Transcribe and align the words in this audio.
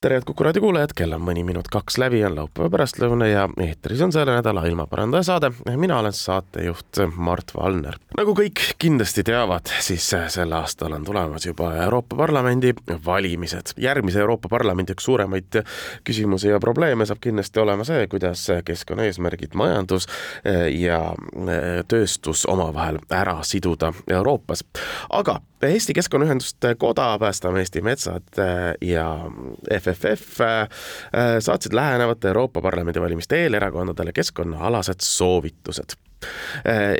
tere, 0.00 0.14
head 0.14 0.24
Kuku 0.26 0.44
raadio 0.44 0.62
kuulajad, 0.62 0.92
kell 0.94 1.14
on 1.16 1.22
mõni 1.26 1.42
minut 1.42 1.66
kaks 1.74 1.96
läbi, 1.98 2.20
on 2.22 2.36
laupäeva 2.36 2.70
pärastlõuna 2.70 3.26
ja 3.26 3.48
eetris 3.64 3.98
on 4.04 4.12
selle 4.14 4.36
nädala 4.36 4.62
ilmaparandaja 4.70 5.26
saade. 5.26 5.50
mina 5.76 5.98
olen 5.98 6.12
saatejuht 6.14 7.00
Mart 7.16 7.50
Valner. 7.56 7.98
nagu 8.16 8.34
kõik 8.38 8.62
kindlasti 8.78 9.24
teavad, 9.26 9.66
siis 9.82 10.06
sel 10.06 10.54
aastal 10.54 10.94
on 10.94 11.04
tulemas 11.04 11.46
juba 11.46 11.72
Euroopa 11.82 12.16
Parlamendi 12.16 12.72
valimised. 13.06 13.74
järgmise 13.76 14.20
Euroopa 14.20 14.48
Parlamendi 14.48 14.94
üks 14.94 15.04
suuremaid 15.04 15.62
küsimusi 16.04 16.48
ja 16.48 16.60
probleeme 16.60 17.06
saab 17.06 17.18
kindlasti 17.20 17.60
olema 17.60 17.84
see, 17.84 18.06
kuidas 18.06 18.46
keskkonnaeesmärgid, 18.64 19.54
majandus 19.54 20.06
ja 20.78 21.14
tööstus 21.88 22.46
omavahel 22.46 22.98
ära 23.10 23.42
siduda 23.42 23.92
Euroopas. 24.06 24.64
aga 25.10 25.40
Eesti 25.62 25.94
Keskkonnaühenduste 25.94 26.74
Koda, 26.78 27.18
Päästame 27.18 27.58
Eesti 27.58 27.80
metsad 27.80 28.38
äh, 28.38 28.74
ja 28.80 29.30
FFF 29.80 30.40
äh, 30.40 30.68
saatsid 31.40 31.72
lähenevate 31.74 32.28
Euroopa 32.28 32.62
Parlamendi 32.62 33.00
valimiste 33.00 33.42
eel 33.42 33.54
erakondadele 33.54 34.12
keskkonnaalased 34.12 35.02
soovitused 35.02 35.98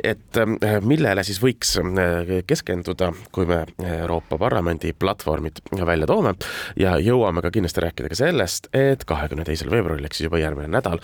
et 0.03 0.37
eh, 0.37 0.77
millele 0.85 1.23
siis 1.27 1.39
võiks 1.43 1.75
eh, 1.79 2.31
keskenduda, 2.47 3.11
kui 3.35 3.47
me 3.49 3.63
Euroopa 3.83 4.37
Parlamendi 4.37 4.93
platvormid 4.93 5.61
välja 5.85 6.07
toome 6.09 6.33
ja 6.79 6.97
jõuame 7.03 7.43
ka 7.43 7.51
kindlasti 7.51 7.83
rääkida 7.83 8.11
ka 8.11 8.19
sellest, 8.19 8.69
et 8.73 9.03
kahekümne 9.09 9.45
teisel 9.47 9.71
veebruaril 9.71 10.05
ehk 10.07 10.17
siis 10.17 10.29
juba 10.29 10.41
järgmine 10.41 10.69
nädal 10.71 11.01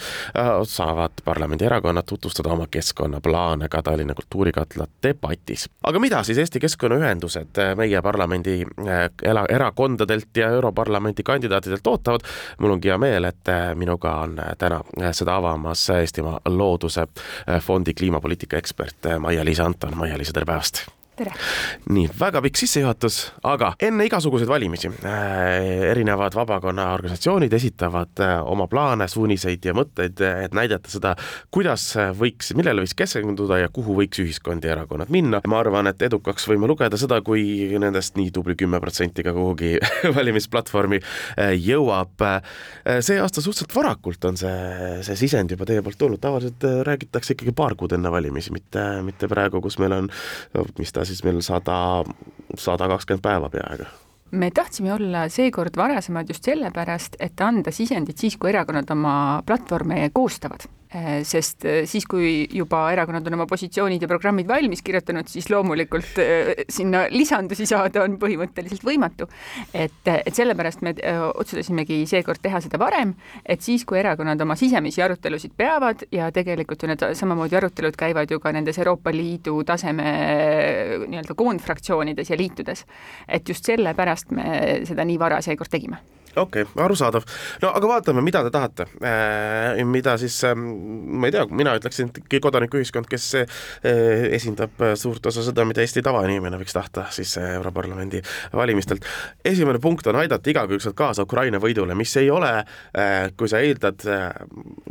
saavad 0.70 1.24
parlamendierakonnad 1.26 2.08
tutvustada 2.08 2.54
oma 2.54 2.68
keskkonnaplaane 2.72 3.70
ka 3.72 3.82
Tallinna 3.86 4.16
kultuurikatla 4.18 4.88
debatis. 5.04 5.68
aga 5.84 6.00
mida 6.00 6.24
siis 6.24 6.38
Eesti 6.38 6.60
Keskkonnaühendused 6.60 7.62
meie 7.76 8.02
parlamendi 8.02 8.62
erakondadelt 9.50 10.38
ja 10.38 10.50
Europarlamendi 10.56 11.24
kandidaatidelt 11.24 11.88
ootavad, 11.88 12.26
mul 12.60 12.76
ongi 12.78 12.90
hea 12.90 12.98
meel, 12.98 13.24
et 13.30 13.52
minuga 13.76 14.16
on 14.26 14.40
täna 14.58 14.82
seda 15.12 15.36
avamas 15.36 15.90
Eestimaa 15.90 16.40
Looduse 16.50 17.08
Fondi 17.62 17.94
kliima 17.94 18.05
kliimapoliitika 18.06 18.58
ekspert 18.58 18.98
Maia-Liisa 19.20 19.66
Anton, 19.66 19.98
Maia-Liisa, 19.98 20.34
tere 20.34 20.46
päevast! 20.46 20.95
Tere! 21.16 21.32
nii, 21.96 22.08
väga 22.20 22.42
pikk 22.44 22.60
sissejuhatus, 22.60 23.18
aga 23.48 23.72
enne 23.84 24.08
igasuguseid 24.08 24.50
valimisi 24.50 24.90
äh, 24.90 25.90
erinevad 25.92 26.36
vabakonna 26.36 26.90
organisatsioonid 26.96 27.54
esitavad 27.56 28.22
äh, 28.24 28.36
oma 28.44 28.68
plaane, 28.72 29.08
suuniseid 29.12 29.66
ja 29.66 29.76
mõtteid, 29.78 30.20
et 30.46 30.56
näidata 30.56 30.92
seda, 30.92 31.14
kuidas 31.56 31.88
võiks, 32.20 32.52
millele 32.58 32.84
võiks 32.84 32.96
keskenduda 32.98 33.62
ja 33.64 33.72
kuhu 33.74 33.96
võiks 34.00 34.20
ühiskond 34.24 34.66
ja 34.66 34.74
erakonnad 34.76 35.12
minna. 35.14 35.42
ma 35.48 35.60
arvan, 35.62 35.88
et 35.92 36.02
edukaks 36.06 36.48
võime 36.50 36.68
lugeda 36.70 37.00
seda, 37.00 37.22
kui 37.26 37.46
nendest 37.80 38.20
nii 38.20 38.34
tubli 38.36 38.58
kümme 38.60 38.82
protsenti 38.84 39.24
ka 39.26 39.34
kuhugi 39.36 39.76
valimisplatvormi 40.18 41.00
äh, 41.02 41.54
jõuab. 41.56 42.26
Äh, 42.26 43.00
see 43.06 43.20
aasta 43.22 43.44
suhteliselt 43.44 43.76
varakult 43.78 44.28
on 44.32 44.40
see, 44.42 45.00
see 45.08 45.20
sisend 45.26 45.56
juba 45.56 45.68
teie 45.70 45.86
poolt 45.86 46.00
tulnud, 46.02 46.24
tavaliselt 46.24 46.68
äh, 46.68 46.82
räägitakse 46.88 47.38
ikkagi 47.38 47.56
paar 47.56 47.78
kuud 47.80 47.96
enne 47.96 48.12
valimisi, 48.12 48.52
mitte, 48.56 48.84
mitte 49.06 49.32
praegu, 49.32 49.64
kus 49.64 49.80
meil 49.80 49.96
on 49.96 50.12
mis 50.80 50.92
ta 50.92 51.05
siis 51.06 51.24
meil 51.26 51.42
sada, 51.46 51.78
sada 52.58 52.90
kakskümmend 52.92 53.24
päeva 53.24 53.50
peaaegu. 53.50 53.88
Me 54.36 54.50
tahtsime 54.52 54.94
olla 54.94 55.28
seekord 55.30 55.78
varasemad 55.78 56.30
just 56.30 56.44
sellepärast, 56.44 57.16
et 57.20 57.42
anda 57.42 57.72
sisendit 57.72 58.18
siis, 58.20 58.38
kui 58.38 58.50
erakonnad 58.52 58.90
oma 58.92 59.16
platvorme 59.48 60.10
koostavad 60.14 60.66
sest 61.28 61.66
äh, 61.66 61.84
siis, 61.90 62.06
kui 62.10 62.46
juba 62.56 62.86
erakonnad 62.94 63.26
on 63.28 63.38
oma 63.38 63.48
positsioonid 63.50 64.02
ja 64.02 64.10
programmid 64.10 64.48
valmis 64.48 64.84
kirjutanud, 64.86 65.28
siis 65.32 65.50
loomulikult 65.52 66.20
äh, 66.24 66.52
sinna 66.72 67.06
lisandusi 67.12 67.68
saada 67.70 68.06
on 68.06 68.18
põhimõtteliselt 68.22 68.86
võimatu. 68.86 69.28
et, 69.74 70.02
et 70.14 70.34
sellepärast 70.36 70.84
me 70.86 70.96
otsustasimegi 71.26 72.02
seekord 72.10 72.42
teha 72.42 72.62
seda 72.64 72.80
varem, 72.80 73.14
et 73.46 73.62
siis, 73.62 73.86
kui 73.86 74.00
erakonnad 74.00 74.42
oma 74.42 74.56
sisemisi 74.60 75.04
arutelusid 75.04 75.56
peavad 75.58 76.06
ja 76.12 76.32
tegelikult 76.36 76.84
ju 76.84 76.92
need 76.92 77.06
samamoodi 77.20 77.60
arutelud 77.60 77.98
käivad 78.00 78.32
ju 78.32 78.40
ka 78.40 78.54
nendes 78.56 78.80
Euroopa 78.80 79.14
Liidu 79.16 79.62
taseme 79.68 80.10
nii-öelda 81.06 81.36
koondfraktsioonides 81.36 82.30
ja 82.32 82.40
liitudes, 82.40 82.86
et 83.28 83.50
just 83.50 83.66
sellepärast 83.68 84.32
me 84.36 84.82
seda 84.88 85.06
nii 85.08 85.20
vara 85.20 85.42
seekord 85.44 85.72
tegime 85.72 86.02
okei 86.36 86.66
okay,, 86.66 86.84
arusaadav. 86.86 87.26
no 87.62 87.72
aga 87.76 87.92
vaatame, 87.96 88.24
mida 88.26 88.44
te 88.46 88.52
tahate 88.54 88.88
äh,, 89.02 89.84
mida 89.88 90.18
siis 90.22 90.38
äh,, 90.48 90.56
ma 90.56 91.30
ei 91.30 91.36
tea, 91.36 91.46
mina 91.50 91.76
ütleksin, 91.80 92.12
et 92.12 92.40
kodanikuühiskond, 92.42 93.10
kes 93.10 93.28
äh, 93.42 93.58
esindab 94.36 94.82
suurt 95.00 95.26
osa 95.26 95.44
seda, 95.46 95.66
mida 95.68 95.84
Eesti 95.84 96.04
tavainimene 96.06 96.60
võiks 96.62 96.76
tahta 96.76 97.08
siis 97.16 97.36
äh, 97.42 97.56
Europarlamendi 97.60 98.22
valimistelt. 98.54 99.06
esimene 99.46 99.80
punkt 99.80 100.08
on 100.08 100.20
aidata 100.22 100.50
igakülgselt 100.50 100.96
kaasa 100.98 101.26
Ukraina 101.26 101.60
võidule, 101.62 101.96
mis 101.98 102.16
ei 102.22 102.30
ole 102.32 102.52
äh,, 102.60 103.32
kui 103.38 103.50
sa 103.52 103.62
eeldad 103.64 104.06
äh,, 104.10 104.30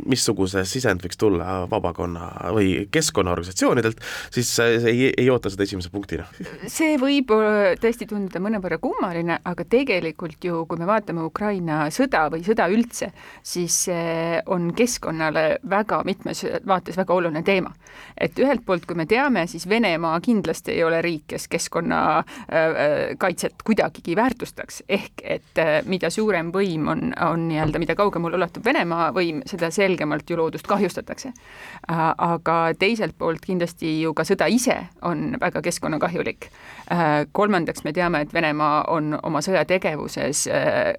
missuguse 0.05 0.65
sisend 0.69 1.03
võiks 1.05 1.19
tulla 1.19 1.65
vabakonna 1.71 2.51
või 2.55 2.87
keskkonnaorganisatsioonidelt, 2.91 4.01
siis 4.33 4.51
äh, 4.59 4.77
ei, 4.91 5.13
ei 5.17 5.29
oota 5.29 5.51
seda 5.53 5.65
esimese 5.67 5.91
punktina. 5.93 6.27
see 6.67 6.95
võib 7.01 7.31
äh, 7.35 7.75
tõesti 7.81 8.07
tunduda 8.09 8.41
mõnevõrra 8.43 8.79
kummaline, 8.81 9.39
aga 9.45 9.67
tegelikult 9.69 10.43
ju, 10.43 10.63
kui 10.69 10.81
me 10.81 10.89
vaatame 10.89 11.25
Ukraina 11.35 11.89
sõda 11.91 12.29
või 12.31 12.45
sõda 12.47 12.69
üldse, 12.71 13.11
siis 13.43 13.89
on 14.47 14.69
keskkonnale 14.75 15.57
väga 15.69 16.01
mitmes 16.07 16.45
vaates 16.67 16.97
väga 16.97 17.13
oluline 17.13 17.43
teema. 17.43 17.73
et 18.17 18.39
ühelt 18.39 18.65
poolt, 18.65 18.85
kui 18.85 18.95
me 18.95 19.05
teame, 19.05 19.47
siis 19.47 19.69
Venemaa 19.69 20.19
kindlasti 20.23 20.71
ei 20.71 20.83
ole 20.83 21.01
riik, 21.01 21.23
kes 21.27 21.47
keskkonnakaitset 21.51 23.51
äh, 23.51 23.55
äh, 23.55 23.63
kuidagigi 23.65 24.15
väärtustaks, 24.15 24.83
ehk 24.89 25.11
et 25.23 25.59
mida 25.85 26.09
suurem 26.09 26.51
võim 26.53 26.87
on, 26.91 27.13
on 27.21 27.47
nii-öelda, 27.49 27.79
mida 27.79 27.95
kaugemale 27.95 28.35
ulatub 28.39 28.65
Venemaa 28.65 29.11
võim, 29.15 29.41
seda 29.47 29.71
selgemalt 29.71 30.29
ju 30.29 30.37
loodust 30.37 30.67
kahjustatakse. 30.67 31.31
aga 31.87 32.73
teiselt 32.79 33.17
poolt 33.17 33.45
kindlasti 33.45 34.01
ju 34.01 34.13
ka 34.13 34.23
sõda 34.23 34.47
ise 34.51 34.77
on 35.01 35.37
väga 35.41 35.61
keskkonnakahjulik. 35.61 36.49
kolmandaks 37.31 37.83
me 37.83 37.93
teame, 37.93 38.21
et 38.21 38.33
Venemaa 38.33 38.83
on 38.87 39.19
oma 39.23 39.41
sõjategevuses 39.41 40.47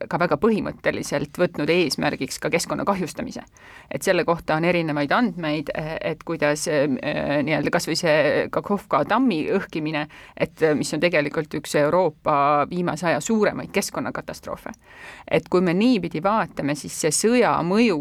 ka 0.09 0.19
väga 0.19 0.26
väga 0.27 0.39
põhimõtteliselt 0.43 1.39
võtnud 1.39 1.71
eesmärgiks 1.73 2.41
ka 2.43 2.51
keskkonna 2.53 2.85
kahjustamise. 2.85 3.43
et 3.91 4.03
selle 4.03 4.25
kohta 4.25 4.57
on 4.57 4.65
erinevaid 4.65 5.13
andmeid, 5.13 5.71
et 6.01 6.23
kuidas 6.27 6.67
eh, 6.69 6.87
nii-öelda 7.43 7.71
kas 7.71 7.87
või 7.89 7.97
see 7.99 8.49
Kakhovka 8.51 9.05
tammi 9.09 9.47
õhkimine, 9.55 10.07
et 10.37 10.63
mis 10.75 10.93
on 10.95 11.01
tegelikult 11.01 11.55
üks 11.55 11.75
Euroopa 11.79 12.67
viimase 12.71 13.07
aja 13.07 13.21
suuremaid 13.21 13.71
keskkonnakatastroofe. 13.73 14.71
et 15.31 15.49
kui 15.49 15.61
me 15.61 15.75
niipidi 15.75 16.23
vaatame, 16.23 16.75
siis 16.75 16.97
see 17.01 17.13
sõja 17.15 17.55
mõju 17.63 17.99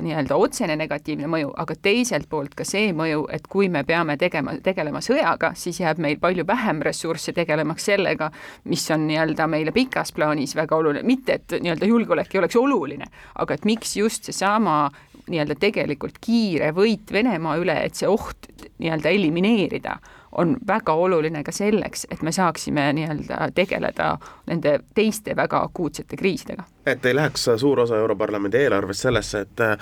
nii-öelda 0.00 0.36
otsene 0.36 0.76
negatiivne 0.76 1.28
mõju, 1.30 1.52
aga 1.56 1.74
teiselt 1.82 2.28
poolt 2.28 2.54
ka 2.54 2.64
see 2.64 2.92
mõju, 2.96 3.26
et 3.32 3.46
kui 3.46 3.68
me 3.68 3.84
peame 3.84 4.16
tegema, 4.16 4.56
tegelema 4.62 5.02
sõjaga, 5.04 5.52
siis 5.54 5.80
jääb 5.80 6.00
meil 6.00 6.18
palju 6.20 6.46
vähem 6.46 6.82
ressursse 6.82 7.32
tegelemaks 7.36 7.90
sellega, 7.90 8.30
mis 8.64 8.86
on 8.90 9.06
nii-öelda 9.08 9.46
meile 9.50 9.74
pikas 9.76 10.12
plaanis 10.16 10.56
väga 10.56 10.76
oluline, 10.76 11.06
mitte 11.06 11.38
et 11.38 11.49
et 11.52 11.64
nii-öelda 11.64 11.88
julgeolek 11.90 12.34
ei 12.34 12.42
oleks 12.42 12.56
oluline, 12.56 13.10
aga 13.34 13.54
et 13.54 13.64
miks 13.68 13.96
just 13.96 14.30
seesama 14.30 14.90
nii-öelda 15.30 15.56
tegelikult 15.60 16.18
kiire 16.20 16.72
võit 16.76 17.12
Venemaa 17.12 17.58
üle, 17.60 17.76
et 17.84 17.98
see 17.98 18.08
oht 18.08 18.50
nii-öelda 18.80 19.12
elimineerida, 19.14 19.96
on 20.32 20.56
väga 20.66 20.94
oluline 20.94 21.42
ka 21.44 21.52
selleks, 21.52 22.06
et 22.10 22.22
me 22.22 22.32
saaksime 22.32 22.84
nii-öelda 22.98 23.50
tegeleda 23.54 24.12
nende 24.46 24.76
teiste 24.94 25.34
väga 25.36 25.62
akuutsete 25.66 26.16
kriisidega. 26.16 26.64
et 26.86 27.06
ei 27.06 27.14
läheks 27.14 27.48
suur 27.56 27.80
osa 27.80 27.98
Europarlamendi 27.98 28.56
eelarvest 28.56 29.06
sellesse, 29.06 29.40
et 29.40 29.60
äh, 29.60 29.76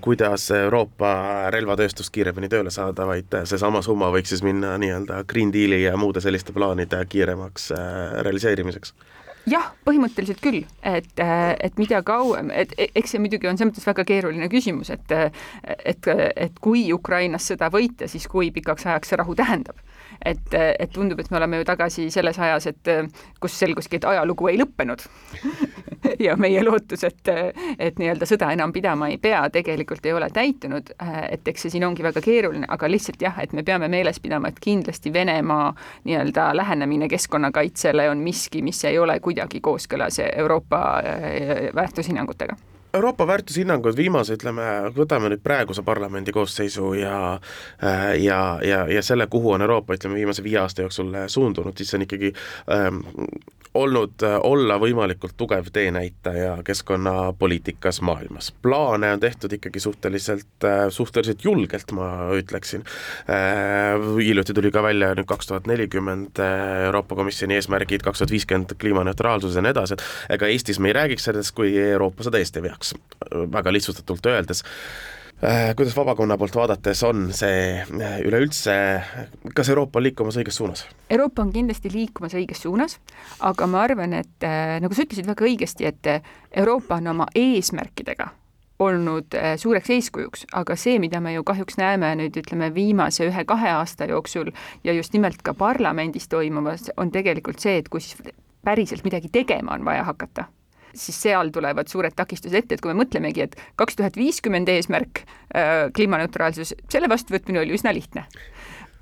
kuidas 0.00 0.50
Euroopa 0.50 1.14
relvatööstust 1.50 2.12
kiiremini 2.12 2.48
tööle 2.48 2.70
saada, 2.70 3.06
vaid 3.06 3.32
seesama 3.44 3.82
summa 3.82 4.10
võiks 4.12 4.32
siis 4.32 4.42
minna 4.42 4.76
nii-öelda 4.78 5.24
Green 5.28 5.52
Deali 5.52 5.82
ja 5.82 5.96
muude 5.96 6.20
selliste 6.20 6.52
plaanide 6.52 7.04
kiiremaks 7.08 7.72
äh, 7.72 8.22
realiseerimiseks 8.24 8.94
jah, 9.50 9.70
põhimõtteliselt 9.86 10.40
küll, 10.44 10.62
et, 10.86 11.10
et 11.20 11.80
mida 11.80 12.00
kauem, 12.06 12.50
et 12.54 12.72
eks 12.86 13.14
see 13.14 13.22
muidugi 13.22 13.48
on 13.50 13.58
selles 13.58 13.74
mõttes 13.74 13.88
väga 13.88 14.06
keeruline 14.08 14.48
küsimus, 14.52 14.90
et 14.94 15.12
et, 15.14 16.08
et 16.08 16.60
kui 16.64 16.86
Ukrainas 16.92 17.50
sõda 17.50 17.68
võita, 17.72 18.08
siis 18.10 18.26
kui 18.30 18.50
pikaks 18.54 18.86
ajaks 18.86 19.12
see 19.12 19.20
rahu 19.20 19.36
tähendab. 19.38 19.80
Et, 20.24 20.54
et 20.54 20.90
tundub, 20.92 21.20
et 21.20 21.30
me 21.30 21.38
oleme 21.40 21.60
ju 21.60 21.68
tagasi 21.68 22.10
selles 22.10 22.38
ajas, 22.38 22.66
et 22.70 22.92
kus 23.40 23.58
selguski, 23.58 23.98
et 24.00 24.08
ajalugu 24.08 24.48
ei 24.50 24.58
lõppenud 24.60 25.04
ja 26.26 26.36
meie 26.40 26.62
lootus, 26.64 27.04
et, 27.08 27.32
et 27.78 27.98
nii-öelda 28.00 28.28
sõda 28.28 28.50
enam 28.54 28.72
pidama 28.72 29.08
ei 29.12 29.18
pea, 29.22 29.44
tegelikult 29.52 30.06
ei 30.06 30.14
ole 30.16 30.28
täitunud, 30.34 30.94
et 31.28 31.48
eks 31.48 31.66
see 31.66 31.76
siin 31.76 31.86
ongi 31.88 32.04
väga 32.06 32.22
keeruline, 32.24 32.68
aga 32.68 32.90
lihtsalt 32.90 33.22
jah, 33.22 33.40
et 33.42 33.54
me 33.56 33.64
peame 33.66 33.88
meeles 33.92 34.20
pidama, 34.22 34.50
et 34.50 34.60
kindlasti 34.62 35.12
Venemaa 35.14 35.72
nii-öelda 36.04 36.50
lähenemine 36.56 37.08
keskkonnakaitsele 37.08 38.08
on 38.10 38.22
miski, 38.24 38.62
mis 38.62 38.84
ei 38.84 38.98
ole 38.98 39.18
kuidagi 39.24 39.60
kooskõlas 39.64 40.20
Euroopa 40.26 40.84
äh, 41.00 41.74
väärtushinnangutega 41.74 42.56
Euroopa 42.94 43.26
väärtushinnangud 43.26 43.96
viimase, 43.96 44.36
ütleme, 44.38 44.64
võtame 44.94 45.32
nüüd 45.32 45.42
praeguse 45.42 45.82
parlamendi 45.82 46.32
koosseisu 46.32 46.92
ja 47.00 47.16
äh, 47.34 48.04
ja, 48.22 48.40
ja, 48.62 48.84
ja 48.90 49.02
selle, 49.02 49.26
kuhu 49.30 49.56
on 49.56 49.66
Euroopa, 49.66 49.96
ütleme, 49.98 50.20
viimase 50.20 50.44
viie 50.44 50.60
aasta 50.62 50.86
jooksul 50.86 51.10
suundunud, 51.26 51.74
siis 51.76 51.90
see 51.90 51.98
on 51.98 52.06
ikkagi 52.06 52.30
ähm, 52.70 53.02
olnud 53.74 54.22
äh, 54.22 54.36
olla 54.42 54.76
võimalikult 54.78 55.34
tugev 55.36 55.68
teenäitaja 55.72 56.56
keskkonnapoliitikas 56.64 58.00
maailmas. 58.06 58.52
plaane 58.62 59.12
on 59.12 59.20
tehtud 59.20 59.52
ikkagi 59.52 59.80
suhteliselt, 59.80 60.64
äh, 60.64 60.86
suhteliselt 60.88 61.44
julgelt, 61.44 61.92
ma 61.92 62.30
ütleksin. 62.38 62.84
Äh, 63.30 63.98
hiljuti 64.18 64.54
tuli 64.54 64.70
ka 64.70 64.82
välja 64.82 65.10
nüüd 65.14 65.26
kaks 65.26 65.50
tuhat 65.50 65.66
nelikümmend 65.66 66.38
Euroopa 66.86 67.16
Komisjoni 67.18 67.58
eesmärgid, 67.58 68.04
kaks 68.06 68.22
tuhat 68.22 68.30
viiskümmend 68.30 68.76
kliimaneutraalsus 68.80 69.58
ja 69.58 69.64
nii 69.64 69.74
edasi, 69.74 69.98
et 69.98 70.36
ega 70.38 70.50
Eestis 70.50 70.78
me 70.78 70.92
ei 70.92 70.98
räägiks 71.00 71.26
sellest, 71.30 71.54
kui 71.58 71.74
Euroopa 71.78 72.26
seda 72.26 72.38
eest 72.38 72.56
ei 72.56 72.68
veaks, 72.68 72.83
väga 73.32 73.72
lihtsustatult 73.72 74.26
öeldes 74.26 74.64
kuidas 75.76 75.96
vabakonna 75.96 76.36
poolt 76.38 76.54
vaadates 76.56 77.02
on 77.04 77.26
see 77.34 77.82
üleüldse, 78.24 78.74
kas 79.54 79.68
Euroopa 79.68 79.98
on 79.98 80.06
liikumas 80.06 80.38
õiges 80.40 80.56
suunas? 80.60 80.84
Euroopa 81.10 81.42
on 81.42 81.50
kindlasti 81.52 81.90
liikumas 81.92 82.36
õiges 82.38 82.62
suunas, 82.64 82.96
aga 83.44 83.68
ma 83.68 83.82
arvan, 83.84 84.14
et 84.20 84.46
äh, 84.46 84.78
nagu 84.80 84.94
sa 84.94 85.04
ütlesid 85.04 85.28
väga 85.28 85.44
õigesti, 85.44 85.88
et 85.90 86.10
äh, 86.10 86.32
Euroopa 86.62 86.96
on 87.02 87.12
oma 87.12 87.28
eesmärkidega 87.34 88.30
olnud 88.78 89.36
äh, 89.36 89.54
suureks 89.60 89.90
eeskujuks, 89.90 90.46
aga 90.56 90.76
see, 90.80 90.96
mida 91.02 91.20
me 91.20 91.34
ju 91.34 91.44
kahjuks 91.46 91.78
näeme 91.78 92.14
nüüd 92.18 92.40
ütleme 92.40 92.72
viimase 92.74 93.28
ühe-kahe 93.28 93.74
aasta 93.76 94.08
jooksul 94.10 94.50
ja 94.84 94.96
just 94.96 95.12
nimelt 95.12 95.42
ka 95.42 95.54
parlamendis 95.54 96.28
toimuvas, 96.28 96.90
on 96.96 97.12
tegelikult 97.14 97.60
see, 97.62 97.78
et 97.82 97.92
kus 97.92 98.14
päriselt 98.64 99.04
midagi 99.04 99.28
tegema 99.32 99.76
on 99.76 99.84
vaja 99.84 100.06
hakata 100.08 100.48
siis 100.94 101.20
seal 101.26 101.52
tulevad 101.54 101.90
suured 101.90 102.14
takistused 102.16 102.56
ette, 102.58 102.76
et 102.76 102.82
kui 102.82 102.92
me 102.92 103.02
mõtlemegi, 103.02 103.48
et 103.48 103.56
kaks 103.80 103.98
tuhat 103.98 104.18
viiskümmend 104.18 104.70
eesmärk 104.72 105.24
äh, 105.24 105.90
kliimaneutraalsus, 105.94 106.74
selle 106.92 107.10
vastuvõtmine 107.12 107.62
oli 107.64 107.76
üsna 107.78 107.94
lihtne 107.94 108.26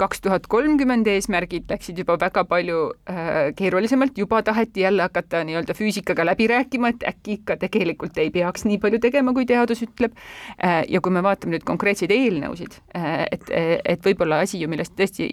kaks 0.02 0.22
tuhat 0.24 0.46
kolmkümmend 0.50 1.06
eesmärgid 1.10 1.70
läksid 1.70 2.00
juba 2.02 2.16
väga 2.20 2.44
palju 2.48 2.80
äh, 3.10 3.52
keerulisemalt, 3.58 4.18
juba 4.18 4.42
taheti 4.42 4.84
jälle 4.84 5.06
hakata 5.06 5.44
nii-öelda 5.46 5.76
füüsikaga 5.78 6.26
läbi 6.26 6.48
rääkima, 6.50 6.92
et 6.92 7.06
äkki 7.12 7.38
ikka 7.38 7.56
tegelikult 7.62 8.18
ei 8.18 8.32
peaks 8.34 8.66
nii 8.68 8.80
palju 8.82 8.98
tegema, 9.02 9.34
kui 9.36 9.46
teadus 9.46 9.84
ütleb. 9.86 10.16
Äh,. 10.58 10.82
ja 10.88 11.00
kui 11.00 11.12
me 11.14 11.22
vaatame 11.22 11.56
nüüd 11.56 11.66
konkreetseid 11.68 12.10
eelnõusid 12.14 12.78
äh,, 12.96 13.24
et, 13.30 13.50
et 13.84 14.06
võib-olla 14.06 14.42
asi 14.42 14.60
ju, 14.62 14.70
millest 14.70 14.96
tõesti 14.98 15.28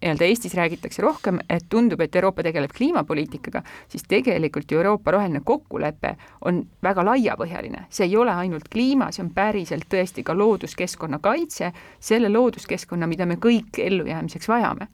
nii-öelda 0.00 0.24
Eestis 0.24 0.54
räägitakse 0.54 1.02
rohkem, 1.02 1.40
et 1.50 1.66
tundub, 1.68 2.00
et 2.00 2.16
Euroopa 2.16 2.42
tegeleb 2.42 2.72
kliimapoliitikaga, 2.76 3.62
siis 3.88 4.06
tegelikult 4.08 4.70
ju 4.70 4.80
Euroopa 4.80 5.10
roheline 5.10 5.42
kokkulepe 5.44 6.14
on 6.48 6.62
väga 6.82 7.04
laiapõhjaline, 7.04 7.84
see 7.92 8.08
ei 8.08 8.16
ole 8.16 8.32
ainult 8.32 8.68
kliima, 8.72 9.10
see 9.12 9.24
on 9.26 9.32
päriselt 9.36 9.88
tõesti 9.92 10.24
ka 10.24 10.34
looduskeskkonna 10.36 11.20
kaitse, 11.22 11.72
selle 12.00 12.32
looduskeskkonna, 12.32 13.06
mida 13.10 13.26
me 13.28 13.36
kõik 13.36 13.59
kõik 13.60 13.82
ellujäämiseks 13.86 14.48
vajame. 14.48 14.88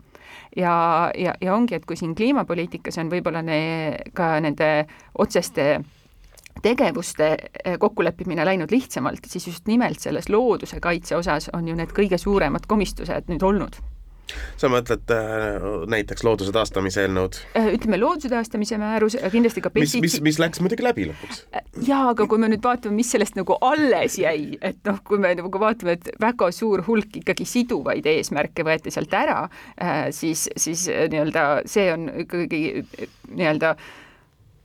ja, 0.56 1.10
ja, 1.18 1.34
ja 1.40 1.54
ongi, 1.54 1.74
et 1.74 1.86
kui 1.86 1.96
siin 1.96 2.14
kliimapoliitikas 2.14 2.98
on 2.98 3.10
võib-olla 3.12 3.42
ne, 3.42 3.60
ka 4.14 4.36
nende 4.40 4.86
otseste 5.18 5.80
tegevuste 6.62 7.36
eh, 7.64 7.76
kokkuleppimine 7.78 8.44
läinud 8.44 8.70
lihtsamalt, 8.70 9.26
siis 9.26 9.46
just 9.46 9.66
nimelt 9.66 10.00
selles 10.00 10.28
looduse 10.28 10.80
kaitse 10.80 11.16
osas 11.16 11.50
on 11.52 11.68
ju 11.68 11.76
need 11.76 11.92
kõige 11.92 12.18
suuremad 12.18 12.66
komistused 12.66 13.28
nüüd 13.28 13.44
olnud 13.44 13.76
sa 14.60 14.70
mõtled 14.72 15.12
äh, 15.14 15.66
näiteks 15.92 16.24
looduse 16.26 16.54
taastamise 16.54 17.04
eelnõud? 17.04 17.38
Äh, 17.58 17.70
ütleme, 17.76 17.98
looduse 18.00 18.30
taastamise 18.32 18.78
määrus, 18.80 19.18
kindlasti 19.32 19.64
ka 19.64 19.72
mis, 19.76 19.96
mis, 20.02 20.18
mis 20.24 20.40
läks 20.42 20.62
muidugi 20.64 20.86
läbi 20.86 21.08
lõpuks. 21.10 21.42
Äh, 21.56 21.66
jaa, 21.88 22.12
aga 22.12 22.28
kui 22.30 22.42
me 22.42 22.50
nüüd 22.52 22.64
vaatame, 22.64 22.96
mis 22.98 23.12
sellest 23.14 23.38
nagu 23.38 23.58
alles 23.66 24.18
jäi, 24.20 24.56
et 24.60 24.80
noh, 24.88 25.02
kui 25.06 25.20
me 25.22 25.34
nagu 25.38 25.62
vaatame, 25.62 25.98
et 25.98 26.10
väga 26.22 26.50
suur 26.54 26.84
hulk 26.86 27.20
ikkagi 27.22 27.46
siduvaid 27.48 28.06
eesmärke 28.10 28.66
võeti 28.66 28.92
sealt 28.94 29.14
ära, 29.16 29.44
siis, 30.14 30.46
siis 30.56 30.86
nii-öelda 30.88 31.46
see 31.68 31.86
on 31.92 32.08
ikkagi 32.24 32.60
nii-öelda 33.36 33.74
äh, 33.74 33.94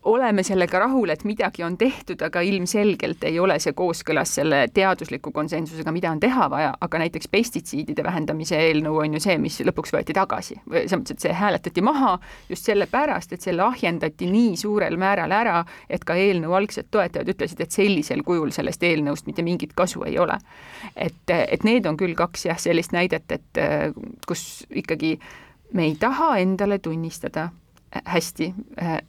oleme 0.04 0.44
sellega 0.44 0.80
rahul, 0.80 1.10
et 1.10 1.24
midagi 1.24 1.64
on 1.64 1.76
tehtud, 1.78 2.22
aga 2.26 2.42
ilmselgelt 2.42 3.24
ei 3.30 3.38
ole 3.40 3.58
see 3.62 3.74
kooskõlas 3.78 4.34
selle 4.40 4.64
teadusliku 4.74 5.32
konsensusega, 5.32 5.92
mida 5.94 6.10
on 6.12 6.20
teha 6.20 6.48
vaja, 6.50 6.72
aga 6.82 7.02
näiteks 7.04 7.30
pestitsiidide 7.32 8.04
vähendamise 8.04 8.58
eelnõu 8.58 8.98
on 9.04 9.18
ju 9.18 9.22
see, 9.22 9.38
mis 9.42 9.60
lõpuks 9.62 9.94
võeti 9.94 10.16
tagasi. 10.18 10.58
selles 10.66 10.96
mõttes, 10.96 11.18
et 11.18 11.26
see 11.28 11.34
hääletati 11.38 11.84
maha 11.86 12.16
just 12.50 12.66
sellepärast, 12.70 13.34
et 13.34 13.46
selle 13.46 13.62
ahjendati 13.64 14.30
nii 14.32 14.56
suurel 14.58 14.98
määral 14.98 15.32
ära, 15.38 15.60
et 15.90 16.06
ka 16.06 16.18
eelnõu 16.18 16.58
algsed 16.58 16.90
toetajad 16.92 17.30
ütlesid, 17.36 17.62
et 17.62 17.72
sellisel 17.72 18.24
kujul 18.26 18.50
sellest 18.52 18.84
eelnõust 18.84 19.30
mitte 19.30 19.46
mingit 19.46 19.76
kasu 19.78 20.02
ei 20.10 20.18
ole. 20.20 20.40
et, 20.96 21.30
et 21.30 21.64
need 21.64 21.86
on 21.86 21.98
küll 21.98 22.16
kaks 22.18 22.46
jah, 22.46 22.58
sellist 22.58 22.92
näidet, 22.92 23.32
et 23.32 23.62
kus 24.28 24.66
ikkagi 24.70 25.20
me 25.74 25.86
ei 25.86 25.96
taha 25.96 26.38
endale 26.42 26.80
tunnistada 26.80 27.50
hästi, 27.92 28.54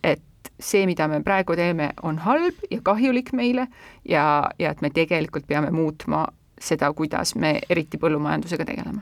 et 0.03 0.23
see, 0.63 0.87
mida 0.87 1.09
me 1.11 1.21
praegu 1.25 1.57
teeme, 1.59 1.91
on 2.03 2.21
halb 2.23 2.63
ja 2.71 2.81
kahjulik 2.85 3.33
meile 3.37 3.67
ja, 4.09 4.25
ja 4.59 4.71
et 4.71 4.83
me 4.83 4.91
tegelikult 4.95 5.47
peame 5.47 5.73
muutma 5.75 6.27
seda, 6.63 6.93
kuidas 6.95 7.35
me 7.35 7.61
eriti 7.71 7.99
põllumajandusega 7.99 8.65
tegeleme. 8.67 9.01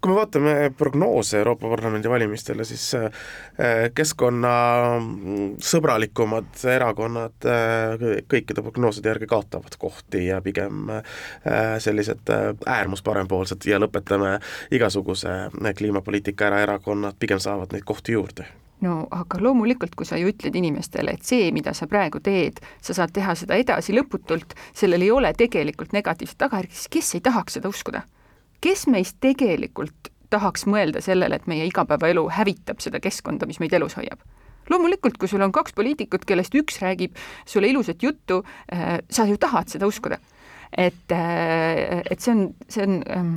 kui 0.00 0.10
me 0.10 0.16
vaatame 0.18 0.72
prognoose 0.78 1.38
Euroopa 1.38 1.68
Parlamendi 1.70 2.08
valimistele, 2.10 2.64
siis 2.64 2.94
äh, 2.94 3.10
keskkonnasõbralikumad 3.94 6.64
erakonnad 6.74 7.46
äh, 7.50 7.98
kõikide 8.30 8.62
prognooside 8.62 9.08
järgi 9.14 9.26
kaotavad 9.30 9.74
kohti 9.78 10.26
ja 10.28 10.40
pigem 10.42 10.90
äh, 10.90 11.02
sellised 11.82 12.24
äärmusparempoolsed 12.66 13.60
ja 13.70 13.78
lõpetame 13.82 14.38
igasuguse 14.70 15.28
kliimapoliitika 15.76 16.46
ära, 16.50 16.58
erakonnad 16.68 17.14
pigem 17.18 17.40
saavad 17.42 17.68
neid 17.74 17.84
kohti 17.86 18.12
juurde 18.18 18.44
no 18.84 18.96
aga 19.14 19.40
loomulikult, 19.40 19.94
kui 19.96 20.08
sa 20.08 20.18
ju 20.20 20.30
ütled 20.32 20.56
inimestele, 20.58 21.16
et 21.16 21.24
see, 21.24 21.48
mida 21.54 21.72
sa 21.76 21.88
praegu 21.90 22.20
teed, 22.24 22.60
sa 22.84 22.96
saad 22.96 23.14
teha 23.16 23.34
seda 23.38 23.56
edasi 23.60 23.94
lõputult, 23.96 24.56
sellel 24.76 25.06
ei 25.06 25.12
ole 25.14 25.32
tegelikult 25.36 25.94
negatiivset 25.96 26.38
tagajärge, 26.44 26.74
siis 26.74 26.92
kes 26.92 27.14
ei 27.18 27.24
tahaks 27.24 27.58
seda 27.58 27.72
uskuda? 27.72 28.04
kes 28.64 28.86
meist 28.90 29.18
tegelikult 29.20 30.10
tahaks 30.32 30.64
mõelda 30.66 31.02
sellele, 31.04 31.36
et 31.38 31.46
meie 31.46 31.66
igapäevaelu 31.68 32.24
hävitab 32.34 32.80
seda 32.82 33.00
keskkonda, 33.04 33.46
mis 33.46 33.60
meid 33.62 33.74
elus 33.76 33.96
hoiab? 33.98 34.22
loomulikult, 34.70 35.14
kui 35.20 35.30
sul 35.30 35.44
on 35.46 35.52
kaks 35.54 35.76
poliitikut, 35.76 36.24
kellest 36.26 36.54
üks 36.58 36.80
räägib 36.82 37.14
sulle 37.46 37.68
ilusat 37.70 38.02
juttu, 38.02 38.42
äh, 38.72 38.98
sa 39.10 39.26
ju 39.28 39.38
tahad 39.38 39.70
seda 39.70 39.86
uskuda. 39.86 40.18
et, 40.76 41.12
äh, 41.12 42.02
et 42.10 42.20
see 42.20 42.32
on, 42.32 42.54
see 42.68 42.82
on 42.82 43.02
ähm, 43.06 43.34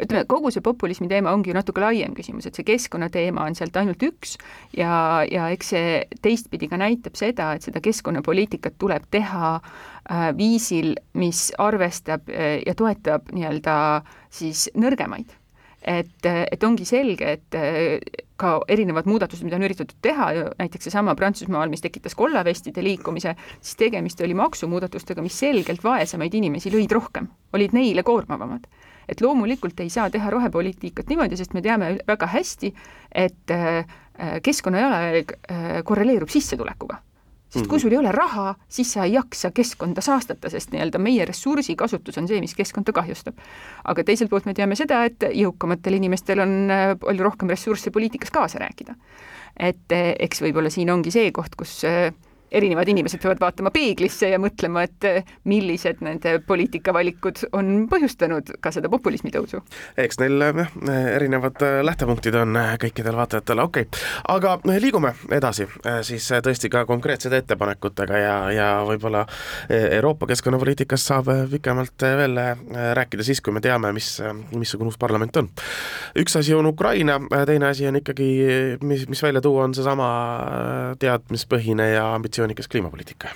ütleme, 0.00 0.24
kogu 0.30 0.50
see 0.52 0.64
populismi 0.64 1.08
teema 1.10 1.32
ongi 1.34 1.52
ju 1.52 1.56
natuke 1.56 1.82
laiem 1.82 2.14
küsimus, 2.16 2.48
et 2.48 2.58
see 2.58 2.66
keskkonnateema 2.66 3.46
on 3.46 3.56
sealt 3.58 3.76
ainult 3.78 4.02
üks 4.02 4.36
ja, 4.76 5.22
ja 5.30 5.48
eks 5.54 5.70
see 5.74 5.94
teistpidi 6.24 6.68
ka 6.70 6.78
näitab 6.80 7.18
seda, 7.18 7.52
et 7.54 7.66
seda 7.66 7.82
keskkonnapoliitikat 7.84 8.78
tuleb 8.82 9.06
teha 9.14 9.54
äh, 9.54 10.26
viisil, 10.38 10.94
mis 11.20 11.46
arvestab 11.62 12.28
äh, 12.30 12.58
ja 12.66 12.74
toetab 12.78 13.30
nii-öelda 13.34 13.78
siis 14.34 14.68
nõrgemaid. 14.74 15.40
Et, 15.84 16.24
et 16.24 16.62
ongi 16.64 16.86
selge, 16.88 17.34
et 17.36 17.56
äh, 17.60 18.22
ka 18.40 18.54
erinevad 18.72 19.04
muudatused, 19.06 19.44
mida 19.44 19.58
on 19.58 19.66
üritatud 19.66 19.98
teha, 20.02 20.30
näiteks 20.56 20.88
seesama 20.88 21.12
Prantsusmaal, 21.14 21.68
mis 21.70 21.84
tekitas 21.84 22.16
kollavestide 22.18 22.82
liikumise, 22.82 23.34
siis 23.60 23.76
tegemist 23.78 24.22
oli 24.24 24.34
maksumuudatustega, 24.38 25.22
mis 25.22 25.36
selgelt 25.44 25.84
vaesemaid 25.84 26.34
inimesi 26.40 26.72
lõid 26.72 26.96
rohkem, 26.96 27.28
olid 27.54 27.76
neile 27.76 28.02
koormavamad 28.02 28.64
et 29.08 29.20
loomulikult 29.20 29.80
ei 29.80 29.90
saa 29.92 30.10
teha 30.10 30.30
rohepoliitikat 30.30 31.10
niimoodi, 31.10 31.36
sest 31.36 31.54
me 31.54 31.62
teame 31.62 31.96
väga 32.08 32.28
hästi, 32.34 32.74
et 33.14 33.54
äh, 33.54 33.82
keskkonna 34.42 34.84
jalajälg 34.84 35.34
äh, 35.38 35.82
korreleerub 35.84 36.32
sissetulekuga 36.32 37.00
sest 37.54 37.68
kui 37.68 37.76
mhm. 37.78 37.82
sul 37.84 37.92
ei 37.94 37.98
ole 38.00 38.10
raha, 38.10 38.56
siis 38.68 38.88
sa 38.96 39.04
ei 39.06 39.12
jaksa 39.14 39.52
keskkonda 39.54 40.02
saastata, 40.02 40.50
sest 40.50 40.72
nii-öelda 40.74 40.98
meie 40.98 41.22
ressursikasutus 41.28 42.18
on 42.18 42.26
see, 42.26 42.40
mis 42.42 42.54
keskkonda 42.58 42.90
kahjustab. 42.96 43.38
aga 43.84 44.04
teiselt 44.04 44.32
poolt 44.32 44.48
me 44.50 44.56
teame 44.58 44.74
seda, 44.78 45.04
et 45.06 45.22
jõukamatel 45.30 46.00
inimestel 46.00 46.42
on 46.42 46.56
äh, 46.66 46.84
palju 46.98 47.26
rohkem 47.28 47.52
ressursse 47.54 47.94
poliitikas 47.94 48.34
kaasa 48.34 48.58
rääkida. 48.64 48.96
et 49.54 49.94
eks 49.94 50.42
võib-olla 50.42 50.70
siin 50.70 50.90
ongi 50.90 51.14
see 51.14 51.30
koht, 51.30 51.54
kus 51.54 51.84
erinevad 52.54 52.88
inimesed 52.88 53.22
peavad 53.22 53.40
vaatama 53.42 53.72
peeglisse 53.74 54.30
ja 54.32 54.38
mõtlema, 54.42 54.84
et 54.86 55.08
eh, 55.08 55.34
millised 55.50 56.02
nende 56.04 56.36
poliitikavalikud 56.46 57.44
on 57.58 57.86
põhjustanud 57.90 58.54
ka 58.62 58.72
seda 58.74 58.90
populismi 58.92 59.32
tõusu. 59.34 59.62
eks 60.00 60.20
neil 60.22 60.46
jah, 60.48 60.76
erinevad 61.14 61.60
lähtepunktid 61.86 62.36
on 62.40 62.58
kõikidel 62.80 63.18
vaatajatel, 63.18 63.64
okei 63.64 63.88
okay., 63.88 64.04
aga 64.34 64.56
liigume 64.80 65.14
edasi 65.34 65.66
siis 66.06 66.26
tõesti 66.44 66.70
ka 66.72 66.84
konkreetsete 66.88 67.42
ettepanekutega 67.42 68.20
ja, 68.20 68.36
ja 68.54 68.68
võib-olla 68.86 69.24
Euroopa 69.68 70.28
keskkonnapoliitikast 70.30 71.10
saab 71.10 71.30
pikemalt 71.50 72.06
veel 72.18 72.38
rääkida 72.98 73.26
siis, 73.26 73.40
kui 73.44 73.54
me 73.54 73.62
teame, 73.64 73.92
mis, 73.96 74.16
missugune 74.54 74.92
uus 74.92 74.98
parlament 75.00 75.36
on. 75.40 75.48
üks 76.18 76.36
asi 76.38 76.54
on 76.54 76.66
Ukraina, 76.66 77.18
teine 77.46 77.70
asi 77.70 77.86
on 77.88 77.98
ikkagi, 78.00 78.28
mis, 78.82 79.06
mis 79.10 79.22
välja 79.22 79.42
tuua, 79.44 79.64
on 79.68 79.74
seesama 79.76 80.08
teadmispõhine 81.00 81.90
ja 81.94 82.06
ambitsioonikas 82.44 82.68
kliimapoliitika 82.68 83.28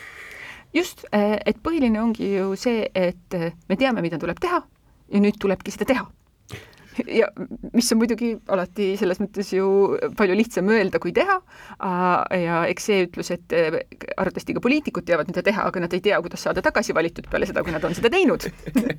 just, 0.75 1.07
et 1.13 1.57
põhiline 1.65 2.01
ongi 2.01 2.35
ju 2.37 2.53
see, 2.57 2.89
et 2.95 3.35
me 3.69 3.77
teame, 3.77 4.05
mida 4.05 4.19
tuleb 4.21 4.39
teha 4.41 4.61
ja 5.09 5.21
nüüd 5.21 5.39
tulebki 5.41 5.73
seda 5.73 5.89
teha 5.89 6.07
ja 7.07 7.29
mis 7.73 7.89
on 7.95 8.01
muidugi 8.01 8.33
alati 8.53 8.91
selles 8.99 9.21
mõttes 9.23 9.53
ju 9.55 9.69
palju 10.19 10.37
lihtsam 10.37 10.69
öelda 10.75 10.99
kui 11.01 11.13
teha. 11.17 11.39
ja 12.35 12.65
eks 12.69 12.89
see 12.91 13.07
ütlus, 13.07 13.31
et 13.33 13.55
arvatavasti 13.55 14.57
ka 14.57 14.61
poliitikud 14.65 15.07
teavad, 15.07 15.31
mida 15.31 15.45
teha, 15.47 15.65
aga 15.71 15.85
nad 15.87 15.95
ei 15.95 16.03
tea, 16.05 16.19
kuidas 16.21 16.43
saada 16.45 16.65
tagasi 16.65 16.95
valitud 16.95 17.31
peale 17.31 17.47
seda, 17.49 17.63
kui 17.63 17.73
nad 17.73 17.85
on 17.87 17.95
seda 17.97 18.11
teinud 18.13 18.51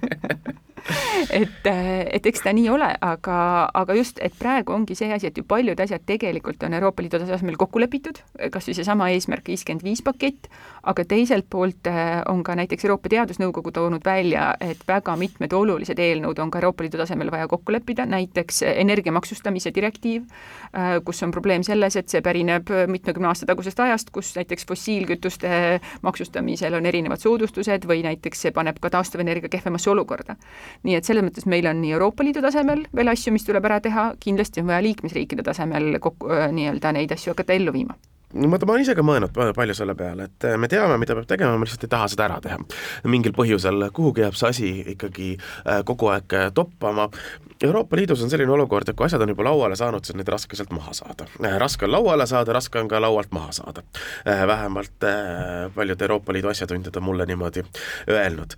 et, 1.42 1.70
et 1.70 2.30
eks 2.32 2.44
ta 2.46 2.54
nii 2.56 2.70
ole, 2.72 2.90
aga, 3.06 3.38
aga 3.82 3.96
just, 3.98 4.20
et 4.24 4.36
praegu 4.40 4.74
ongi 4.76 4.98
see 4.98 5.12
asi, 5.14 5.30
et 5.30 5.38
ju 5.38 5.46
paljud 5.48 5.80
asjad 5.80 6.06
tegelikult 6.08 6.64
on 6.68 6.76
Euroopa 6.78 7.04
Liidu 7.04 7.22
tasemel 7.24 7.58
kokku 7.60 7.82
lepitud, 7.82 8.22
kas 8.54 8.70
või 8.70 8.78
seesama 8.78 9.10
eesmärk 9.14 9.52
viiskümmend 9.52 9.86
viis 9.86 10.04
pakett, 10.06 10.50
aga 10.90 11.06
teiselt 11.10 11.50
poolt 11.50 11.90
eh, 11.90 12.20
on 12.32 12.44
ka 12.46 12.56
näiteks 12.60 12.88
Euroopa 12.88 13.12
Teadusnõukogu 13.12 13.74
toonud 13.76 14.06
välja, 14.06 14.52
et 14.62 14.82
väga 14.88 15.16
mitmed 15.20 15.54
olulised 15.54 16.00
eelnõud 16.00 16.40
on 16.40 16.52
ka 16.52 16.62
Euroopa 16.62 16.86
Liidu 16.86 17.02
tasemel 17.02 17.32
vaja 17.34 17.50
kokku 17.52 17.76
leppida, 17.76 18.08
näiteks 18.10 18.64
energia 18.72 19.14
maksustamise 19.16 19.74
direktiiv, 19.76 20.26
kus 21.06 21.24
on 21.24 21.32
probleem 21.32 21.64
selles, 21.66 21.96
et 22.00 22.10
see 22.12 22.22
pärineb 22.26 22.70
mitmekümne 22.92 23.30
aasta 23.32 23.48
tagusest 23.50 23.80
ajast, 23.84 24.12
kus 24.16 24.32
näiteks 24.38 24.68
fossiilkütuste 24.70 25.80
maksustamisel 26.06 26.78
on 26.78 26.86
erinevad 26.90 27.22
soodustused 27.22 27.88
või 27.90 28.04
näiteks 28.06 28.46
see 28.46 28.54
paneb 28.56 28.80
ka 28.82 28.92
taastuvenergia 28.94 29.50
kehvemasse 29.50 29.90
olukorda. 29.94 30.38
Nii 30.84 31.00
et 31.00 31.10
selles 31.10 31.26
mõttes 31.26 31.50
meil 31.50 31.68
on 31.70 31.82
nii 31.82 31.96
Euroopa 31.98 32.26
Liidu 32.26 32.44
tasemel 32.46 32.86
veel 32.96 33.14
asju, 33.16 33.34
mis 33.36 33.48
tuleb 33.48 33.66
ära 33.66 33.82
teha, 33.84 34.12
kindlasti 34.20 34.64
on 34.64 34.72
vaja 34.72 34.86
liikmesriikide 34.86 35.46
tasemel 35.46 35.98
kokku, 36.04 36.32
nii-öelda 36.54 36.96
neid 36.96 37.18
asju 37.18 37.36
hakata 37.36 37.58
ellu 37.58 37.74
viima 37.76 37.98
ma, 38.34 38.58
ma 38.58 38.74
olen 38.74 38.84
ise 38.84 38.96
ka 38.98 39.04
mõelnud 39.06 39.34
palju 39.56 39.76
selle 39.78 39.96
peale, 39.98 40.30
et 40.30 40.48
me 40.60 40.70
teame, 40.72 40.98
mida 41.02 41.16
peab 41.18 41.28
tegema, 41.30 41.58
me 41.58 41.66
lihtsalt 41.68 41.86
ei 41.88 41.92
taha 41.92 42.10
seda 42.12 42.28
ära 42.28 42.40
teha. 42.44 42.60
mingil 43.10 43.34
põhjusel 43.38 43.88
kuhugi 43.96 44.26
jääb 44.26 44.38
see 44.38 44.52
asi 44.54 44.72
ikkagi 44.96 45.30
kogu 45.86 46.12
aeg 46.14 46.36
toppama. 46.58 47.10
Euroopa 47.64 47.98
Liidus 48.00 48.22
on 48.24 48.32
selline 48.32 48.54
olukord, 48.56 48.88
et 48.88 48.96
kui 48.96 49.08
asjad 49.08 49.24
on 49.26 49.34
juba 49.34 49.44
lauale 49.50 49.76
saanud, 49.80 50.06
siis 50.06 50.16
on 50.16 50.22
neid 50.22 50.32
raske 50.32 50.60
sealt 50.60 50.72
maha 50.76 50.94
saada. 50.96 51.28
raske 51.60 51.86
on 51.88 51.92
lauale 51.92 52.28
saada, 52.30 52.54
raske 52.56 52.80
on 52.80 52.88
ka 52.88 53.02
laualt 53.02 53.34
maha 53.36 53.52
saada. 53.52 53.84
vähemalt 54.26 55.10
paljud 55.76 56.02
Euroopa 56.02 56.34
Liidu 56.34 56.54
asjatundjad 56.54 56.96
on 56.96 57.04
mulle 57.04 57.26
niimoodi 57.26 57.66
öelnud 58.08 58.56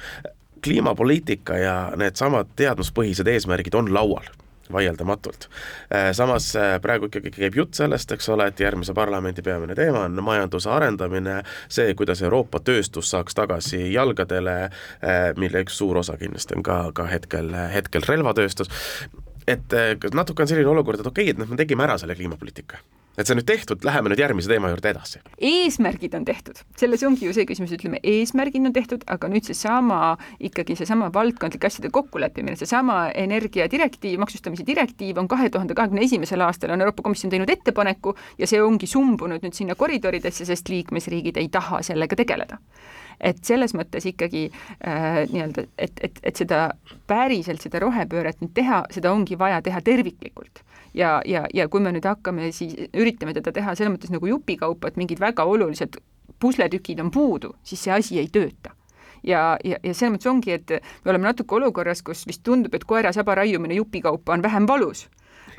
kliimapoliitika 0.61 1.57
ja 1.57 1.75
needsamad 1.97 2.53
teadmuspõhised 2.55 3.27
eesmärgid 3.27 3.73
on 3.75 3.93
laual 3.93 4.27
vaieldamatult. 4.73 5.47
Äh, 5.93 6.11
samas 6.17 6.51
äh, 6.55 6.75
praegu 6.81 7.09
ikkagi 7.09 7.33
käib 7.35 7.57
jutt 7.57 7.77
sellest, 7.79 8.11
eks 8.15 8.29
ole, 8.33 8.47
et 8.51 8.59
järgmise 8.59 8.95
parlamendi 8.97 9.43
peamine 9.45 9.75
teema 9.77 10.05
on 10.07 10.23
majanduse 10.23 10.69
arendamine, 10.71 11.41
see, 11.71 11.93
kuidas 11.97 12.23
Euroopa 12.25 12.61
tööstus 12.65 13.11
saaks 13.13 13.37
tagasi 13.37 13.83
jalgadele, 13.93 14.57
äh, 14.67 15.19
mille 15.41 15.65
üks 15.65 15.77
suur 15.81 16.01
osa 16.03 16.17
kindlasti 16.21 16.57
on 16.57 16.65
ka, 16.65 16.79
ka 16.95 17.09
hetkel, 17.11 17.53
hetkel 17.73 18.07
relvatööstus, 18.07 18.71
et 19.49 19.73
natuke 20.13 20.43
on 20.43 20.49
selline 20.49 20.69
olukord, 20.69 21.01
et 21.01 21.07
okei 21.07 21.29
okay,, 21.29 21.35
et 21.35 21.41
noh, 21.41 21.49
me 21.49 21.59
tegime 21.59 21.87
ära 21.87 21.97
selle 22.01 22.15
kliimapoliitika 22.15 22.79
et 23.17 23.27
see 23.27 23.33
on 23.35 23.41
nüüd 23.41 23.47
tehtud, 23.47 23.83
läheme 23.83 24.11
nüüd 24.11 24.21
järgmise 24.21 24.49
teema 24.51 24.69
juurde 24.71 24.91
edasi. 24.93 25.19
eesmärgid 25.37 26.13
on 26.15 26.25
tehtud, 26.25 26.61
selles 26.79 27.03
ongi 27.03 27.27
ju 27.27 27.33
see 27.35 27.45
küsimus, 27.49 27.73
ütleme, 27.75 27.99
eesmärgid 28.07 28.63
on 28.69 28.75
tehtud, 28.75 29.03
aga 29.11 29.29
nüüd 29.31 29.47
seesama, 29.47 30.15
ikkagi 30.39 30.77
seesama 30.79 31.11
valdkondlike 31.13 31.67
asjade 31.67 31.91
kokkuleppimine, 31.91 32.55
seesama 32.59 33.09
energiadirektiiv, 33.23 34.19
maksustamise 34.23 34.65
direktiiv 34.67 35.19
on 35.19 35.27
kahe 35.31 35.49
tuhande 35.51 35.75
kahekümne 35.77 36.05
esimesel 36.07 36.45
aastal 36.47 36.71
on 36.71 36.81
Euroopa 36.81 37.03
Komisjon 37.03 37.33
teinud 37.33 37.51
ettepaneku 37.51 38.15
ja 38.39 38.47
see 38.47 38.63
ongi 38.63 38.87
sumbunud 38.87 39.43
nüüd 39.43 39.59
sinna 39.59 39.75
koridoridesse, 39.75 40.47
sest 40.47 40.71
liikmesriigid 40.71 41.39
ei 41.41 41.51
taha 41.51 41.83
sellega 41.85 42.15
tegeleda. 42.15 42.61
Et 43.21 43.37
selles 43.45 43.75
mõttes 43.77 44.07
ikkagi 44.09 44.47
äh, 44.47 45.27
nii-öelda, 45.29 45.67
et, 45.77 45.99
et, 46.01 46.23
et 46.23 46.39
seda 46.41 46.71
päriselt, 47.11 47.61
seda 47.61 47.83
rohepööret 47.83 48.39
nüüd 48.41 48.55
teha, 48.57 48.85
seda 48.89 49.11
ongi 49.13 49.37
vaja 49.37 49.59
teha 49.61 49.83
terviklikult 49.85 50.63
ja, 50.93 51.21
ja, 51.25 51.45
ja 51.53 51.67
kui 51.69 51.81
me 51.83 51.93
nüüd 51.95 52.05
hakkame 52.07 52.51
siis, 52.55 52.75
üritame 52.93 53.33
teda 53.37 53.53
teha 53.55 53.75
selles 53.75 53.93
mõttes 53.95 54.13
nagu 54.13 54.27
jupikaupa, 54.27 54.91
et 54.91 54.99
mingid 54.99 55.21
väga 55.21 55.45
olulised 55.47 55.97
pusletükid 56.41 56.99
on 57.03 57.11
puudu, 57.11 57.55
siis 57.63 57.83
see 57.83 57.93
asi 57.93 58.19
ei 58.19 58.29
tööta. 58.31 58.75
Ja, 59.23 59.57
ja, 59.63 59.77
ja 59.83 59.93
selles 59.93 60.15
mõttes 60.15 60.29
ongi, 60.31 60.55
et 60.57 60.71
me 61.05 61.13
oleme 61.13 61.29
natuke 61.29 61.55
olukorras, 61.55 62.01
kus 62.01 62.25
vist 62.27 62.41
tundub, 62.43 62.73
et 62.73 62.87
koera 62.89 63.13
saba 63.13 63.35
raiumine 63.37 63.77
jupikaupa 63.77 64.33
on 64.33 64.41
vähem 64.41 64.67
valus 64.67 65.07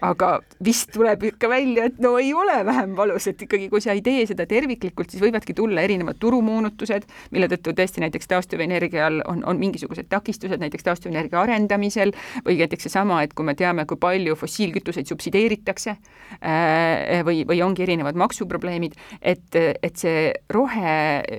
aga 0.02 0.32
vist 0.64 0.90
tuleb 0.94 1.22
ikka 1.30 1.48
välja, 1.50 1.86
et 1.86 2.00
no 2.02 2.16
ei 2.18 2.32
ole 2.34 2.58
vähem 2.66 2.96
valus, 2.98 3.28
et 3.30 3.42
ikkagi, 3.46 3.68
kui 3.70 3.82
sa 3.82 3.94
ei 3.94 4.02
tee 4.04 4.24
seda 4.26 4.46
terviklikult, 4.50 5.12
siis 5.12 5.22
võivadki 5.22 5.54
tulla 5.56 5.84
erinevad 5.86 6.18
turumoonutused, 6.22 7.06
mille 7.34 7.48
tõttu 7.52 7.74
tõesti 7.78 8.02
näiteks 8.02 8.30
taastuvenergial 8.32 9.20
on, 9.30 9.44
on 9.48 9.60
mingisugused 9.62 10.08
takistused 10.10 10.62
näiteks 10.62 10.88
taastuvenergia 10.88 11.40
arendamisel 11.42 12.14
või 12.46 12.58
näiteks 12.62 12.88
seesama, 12.88 13.20
et 13.22 13.36
kui 13.38 13.46
me 13.46 13.54
teame, 13.58 13.86
kui 13.86 14.00
palju 14.02 14.34
fossiilkütuseid 14.38 15.10
subsideeritakse 15.10 15.94
äh, 15.94 17.22
või, 17.26 17.44
või 17.48 17.62
ongi 17.62 17.86
erinevad 17.86 18.18
maksuprobleemid, 18.18 18.98
et, 19.20 19.54
et 19.54 20.02
see 20.02 20.32
rohe, 20.52 20.96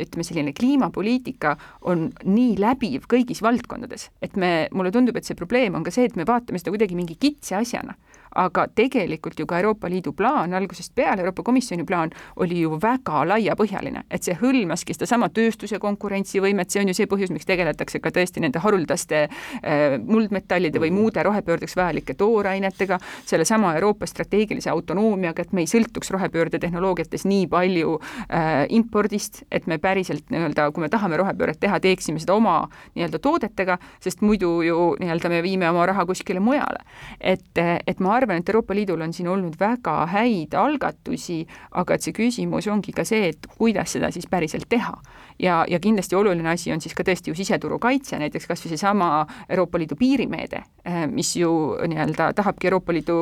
ütleme 0.08 0.27
selline 0.27 0.55
kliimapoliitika 0.55 1.58
on 1.91 2.08
nii 2.24 2.55
läbiv 2.63 3.10
kõigis 3.12 3.43
valdkondades, 3.43 4.10
et 4.24 4.39
me, 4.39 4.70
mulle 4.72 4.93
tundub, 4.96 5.20
et 5.20 5.27
see 5.27 5.38
probleem 5.38 5.75
on 5.75 5.84
ka 5.84 5.91
see, 5.91 6.08
et 6.08 6.20
me 6.20 6.27
vaatame 6.27 6.62
seda 6.62 6.72
kuidagi 6.72 6.96
mingi 6.96 7.20
kitsa 7.20 7.60
asjana 7.60 7.98
aga 8.35 8.67
tegelikult 8.75 9.39
ju 9.39 9.45
ka 9.49 9.59
Euroopa 9.59 9.89
Liidu 9.89 10.13
plaan 10.17 10.53
algusest 10.53 10.93
peale, 10.95 11.21
Euroopa 11.21 11.43
Komisjoni 11.43 11.85
plaan 11.85 12.11
oli 12.41 12.61
ju 12.63 12.77
väga 12.81 13.23
laiapõhjaline, 13.29 14.05
et 14.11 14.25
see 14.25 14.35
hõlmaski 14.39 14.95
sedasama 14.95 15.29
tööstuse 15.33 15.79
konkurentsivõimet, 15.81 16.71
see 16.71 16.81
on 16.83 16.91
ju 16.91 16.97
see 16.97 17.09
põhjus, 17.09 17.33
miks 17.33 17.47
tegeletakse 17.49 18.01
ka 18.03 18.11
tõesti 18.13 18.43
nende 18.43 18.61
haruldaste 18.63 19.23
äh, 19.25 19.97
muldmetallide 20.01 20.81
või 20.81 20.91
muude 20.95 21.23
rohepöördeks 21.23 21.77
vajalike 21.79 22.17
toorainetega, 22.19 22.99
sellesama 23.25 23.75
Euroopa 23.77 24.09
strateegilise 24.09 24.71
autonoomiaga, 24.73 25.45
et 25.45 25.53
me 25.53 25.65
ei 25.65 25.69
sõltuks 25.69 26.11
rohepöörde 26.13 26.59
tehnoloogiates 26.63 27.27
nii 27.29 27.47
palju 27.51 27.97
äh, 27.99 28.65
impordist, 28.73 29.43
et 29.51 29.67
me 29.67 29.77
päriselt 29.81 30.29
nii-öelda, 30.33 30.69
kui 30.73 30.85
me 30.85 30.91
tahame 30.93 31.19
rohepööret 31.21 31.59
teha, 31.61 31.79
teeksime 31.83 32.21
seda 32.21 32.37
oma 32.37 32.63
nii-öelda 32.95 33.19
toodetega, 33.23 33.77
sest 34.03 34.23
muidu 34.25 34.55
ju 34.65 34.93
nii-öelda 35.01 35.31
me 35.31 35.41
viime 35.45 35.69
oma 35.69 35.85
raha 35.89 36.05
kuskile 36.09 36.41
mujale. 36.43 36.83
et, 37.19 37.57
et 37.87 37.99
ma 37.99 38.15
arvan, 38.15 38.23
arvan, 38.24 38.42
et 38.42 38.50
Euroopa 38.50 38.75
Liidul 38.75 39.01
on 39.03 39.13
siin 39.13 39.27
olnud 39.32 39.58
väga 39.60 39.96
häid 40.13 40.56
algatusi, 40.58 41.44
aga 41.80 41.96
et 41.96 42.06
see 42.06 42.15
küsimus 42.15 42.68
ongi 42.72 42.94
ka 42.96 43.06
see, 43.08 43.30
et 43.34 43.48
kuidas 43.58 43.96
seda 43.96 44.12
siis 44.13 44.27
päriselt 44.30 44.70
teha. 44.70 44.96
ja, 45.39 45.63
ja 45.68 45.80
kindlasti 45.80 46.15
oluline 46.15 46.50
asi 46.50 46.72
on 46.72 46.82
siis 46.82 46.94
ka 46.94 47.03
tõesti 47.03 47.32
ju 47.32 47.36
siseturu 47.36 47.80
kaitse, 47.82 48.20
näiteks 48.22 48.46
kas 48.48 48.62
või 48.63 48.70
seesama 48.70 49.08
Euroopa 49.50 49.80
Liidu 49.82 49.96
piirimeede, 49.98 50.62
eh, 50.86 51.08
mis 51.10 51.36
ju 51.36 51.50
nii-öelda 51.88 52.34
tahabki 52.38 52.68
Euroopa 52.70 52.94
Liidu 52.94 53.15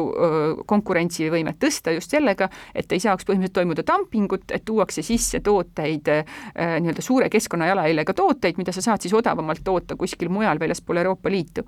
konkurentsivõimet 0.67 1.60
tõsta 1.62 1.93
just 1.96 2.12
sellega, 2.12 2.50
et 2.75 2.91
ei 2.91 3.00
saaks 3.00 3.25
põhimõtteliselt 3.25 3.55
toimuda 3.62 3.86
dumpingut, 3.88 4.51
et 4.51 4.65
tuuakse 4.65 5.01
sisse 5.01 5.39
tooteid, 5.39 6.08
eh, 6.08 6.25
nii-öelda 6.55 7.01
suure 7.01 7.29
keskkonnajalajäljega 7.29 8.13
tooteid, 8.13 8.60
mida 8.60 8.75
sa 8.75 8.81
saad 8.81 9.01
siis 9.01 9.13
odavamalt 9.13 9.63
toota 9.63 9.96
kuskil 9.96 10.29
mujal 10.29 10.60
väljaspool 10.60 10.98
Euroopa 10.98 11.31
Liitu. 11.31 11.63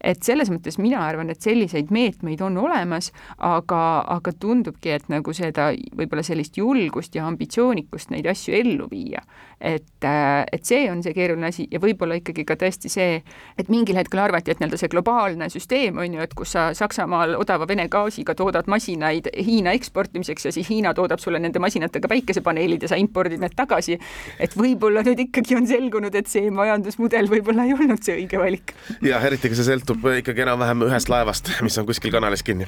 et 0.00 0.22
selles 0.22 0.50
mõttes 0.50 0.78
mina 0.78 1.00
arvan, 1.06 1.30
et 1.30 1.40
selliseid 1.42 1.90
meetmeid 1.90 2.40
on 2.40 2.56
olemas, 2.56 2.77
olemas, 2.78 3.12
aga, 3.38 3.82
aga 4.06 4.32
tundubki, 4.40 4.92
et 4.94 5.08
nagu 5.12 5.32
seda 5.36 5.70
võib-olla 5.96 6.24
sellist 6.26 6.58
julgust 6.58 7.14
ja 7.14 7.26
ambitsioonikust 7.28 8.12
neid 8.14 8.26
asju 8.30 8.54
ellu 8.54 8.88
viia. 8.90 9.22
et, 9.58 10.04
et 10.06 10.62
see 10.62 10.84
on 10.86 11.00
see 11.02 11.10
keeruline 11.16 11.48
asi 11.50 11.64
ja 11.70 11.80
võib-olla 11.82 12.14
ikkagi 12.20 12.44
ka 12.46 12.54
tõesti 12.54 12.86
see, 12.92 13.16
et 13.58 13.70
mingil 13.72 13.98
hetkel 13.98 14.20
arvati, 14.22 14.52
et 14.52 14.60
nii-öelda 14.60 14.78
see 14.78 14.90
globaalne 14.92 15.48
süsteem 15.50 15.98
on 15.98 16.14
ju, 16.14 16.22
et 16.22 16.34
kus 16.38 16.52
sa 16.54 16.68
Saksamaal 16.78 17.34
odava 17.34 17.66
Vene 17.66 17.88
gaasiga 17.90 18.36
toodad 18.38 18.70
masinaid 18.70 19.26
Hiina 19.34 19.74
eksportimiseks 19.74 20.46
ja 20.46 20.52
siis 20.54 20.70
Hiina 20.70 20.92
toodab 20.94 21.18
sulle 21.18 21.40
nende 21.42 21.58
masinatega 21.58 22.06
päikesepaneelid 22.12 22.86
ja 22.86 22.92
sa 22.92 23.00
impordid 23.02 23.42
need 23.42 23.56
tagasi. 23.58 23.98
et 24.38 24.54
võib-olla 24.54 25.02
nüüd 25.02 25.24
ikkagi 25.26 25.58
on 25.58 25.66
selgunud, 25.66 26.14
et 26.14 26.30
see 26.30 26.52
majandusmudel 26.54 27.26
võib-olla 27.32 27.66
ei 27.66 27.74
olnud 27.74 27.98
see 28.06 28.20
õige 28.22 28.38
valik. 28.38 28.76
jah, 29.02 29.26
eriti 29.26 29.50
kui 29.50 29.58
see 29.58 29.66
sõltub 29.72 30.06
ikkagi 30.20 30.46
enam-vähem 30.46 30.86
ühest 30.86 31.10
laevast, 31.10 31.50
mis 31.66 31.82
on 31.82 31.90
kuskil 31.90 32.14
kanalis 32.14 32.46
kinni 32.46 32.67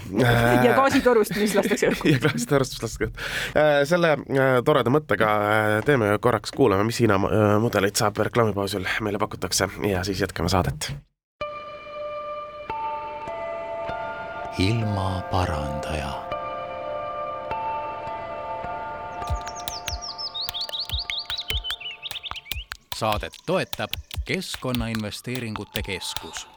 ja 0.65 0.75
gaasitorust, 0.77 1.37
mis 1.37 1.55
lastakse 1.59 1.93
õhku. 1.93 2.09
ja 2.11 2.23
gaasitorust, 2.23 2.77
mis 2.77 2.83
lastakse 2.85 3.11
õhku. 3.11 3.85
selle 3.91 4.15
toreda 4.65 4.93
mõttega 4.93 5.31
teeme 5.87 6.13
korraks, 6.23 6.55
kuulame, 6.57 6.87
mis 6.89 7.01
Hiina 7.03 7.19
mudeleid 7.21 7.97
saab 8.01 8.19
reklaamipausil 8.31 8.89
meile 9.05 9.21
pakutakse 9.23 9.71
ja 9.89 10.05
siis 10.05 10.21
jätkame 10.27 10.53
saadet. 10.53 10.93
ilmaparandaja 14.61 16.11
saadet 23.01 23.33
toetab 23.47 23.91
Keskkonnainvesteeringute 24.25 25.83
Keskus 25.83 26.49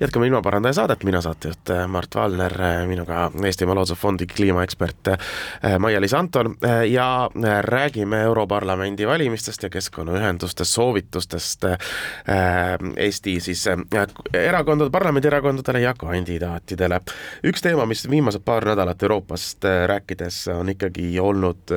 jätkame 0.00 0.26
ilmaparandaja 0.26 0.72
saadet, 0.72 1.04
mina 1.04 1.20
saatejuht 1.20 1.70
äh, 1.70 1.88
Mart 1.88 2.14
Valner, 2.14 2.62
äh, 2.62 2.86
minuga 2.88 3.30
Eestimaa 3.44 3.74
Loodusfondi 3.74 4.26
kliimaekspert 4.26 5.08
äh, 5.08 5.18
Maia-Liis 5.78 6.14
Anton 6.14 6.56
ja 6.90 7.30
räägime 7.60 8.22
Europarlamendi 8.22 9.06
valimistest 9.06 9.62
ja 9.62 9.70
keskkonnaühenduste 9.70 10.64
soovitustest 10.64 11.64
Eesti 12.96 13.40
siis 13.40 13.64
erakondade, 14.34 14.90
parlamendierakondadele 14.90 15.80
ja 15.80 15.94
kandidaatidele. 15.94 17.00
üks 17.44 17.62
teema, 17.62 17.86
mis 17.86 18.10
viimased 18.10 18.44
paar 18.44 18.64
nädalat 18.64 19.02
Euroopast 19.02 19.64
rääkides 19.86 20.48
on 20.48 20.68
ikkagi 20.68 21.20
olnud 21.20 21.76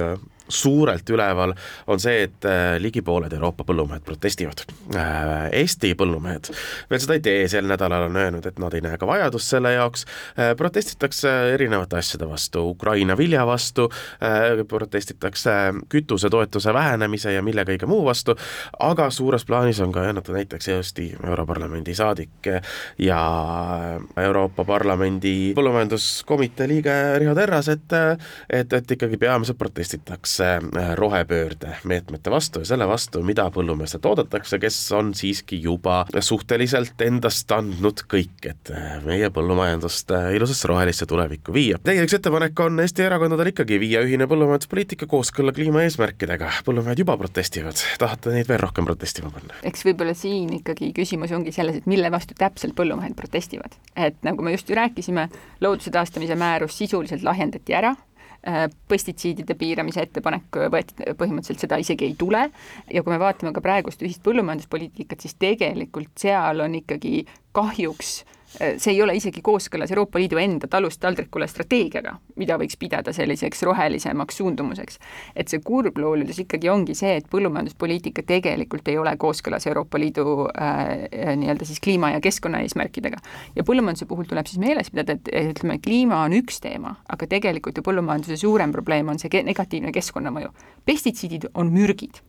suurelt 0.53 1.09
üleval, 1.09 1.53
on 1.87 2.01
see, 2.01 2.27
et 2.27 2.47
äh, 2.47 2.75
ligi 2.81 3.03
pooled 3.05 3.33
Euroopa 3.33 3.65
põllumehed 3.67 4.05
protestivad. 4.05 4.63
Äh, 4.95 5.49
Eesti 5.63 5.93
põllumehed. 5.99 6.51
Veel 6.91 7.01
seda 7.03 7.17
ei 7.17 7.23
tee, 7.25 7.47
sel 7.51 7.67
nädalal 7.69 8.07
on 8.09 8.19
öelnud, 8.19 8.45
et 8.47 8.59
nad 8.61 8.73
ei 8.77 8.83
näe 8.85 8.99
ka 9.01 9.09
vajadust 9.09 9.55
selle 9.55 9.73
jaoks, 9.75 10.05
äh, 10.37 10.53
protestitakse 10.59 11.31
erinevate 11.53 11.99
asjade 11.99 12.27
vastu, 12.29 12.67
Ukraina 12.73 13.17
vilja 13.17 13.45
vastu, 13.47 13.89
protestitakse 14.69 15.51
kütusetoetuse 15.89 16.73
vähenemise 16.73 17.33
ja 17.33 17.41
mille 17.45 17.65
kõige 17.67 17.87
muu 17.89 18.03
vastu, 18.05 18.35
aga 18.79 19.09
suures 19.13 19.45
plaanis 19.45 19.79
on 19.83 19.91
ka 19.93 20.03
öelnud 20.07 20.29
näiteks 20.33 20.69
Eesti 20.73 21.09
Europarlamendi 21.23 21.95
saadik 21.95 22.49
ja 23.01 23.19
Euroopa 24.23 24.65
Parlamendi 24.67 25.53
põllumajanduskomitee 25.57 26.67
liige 26.71 26.95
Riho 27.21 27.35
Terras, 27.37 27.69
et 27.73 27.97
et, 28.49 28.73
et 28.73 28.91
ikkagi 28.95 29.17
peamiselt 29.21 29.57
protestitakse 29.57 30.42
võideldakse 30.43 30.79
äh, 30.79 30.95
rohepöörde 30.95 31.75
meetmete 31.83 32.31
vastu 32.31 32.59
ja 32.59 32.65
selle 32.65 32.87
vastu, 32.87 33.21
mida 33.23 33.49
põllumeestelt 33.53 34.05
oodatakse, 34.05 34.59
kes 34.59 34.77
on 34.95 35.13
siiski 35.15 35.59
juba 35.61 36.03
suhteliselt 36.19 37.01
endast 37.01 37.51
andnud 37.51 38.03
kõik, 38.09 38.43
et 38.49 38.71
äh, 38.73 38.99
meie 39.05 39.29
põllumajandust 39.33 40.11
äh, 40.11 40.31
ilusasse 40.37 40.67
rohelisse 40.67 41.07
tulevikku 41.09 41.53
viia. 41.53 41.79
teie 41.83 42.03
üks 42.03 42.17
ettepanek 42.17 42.59
on 42.59 42.79
Eesti 42.83 43.05
erakondadel 43.07 43.53
ikkagi 43.53 43.79
viia 43.81 44.03
ühine 44.03 44.27
põllumajanduspoliitika 44.29 45.07
kooskõlla 45.09 45.53
kliimaeesmärkidega, 45.55 46.51
põllumehed 46.67 47.03
juba 47.03 47.17
protestivad, 47.17 47.79
tahate 47.99 48.35
neid 48.35 48.49
veel 48.49 48.61
rohkem 48.63 48.87
protestima 48.87 49.31
panna? 49.33 49.57
eks 49.63 49.85
võib-olla 49.87 50.15
siin 50.17 50.51
ikkagi 50.59 50.91
küsimus 50.95 51.33
ongi 51.35 51.55
selles, 51.55 51.81
et 51.81 51.89
mille 51.89 52.11
vastu 52.13 52.37
täpselt 52.37 52.75
põllumehed 52.77 53.15
protestivad, 53.19 53.75
et 53.95 54.19
nagu 54.27 54.43
me 54.43 54.55
just 54.55 54.69
ju 54.69 54.77
rääkisime, 54.79 55.29
looduse 55.63 55.93
taastamise 55.93 56.35
määrus 56.39 56.77
sisuliselt 56.77 57.23
lahjendati 57.23 57.75
ära 57.77 57.95
pestitsiidide 58.91 59.55
piiramise 59.55 60.03
ettepanek 60.03 60.57
võeti, 60.73 60.97
põhimõtteliselt 61.15 61.63
seda 61.63 61.77
isegi 61.79 62.09
ei 62.09 62.15
tule. 62.19 62.41
Ja 62.91 63.03
kui 63.03 63.13
me 63.13 63.19
vaatame 63.21 63.53
ka 63.55 63.63
praegust 63.63 64.03
ühist 64.03 64.19
põllumajanduspoliitikat, 64.25 65.23
siis 65.23 65.37
tegelikult 65.39 66.11
seal 66.19 66.59
on 66.65 66.75
ikkagi 66.81 67.21
kahjuks 67.55 68.17
Äh, 68.21 68.42
see 68.53 68.93
ei 68.93 69.01
ole 69.01 69.15
isegi 69.17 69.41
kooskõlas 69.45 69.91
Euroopa 69.91 70.19
Liidu 70.21 70.37
enda 70.41 70.67
talust 70.71 70.99
taldrikule 71.03 71.47
strateegiaga, 71.49 72.15
mida 72.39 72.57
võiks 72.61 72.77
pidada 72.79 73.13
selliseks 73.13 73.63
rohelisemaks 73.67 74.37
suundumuseks. 74.41 74.99
et 75.35 75.47
see 75.47 75.59
kurbloolisus 75.65 76.43
ikkagi 76.45 76.69
ongi 76.69 76.95
see, 76.95 77.15
et 77.17 77.29
põllumajanduspoliitika 77.31 78.25
tegelikult 78.27 78.87
ei 78.87 78.97
ole 78.97 79.15
kooskõlas 79.17 79.67
Euroopa 79.67 79.99
Liidu 79.99 80.47
äh, 80.49 81.35
nii-öelda 81.37 81.65
siis 81.65 81.81
kliima- 81.83 82.13
ja 82.13 82.21
keskkonnaeesmärkidega. 82.21 83.17
ja 83.55 83.63
põllumajanduse 83.63 84.05
puhul 84.05 84.29
tuleb 84.29 84.49
siis 84.49 84.59
meeles 84.59 84.91
pidada, 84.91 85.17
et 85.17 85.33
ütleme, 85.53 85.79
kliima 85.79 86.23
on 86.23 86.37
üks 86.41 86.61
teema, 86.61 86.95
aga 87.09 87.27
tegelikult 87.27 87.77
ju 87.77 87.83
põllumajanduse 87.83 88.37
suurem 88.37 88.71
probleem 88.71 89.09
on 89.09 89.19
see 89.19 89.43
negatiivne 89.43 89.91
keskkonnamõju. 89.91 90.53
pestitsiidid 90.85 91.49
on 91.53 91.71
mürgid 91.73 92.21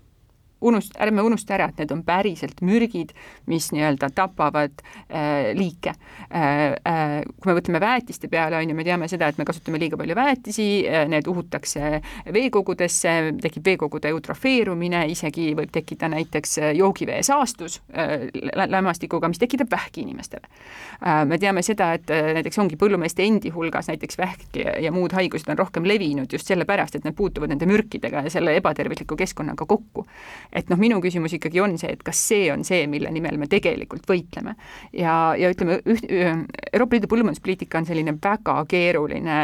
unust-, 0.64 0.96
ärme 1.00 1.22
unusta 1.24 1.56
ära, 1.58 1.68
et 1.70 1.80
need 1.82 1.92
on 1.94 2.02
päriselt 2.06 2.62
mürgid, 2.64 3.12
mis 3.50 3.70
nii-öelda 3.74 4.10
tapavad 4.14 4.82
äh, 5.08 5.52
liike 5.56 5.94
äh,. 5.94 6.52
Äh, 6.84 7.22
kui 7.40 7.50
me 7.50 7.56
võtame 7.58 7.80
väetiste 7.82 8.28
peale, 8.32 8.58
on 8.58 8.70
ju, 8.70 8.76
me 8.76 8.84
teame 8.86 9.08
seda, 9.10 9.28
et 9.30 9.38
me 9.38 9.46
kasutame 9.48 9.78
liiga 9.80 9.98
palju 10.00 10.16
väetisi 10.16 10.66
äh,, 10.88 11.04
need 11.10 11.28
uhutakse 11.30 12.00
veekogudesse, 12.34 13.14
tekib 13.42 13.66
veekogude 13.68 14.12
eutrofeerumine, 14.14 15.04
isegi 15.12 15.50
võib 15.58 15.72
tekkida 15.74 16.08
näiteks 16.12 16.58
äh, 16.62 16.72
joogivee 16.78 17.22
saastus 17.26 17.80
äh, 17.96 18.28
lämmastikuga, 18.66 19.28
mis 19.32 19.42
tekitab 19.42 19.72
vähki 19.74 20.04
inimestele 20.04 20.48
äh,. 20.48 21.24
me 21.28 21.38
teame 21.38 21.62
seda, 21.66 21.92
et 21.98 22.10
äh, 22.14 22.32
näiteks 22.38 22.58
ongi 22.62 22.78
põllumeeste 22.80 23.24
endi 23.26 23.52
hulgas 23.54 23.90
näiteks 23.92 24.18
vähk 24.20 24.60
ja, 24.60 24.76
ja 24.88 24.92
muud 24.94 25.14
haigused 25.16 25.50
on 25.52 25.58
rohkem 25.58 25.86
levinud 25.88 26.32
just 26.32 26.50
sellepärast, 26.50 26.98
et 26.98 27.06
need 27.06 27.16
puutuvad 27.18 27.52
nende 27.52 27.68
mürkidega 27.68 28.24
ja 28.26 28.32
selle 28.32 28.56
ebatervisliku 28.60 29.16
keskkonnaga 29.18 29.66
kokku 29.68 30.06
et 30.54 30.70
noh, 30.70 30.78
minu 30.80 31.00
küsimus 31.02 31.34
ikkagi 31.36 31.60
on 31.62 31.76
see, 31.80 31.92
et 31.96 32.02
kas 32.06 32.18
see 32.30 32.48
on 32.54 32.64
see, 32.66 32.86
mille 32.90 33.10
nimel 33.14 33.38
me 33.40 33.48
tegelikult 33.50 34.06
võitleme. 34.08 34.54
ja, 34.92 35.34
ja 35.38 35.50
ütleme, 35.52 35.80
Euroopa 35.84 36.96
Liidu 36.96 37.10
põllumajanduspoliitika 37.10 37.80
on 37.80 37.88
selline 37.88 38.14
väga 38.22 38.60
keeruline 38.70 39.38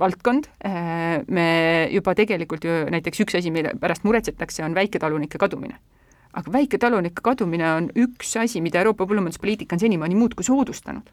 valdkond, 0.00 0.48
me 1.28 1.46
juba 1.92 2.14
tegelikult 2.16 2.64
ju 2.64 2.82
näiteks 2.92 3.24
üks 3.24 3.40
asi, 3.40 3.52
mille 3.52 3.74
pärast 3.80 4.04
muretsetakse, 4.08 4.64
on 4.64 4.76
väiketalunike 4.76 5.40
kadumine. 5.40 5.80
Aga 6.36 6.52
väiketalunike 6.54 7.24
kadumine 7.26 7.66
on 7.74 7.88
üks 7.98 8.36
asi, 8.38 8.62
mida 8.64 8.80
Euroopa 8.80 9.08
põllumajanduspoliitika 9.08 9.76
on 9.76 9.82
senimaani 9.82 10.16
muudkui 10.16 10.46
soodustanud 10.46 11.10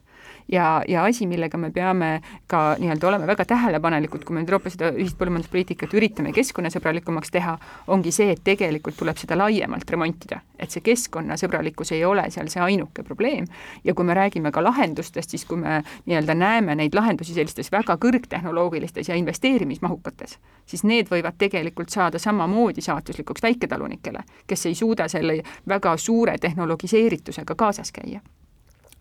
ja, 0.52 0.84
ja 0.88 1.04
asi, 1.04 1.28
millega 1.28 1.58
me 1.58 1.72
peame 1.72 2.22
ka 2.48 2.76
nii-öelda 2.80 3.08
olema 3.08 3.28
väga 3.28 3.46
tähelepanelikud, 3.46 4.24
kui 4.24 4.36
me 4.36 4.42
nüüd 4.42 4.52
Euroopa 4.52 4.72
seda 4.72 4.92
ühist 4.96 5.18
põllumajanduspoliitikat 5.20 5.94
üritame 5.98 6.32
keskkonnasõbralikumaks 6.36 7.32
teha, 7.34 7.58
ongi 7.94 8.14
see, 8.16 8.32
et 8.34 8.44
tegelikult 8.48 8.98
tuleb 9.00 9.20
seda 9.20 9.38
laiemalt 9.38 9.90
remontida. 9.92 10.42
et 10.58 10.74
see 10.74 10.82
keskkonnasõbralikkus 10.82 11.92
ei 11.94 12.00
ole 12.06 12.24
seal 12.34 12.48
see 12.50 12.62
ainuke 12.62 13.04
probleem 13.06 13.46
ja 13.86 13.94
kui 13.94 14.06
me 14.06 14.16
räägime 14.18 14.52
ka 14.52 14.64
lahendustest, 14.64 15.30
siis 15.30 15.46
kui 15.46 15.58
me 15.58 15.84
nii-öelda 16.06 16.34
näeme 16.34 16.76
neid 16.76 16.96
lahendusi 16.98 17.34
sellistes 17.34 17.70
väga 17.72 17.98
kõrgtehnoloogilistes 18.02 19.10
ja 19.10 19.16
investeerimismahukates, 19.16 20.40
siis 20.66 20.84
need 20.84 21.12
võivad 21.14 21.38
tegelikult 21.38 21.94
saada 21.94 22.20
samamoodi 22.20 22.82
saatuslikuks 22.82 23.44
väiketalunikele, 23.44 24.26
kes 24.48 24.66
ei 24.66 24.76
suuda 24.76 25.08
selle 25.08 25.44
väga 25.68 25.98
suure 25.98 26.38
tehnologiseeritusega 26.42 27.56
kaasas 27.56 27.92
käia 27.92 28.22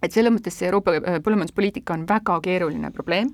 et 0.06 0.14
selles 0.14 0.34
mõttes 0.34 0.54
see 0.56 0.70
Euroopa 0.70 0.96
äh, 1.00 1.18
põllumajanduspoliitika 1.24 1.96
on 1.96 2.06
väga 2.08 2.38
keeruline 2.44 2.92
probleem. 2.94 3.32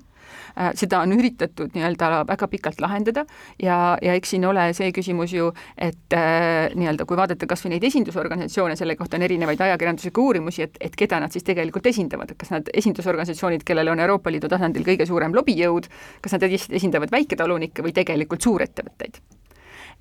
Äh, 0.57 0.71
seda 0.77 1.01
on 1.03 1.13
üritatud 1.15 1.73
nii-öelda 1.75 2.23
väga 2.29 2.47
pikalt 2.49 2.81
lahendada 2.81 3.25
ja, 3.61 3.97
ja 4.01 4.15
eks 4.17 4.33
siin 4.33 4.45
ole 4.49 4.65
see 4.77 4.91
küsimus 4.95 5.33
ju, 5.35 5.49
et 5.77 6.15
äh, 6.17 6.71
nii-öelda 6.77 7.07
kui 7.09 7.19
vaadata 7.19 7.49
kas 7.49 7.65
või 7.65 7.75
neid 7.75 7.87
esindusorganisatsioone, 7.89 8.77
selle 8.79 8.97
kohta 8.99 9.19
on 9.19 9.27
erinevaid 9.27 9.61
ajakirjanduslikke 9.67 10.23
uurimusi, 10.23 10.65
et, 10.67 10.79
et 10.81 10.97
keda 10.99 11.21
nad 11.23 11.33
siis 11.33 11.45
tegelikult 11.47 11.89
esindavad, 11.91 12.33
et 12.33 12.39
kas 12.39 12.53
nad 12.55 12.73
esindusorganisatsioonid, 12.73 13.65
kellel 13.67 13.93
on 13.93 14.03
Euroopa 14.05 14.33
Liidu 14.33 14.49
tasandil 14.51 14.87
kõige 14.87 15.09
suurem 15.09 15.35
lobijõud, 15.35 15.89
kas 16.23 16.37
nad 16.37 16.49
esindavad 16.49 17.13
väiketalunikke 17.13 17.85
või 17.85 17.95
tegelikult 17.95 18.45
suurettevõtteid 18.45 19.21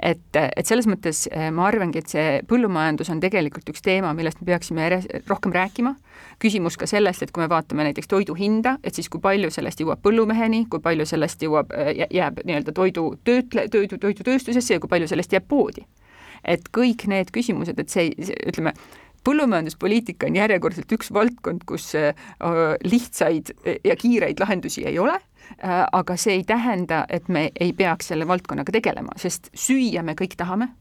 et, 0.00 0.36
et 0.36 0.66
selles 0.66 0.86
mõttes 0.90 1.26
eh, 1.30 1.48
ma 1.54 1.66
arvangi, 1.68 2.02
et 2.02 2.12
see 2.12 2.40
põllumajandus 2.48 3.10
on 3.12 3.20
tegelikult 3.22 3.68
üks 3.72 3.84
teema, 3.84 4.12
millest 4.16 4.40
me 4.40 4.48
peaksime 4.52 4.88
rohkem 5.28 5.54
rääkima. 5.54 5.94
küsimus 6.42 6.76
ka 6.76 6.86
sellest, 6.90 7.22
et 7.22 7.30
kui 7.30 7.42
me 7.42 7.48
vaatame 7.48 7.84
näiteks 7.86 8.08
toidu 8.10 8.34
hinda, 8.34 8.76
et 8.82 8.94
siis 8.94 9.08
kui 9.08 9.20
palju 9.22 9.50
sellest 9.50 9.80
jõuab 9.80 10.00
põllumeheni, 10.02 10.64
kui 10.70 10.80
palju 10.82 11.06
sellest 11.06 11.42
jõuab, 11.42 11.70
eh, 11.76 12.06
jääb 12.10 12.42
nii-öelda 12.44 12.74
toidu 12.74 13.12
töötle-, 13.24 13.68
toidu, 13.70 13.98
toidutööstusesse 13.98 14.74
ja 14.74 14.80
kui 14.82 14.90
palju 14.90 15.08
sellest 15.08 15.32
jääb 15.32 15.48
poodi. 15.48 15.86
et 16.44 16.64
kõik 16.74 17.06
need 17.06 17.30
küsimused, 17.30 17.78
et 17.78 17.88
see, 17.88 18.08
see, 18.18 18.34
ütleme, 18.50 18.72
põllumajanduspoliitika 19.22 20.26
on 20.26 20.34
järjekordselt 20.34 20.90
üks 20.92 21.12
valdkond, 21.14 21.62
kus 21.64 21.94
eh, 21.94 22.14
lihtsaid 22.82 23.52
ja 23.84 23.96
kiireid 23.96 24.40
lahendusi 24.42 24.82
ei 24.86 24.98
ole 24.98 25.20
aga 25.62 26.16
see 26.16 26.38
ei 26.40 26.44
tähenda, 26.44 27.04
et 27.08 27.28
me 27.28 27.50
ei 27.60 27.72
peaks 27.72 28.12
selle 28.12 28.28
valdkonnaga 28.28 28.72
tegelema, 28.72 29.16
sest 29.20 29.50
süüa 29.54 30.02
me 30.06 30.16
kõik 30.18 30.36
tahame, 30.38 30.72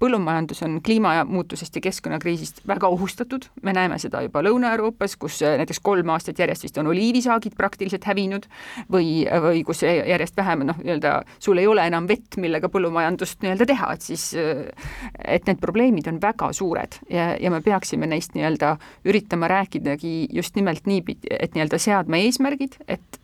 põllumajandus 0.00 0.60
on 0.66 0.78
kliimamuutusest 0.84 1.76
ja 1.78 1.82
keskkonnakriisist 1.86 2.60
väga 2.68 2.88
ohustatud, 2.92 3.46
me 3.62 3.72
näeme 3.76 3.98
seda 4.00 4.20
juba 4.24 4.42
Lõuna-Euroopas, 4.44 5.16
kus 5.20 5.40
näiteks 5.40 5.80
kolm 5.84 6.10
aastat 6.12 6.40
järjest 6.42 6.66
vist 6.66 6.80
on 6.80 6.90
oliivisaagid 6.92 7.56
praktiliselt 7.56 8.04
hävinud 8.08 8.48
või, 8.92 9.24
või 9.46 9.62
kus 9.66 9.82
järjest 9.86 10.36
vähem 10.36 10.66
noh, 10.68 10.78
nii-öelda 10.82 11.16
sul 11.38 11.62
ei 11.62 11.68
ole 11.70 11.86
enam 11.88 12.08
vett, 12.10 12.36
millega 12.42 12.68
põllumajandust 12.72 13.44
nii-öelda 13.44 13.68
teha, 13.72 13.92
et 13.96 14.08
siis 14.10 14.28
et 14.36 15.48
need 15.48 15.60
probleemid 15.62 16.10
on 16.12 16.20
väga 16.22 16.52
suured 16.56 17.00
ja, 17.12 17.32
ja 17.40 17.52
me 17.52 17.62
peaksime 17.64 18.08
neist 18.10 18.36
nii-öelda 18.36 18.76
üritama 19.08 19.48
rääkidagi 19.52 20.16
just 20.36 20.56
nimelt 20.60 20.86
niipidi, 20.86 21.32
et 21.32 21.56
nii-öelda 21.56 21.80
seadma 21.80 22.20
eesmärgid, 22.20 22.76
et 22.88 23.15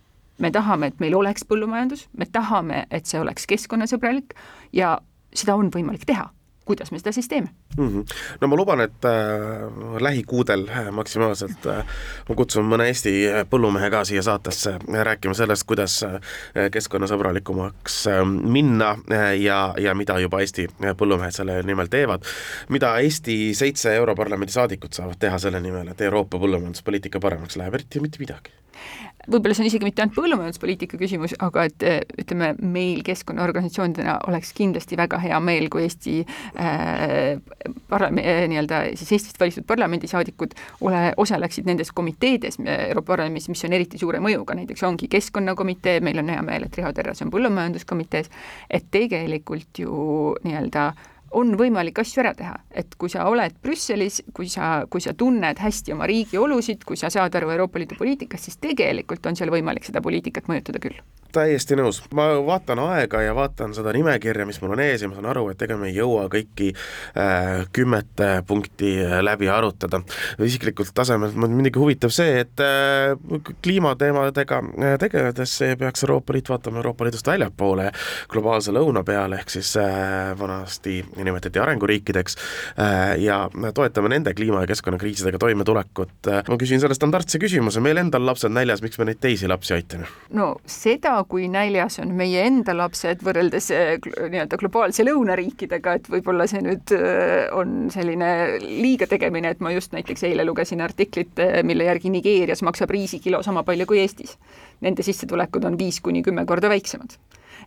me 0.42 0.50
tahame, 0.50 0.92
et 0.92 1.00
meil 1.00 1.16
oleks 1.16 1.46
põllumajandus, 1.48 2.09
me 2.18 2.26
tahame, 2.26 2.85
et 2.90 3.09
see 3.09 3.20
oleks 3.22 3.46
keskkonnasõbralik 3.50 4.37
ja 4.76 4.98
seda 5.33 5.57
on 5.57 5.70
võimalik 5.72 6.07
teha 6.09 6.28
kuidas 6.64 6.92
me 6.92 6.98
seda 6.98 7.12
siis 7.12 7.28
teeme 7.28 7.48
mm? 7.76 7.88
-hmm. 7.88 8.05
no 8.40 8.48
ma 8.48 8.57
luban, 8.57 8.81
et 8.81 9.05
äh, 9.05 10.00
lähikuudel 10.00 10.68
äh, 10.68 10.90
maksimaalselt 10.90 11.66
äh, 11.66 11.85
ma 12.28 12.35
kutsun 12.35 12.64
mõne 12.64 12.87
Eesti 12.87 13.14
äh, 13.26 13.42
põllumehe 13.50 13.90
ka 13.90 14.05
siia 14.05 14.22
saatesse 14.22 14.78
rääkima 15.09 15.35
sellest, 15.35 15.66
kuidas 15.66 16.02
äh, 16.02 16.20
keskkonnasõbralikumaks 16.72 18.07
äh, 18.07 18.22
minna 18.26 18.96
äh, 19.12 19.40
ja, 19.40 19.74
ja 19.78 19.94
mida 19.94 20.18
juba 20.18 20.40
Eesti 20.40 20.68
põllumehed 20.98 21.35
selle 21.35 21.62
nimel 21.62 21.90
teevad. 21.90 22.22
mida 22.68 22.98
Eesti 22.98 23.55
seitse 23.55 23.94
Europarlamendi 23.96 24.52
saadikut 24.52 24.92
saavad 24.92 25.18
teha 25.18 25.38
selle 25.38 25.61
nimel, 25.61 25.88
et 25.88 26.00
Euroopa 26.00 26.38
põllumajanduspoliitika 26.38 27.20
paremaks 27.20 27.57
läheb, 27.57 27.74
eriti 27.74 28.00
mitte 28.00 28.18
midagi 28.22 28.55
võib-olla 29.30 29.54
see 29.56 29.64
on 29.64 29.70
isegi 29.70 29.87
mitte 29.87 30.02
ainult 30.02 30.16
põllumajanduspoliitika 30.16 30.98
küsimus, 31.00 31.35
aga 31.42 31.66
et 31.68 31.85
ütleme, 32.22 32.52
meil 32.62 33.02
keskkonnaorganisatsioonidena 33.06 34.18
oleks 34.30 34.52
kindlasti 34.56 34.98
väga 34.98 35.20
hea 35.22 35.38
meel, 35.44 35.68
kui 35.72 35.85
Eesti 35.87 36.18
äh, 36.22 37.38
parla-, 37.90 38.11
nii-öelda 38.12 38.82
siis 38.98 39.14
Eestist 39.18 39.40
valitud 39.40 39.66
parlamendisaadikud 39.68 40.56
ole, 40.88 41.04
osaleksid 41.22 41.68
nendes 41.68 41.92
komiteedes 41.94 42.58
Euroopa 42.62 43.12
Parlamendis, 43.12 43.48
mis 43.52 43.64
on 43.68 43.76
eriti 43.76 44.00
suure 44.00 44.22
mõjuga, 44.24 44.56
näiteks 44.58 44.82
ongi 44.88 45.08
keskkonnakomitee, 45.12 46.00
meil 46.04 46.22
on 46.22 46.32
hea 46.32 46.42
meel, 46.46 46.66
et 46.66 46.76
Riho 46.78 46.92
Terras 46.96 47.22
on 47.24 47.32
põllumajanduskomitees, 47.35 48.30
et 48.70 48.90
tegelikult 48.94 49.82
ju 49.85 49.96
nii-öelda 50.46 50.92
on 51.32 51.54
võimalik 51.58 51.98
asju 52.02 52.22
ära 52.22 52.34
teha, 52.36 52.54
et 52.70 52.94
kui 53.00 53.10
sa 53.12 53.26
oled 53.30 53.56
Brüsselis, 53.64 54.20
kui 54.36 54.50
sa, 54.52 54.84
kui 54.90 55.00
sa 55.04 55.14
tunned 55.18 55.58
hästi 55.58 55.94
oma 55.96 56.08
riigi 56.10 56.38
olusid, 56.40 56.84
kui 56.88 57.00
sa 57.00 57.10
saad 57.12 57.34
aru 57.38 57.50
Euroopa 57.54 57.80
Liidu 57.80 57.98
poliitikast, 57.98 58.48
siis 58.48 58.60
tegelikult 58.62 59.26
on 59.26 59.38
seal 59.38 59.52
võimalik 59.54 59.88
seda 59.88 60.04
poliitikat 60.04 60.50
mõjutada 60.50 60.82
küll 60.82 61.00
täiesti 61.32 61.76
nõus, 61.78 62.02
ma 62.14 62.28
vaatan 62.46 62.82
aega 62.84 63.22
ja 63.24 63.34
vaatan 63.36 63.74
seda 63.76 63.92
nimekirja, 63.96 64.46
mis 64.48 64.60
mul 64.62 64.76
on 64.76 64.84
ees 64.84 65.02
ja 65.02 65.10
ma 65.10 65.18
saan 65.18 65.30
aru, 65.32 65.48
et 65.52 65.62
ega 65.64 65.76
me 65.80 65.90
ei 65.90 65.96
jõua 65.96 66.28
kõiki 66.32 66.72
äh, 66.72 67.64
kümmet 67.72 68.22
punkti 68.46 68.94
äh, 69.04 69.18
läbi 69.24 69.48
arutada. 69.52 70.02
isiklikult 70.42 70.92
tasemelt 70.94 71.36
mind 71.36 71.56
muidugi 71.56 71.80
huvitab 71.80 72.14
see, 72.14 72.42
et 72.44 72.62
äh, 72.62 73.16
kliimateemadega 73.64 74.60
äh, 74.62 74.96
tegeledes 75.02 75.58
peaks 75.78 76.04
Euroopa 76.04 76.32
Liit 76.36 76.48
vaatama 76.52 76.82
Euroopa 76.82 77.04
Liidust 77.04 77.26
väljapoole 77.26 77.90
globaalse 78.32 78.72
lõuna 78.74 79.02
peale, 79.06 79.40
ehk 79.42 79.52
siis 79.52 79.74
äh, 79.80 80.32
vanasti 80.38 81.00
nimetati 81.16 81.60
arenguriikideks 81.62 82.36
äh, 82.76 83.16
ja 83.22 83.42
toetame 83.74 84.12
nende 84.12 84.34
kliima- 84.34 84.64
ja 84.64 84.70
keskkonnakriisidega 84.70 85.40
toimetulekut. 85.42 86.14
Äh, 86.28 86.42
ma 86.48 86.58
küsin 86.60 86.82
selle 86.82 86.96
standardse 86.98 87.40
küsimuse, 87.42 87.82
meil 87.84 88.00
endal 88.02 88.26
lapsed 88.26 88.52
näljas, 88.52 88.82
miks 88.84 89.00
me 89.00 89.08
neid 89.10 89.20
teisi 89.22 89.50
lapsi 89.50 89.76
aitame? 89.78 90.08
no 90.36 90.54
seda 90.66 91.16
kui 91.28 91.48
näljas 91.50 91.98
on 92.02 92.12
meie 92.16 92.44
enda 92.46 92.74
lapsed 92.76 93.22
võrreldes 93.24 93.68
eh, 93.74 93.92
nii-öelda 94.02 94.58
globaalse 94.61 95.06
lõunariikidega, 95.06 95.96
et 95.98 96.08
võib-olla 96.12 96.46
see 96.50 96.62
nüüd 96.64 96.94
eh, 96.96 97.48
on 97.56 97.90
selline 97.92 98.30
liiga 98.62 99.08
tegemine, 99.11 99.52
et 99.54 99.62
ma 99.64 99.74
just 99.74 99.94
näiteks 99.96 100.26
eile 100.28 100.46
lugesin 100.48 100.85
artiklit, 100.85 101.35
eh, 101.42 101.61
mille 101.66 101.88
järgi 101.88 102.12
Nigeerias 102.12 102.64
maksab 102.66 102.92
riisikilo 102.94 103.42
sama 103.42 103.64
palju 103.66 103.88
kui 103.90 104.02
Eestis. 104.02 104.38
Nende 104.82 105.06
sissetulekud 105.06 105.64
on 105.68 105.78
viis 105.78 106.00
kuni 106.02 106.24
kümme 106.26 106.46
korda 106.48 106.70
väiksemad 106.72 107.18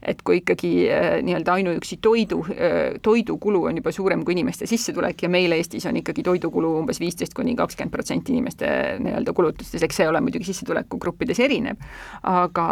et 0.01 0.21
kui 0.25 0.39
ikkagi 0.41 0.71
äh, 0.91 1.07
nii-öelda 1.25 1.53
ainuüksi 1.59 1.97
toidu, 2.01 2.41
äh, 2.51 2.99
toidukulu 3.01 3.63
on 3.69 3.79
juba 3.79 3.91
suurem 3.95 4.25
kui 4.25 4.35
inimeste 4.35 4.67
sissetulek 4.69 5.23
ja 5.23 5.29
meil 5.29 5.55
Eestis 5.55 5.85
on 5.85 5.97
ikkagi 5.99 6.23
toidukulu 6.23 6.75
umbes 6.79 6.99
viisteist 6.99 7.33
kuni 7.33 7.55
kakskümmend 7.55 7.93
protsenti 7.93 8.33
inimeste 8.33 8.67
nii-öelda 8.99 9.33
kulutustes, 9.33 9.83
eks 9.83 10.01
see 10.01 10.09
ole 10.09 10.21
muidugi 10.21 10.49
sissetulekugruppides 10.51 11.39
erinev, 11.45 11.81
aga, 12.23 12.67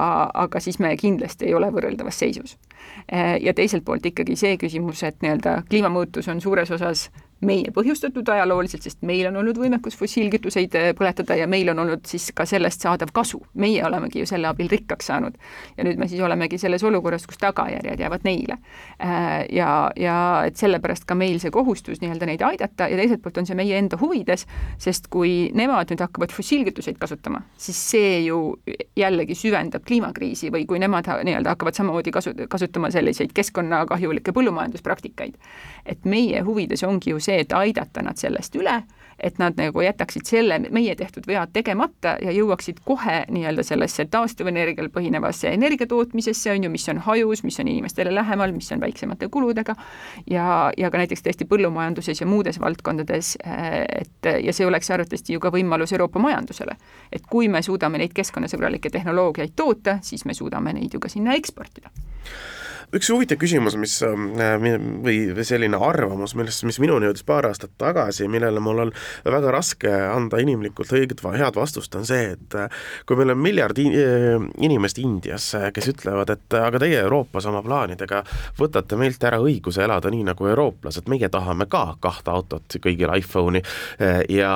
aga 0.45 0.63
siis 0.63 0.79
me 0.83 0.95
kindlasti 0.99 1.49
ei 1.49 1.57
ole 1.57 1.71
võrreldavas 1.73 2.19
seisus. 2.19 2.57
Äh, 3.13 3.37
ja 3.41 3.53
teiselt 3.53 3.85
poolt 3.85 4.05
ikkagi 4.05 4.35
see 4.39 4.57
küsimus, 4.61 5.03
et 5.07 5.21
nii-öelda 5.23 5.61
kliimamuutus 5.69 6.27
on 6.31 6.41
suures 6.41 6.71
osas 6.71 7.09
meie 7.45 7.71
põhjustatud 7.75 8.29
ajalooliselt, 8.29 8.85
sest 8.85 9.01
meil 9.07 9.27
on 9.29 9.37
olnud 9.41 9.57
võimekus 9.59 9.97
fossiilkütuseid 9.99 10.77
äh, 10.79 10.89
põletada 10.97 11.37
ja 11.39 11.47
meil 11.49 11.69
on 11.73 11.83
olnud 11.83 12.05
siis 12.09 12.29
ka 12.35 12.45
sellest 12.49 12.83
saadav 12.85 13.13
kasu. 13.13 13.41
meie 13.53 13.83
olemegi 13.85 14.23
ju 14.23 14.29
selle 14.29 14.47
abil 14.47 14.69
rikkaks 14.71 15.11
saanud. 15.11 15.37
ja 15.77 15.83
nüüd 15.87 15.99
me 15.99 16.07
siis 16.07 16.21
olemegi 16.21 16.57
selles 16.57 16.83
olukorras, 16.83 17.27
kus 17.27 17.37
tagajärjed 17.41 17.99
jäävad 17.99 18.27
neile. 18.27 18.57
Äh, 19.03 19.45
ja, 19.51 19.91
ja 19.99 20.17
et 20.47 20.57
sellepärast 20.57 21.05
ka 21.09 21.15
meil 21.15 21.39
see 21.39 21.51
kohustus 21.51 22.01
nii-öelda 22.01 22.29
neid 22.29 22.41
aidata 22.41 22.87
ja 22.89 22.97
teiselt 22.99 23.23
poolt 23.23 23.37
on 23.41 23.49
see 23.49 23.57
meie 23.57 23.77
enda 23.77 23.97
huvides, 24.01 24.47
sest 24.81 25.09
kui 25.13 25.49
nemad 25.53 25.91
nüüd 25.91 26.03
hakkavad 26.03 26.33
fossiilkütuseid 26.35 26.99
kasutama, 27.01 27.43
siis 27.57 27.79
see 27.91 28.23
ju 28.27 28.39
jällegi 28.97 29.35
süvendab 29.37 29.85
kliimakriisi 29.87 30.51
või 30.53 30.65
kui 30.69 30.79
nemad 30.81 31.07
nii-öelda 31.23 31.55
hakkavad 31.55 31.77
samamoodi 31.77 32.13
kasu-, 32.15 32.35
kasutama 32.49 32.91
selliseid 32.93 33.33
keskkonnakahjulikke 33.33 34.33
põllumajanduspraktikaid. 34.35 35.35
et 35.85 36.05
meie 36.05 36.41
huvides 36.41 36.83
ongi 36.87 37.11
ju 37.11 37.19
see, 37.19 37.32
see, 37.33 37.45
et 37.45 37.53
aidata 37.57 38.03
nad 38.05 38.19
sellest 38.19 38.55
üle, 38.55 38.81
et 39.23 39.37
nad 39.39 39.55
nagu 39.57 39.81
jätaksid 39.81 40.25
selle 40.27 40.57
meie 40.73 40.95
tehtud 40.99 41.27
vead 41.27 41.53
tegemata 41.53 42.15
ja 42.21 42.33
jõuaksid 42.33 42.81
kohe 42.85 43.23
nii-öelda 43.31 43.63
sellesse 43.63 44.05
taastuvenergial 44.11 44.89
põhinevasse 44.93 45.53
energiatootmisesse, 45.53 46.51
on 46.51 46.67
ju, 46.67 46.71
mis 46.73 46.87
on 46.91 46.99
hajus, 47.05 47.43
mis 47.43 47.59
on 47.61 47.69
inimestele 47.71 48.13
lähemal, 48.15 48.51
mis 48.55 48.71
on 48.75 48.81
väiksemate 48.83 49.29
kuludega 49.31 49.75
ja, 50.29 50.71
ja 50.77 50.91
ka 50.91 51.01
näiteks 51.01 51.23
tõesti 51.25 51.47
põllumajanduses 51.49 52.21
ja 52.21 52.27
muudes 52.27 52.59
valdkondades, 52.59 53.37
et 53.43 54.31
ja 54.43 54.53
see 54.53 54.67
oleks 54.67 54.91
arvatavasti 54.91 55.37
ju 55.37 55.43
ka 55.43 55.53
võimalus 55.53 55.93
Euroopa 55.93 56.19
majandusele. 56.19 56.75
et 57.11 57.23
kui 57.29 57.47
me 57.47 57.61
suudame 57.61 58.01
neid 58.01 58.13
keskkonnasõbralikke 58.17 58.89
tehnoloogiaid 58.89 59.53
toota, 59.55 59.99
siis 60.01 60.25
me 60.25 60.33
suudame 60.33 60.73
neid 60.73 60.93
ju 60.93 60.99
ka 60.99 61.09
sinna 61.09 61.37
eksportida 61.37 61.93
üks 62.93 63.09
huvitav 63.09 63.39
küsimus, 63.41 63.75
mis 63.79 63.95
äh, 64.05 64.13
või 65.03 65.45
selline 65.45 65.79
arvamus, 65.81 66.35
millest, 66.37 66.65
mis 66.67 66.79
minuni 66.81 67.07
jõudis 67.09 67.25
paar 67.25 67.47
aastat 67.49 67.73
tagasi, 67.81 68.27
millele 68.31 68.61
mul 68.63 68.85
on 68.85 68.93
väga 69.25 69.53
raske 69.53 69.89
anda 69.89 70.39
inimlikult 70.41 70.93
õiget 70.93 71.23
head 71.33 71.57
vastust, 71.57 71.95
on 71.97 72.05
see, 72.07 72.33
et 72.35 72.57
äh, 72.57 72.83
kui 73.09 73.17
meil 73.19 73.33
on 73.33 73.41
miljard 73.41 73.79
inimest 73.79 75.01
Indias, 75.01 75.49
äh, 75.57 75.69
kes 75.73 75.89
ütlevad, 75.93 76.33
et 76.35 76.57
aga 76.59 76.81
teie 76.83 76.99
Euroopas 77.01 77.47
oma 77.49 77.63
plaanidega 77.65 78.23
võtate 78.59 78.99
meilt 78.99 79.23
ära 79.25 79.41
õiguse 79.41 79.83
elada 79.85 80.11
nii 80.13 80.27
nagu 80.29 80.47
eurooplased, 80.51 81.09
meie 81.11 81.29
tahame 81.33 81.67
ka 81.71 81.95
kahte 82.03 82.33
autot, 82.33 82.77
kõigil 82.83 83.11
iPhone'i 83.17 83.61
ja 84.31 84.53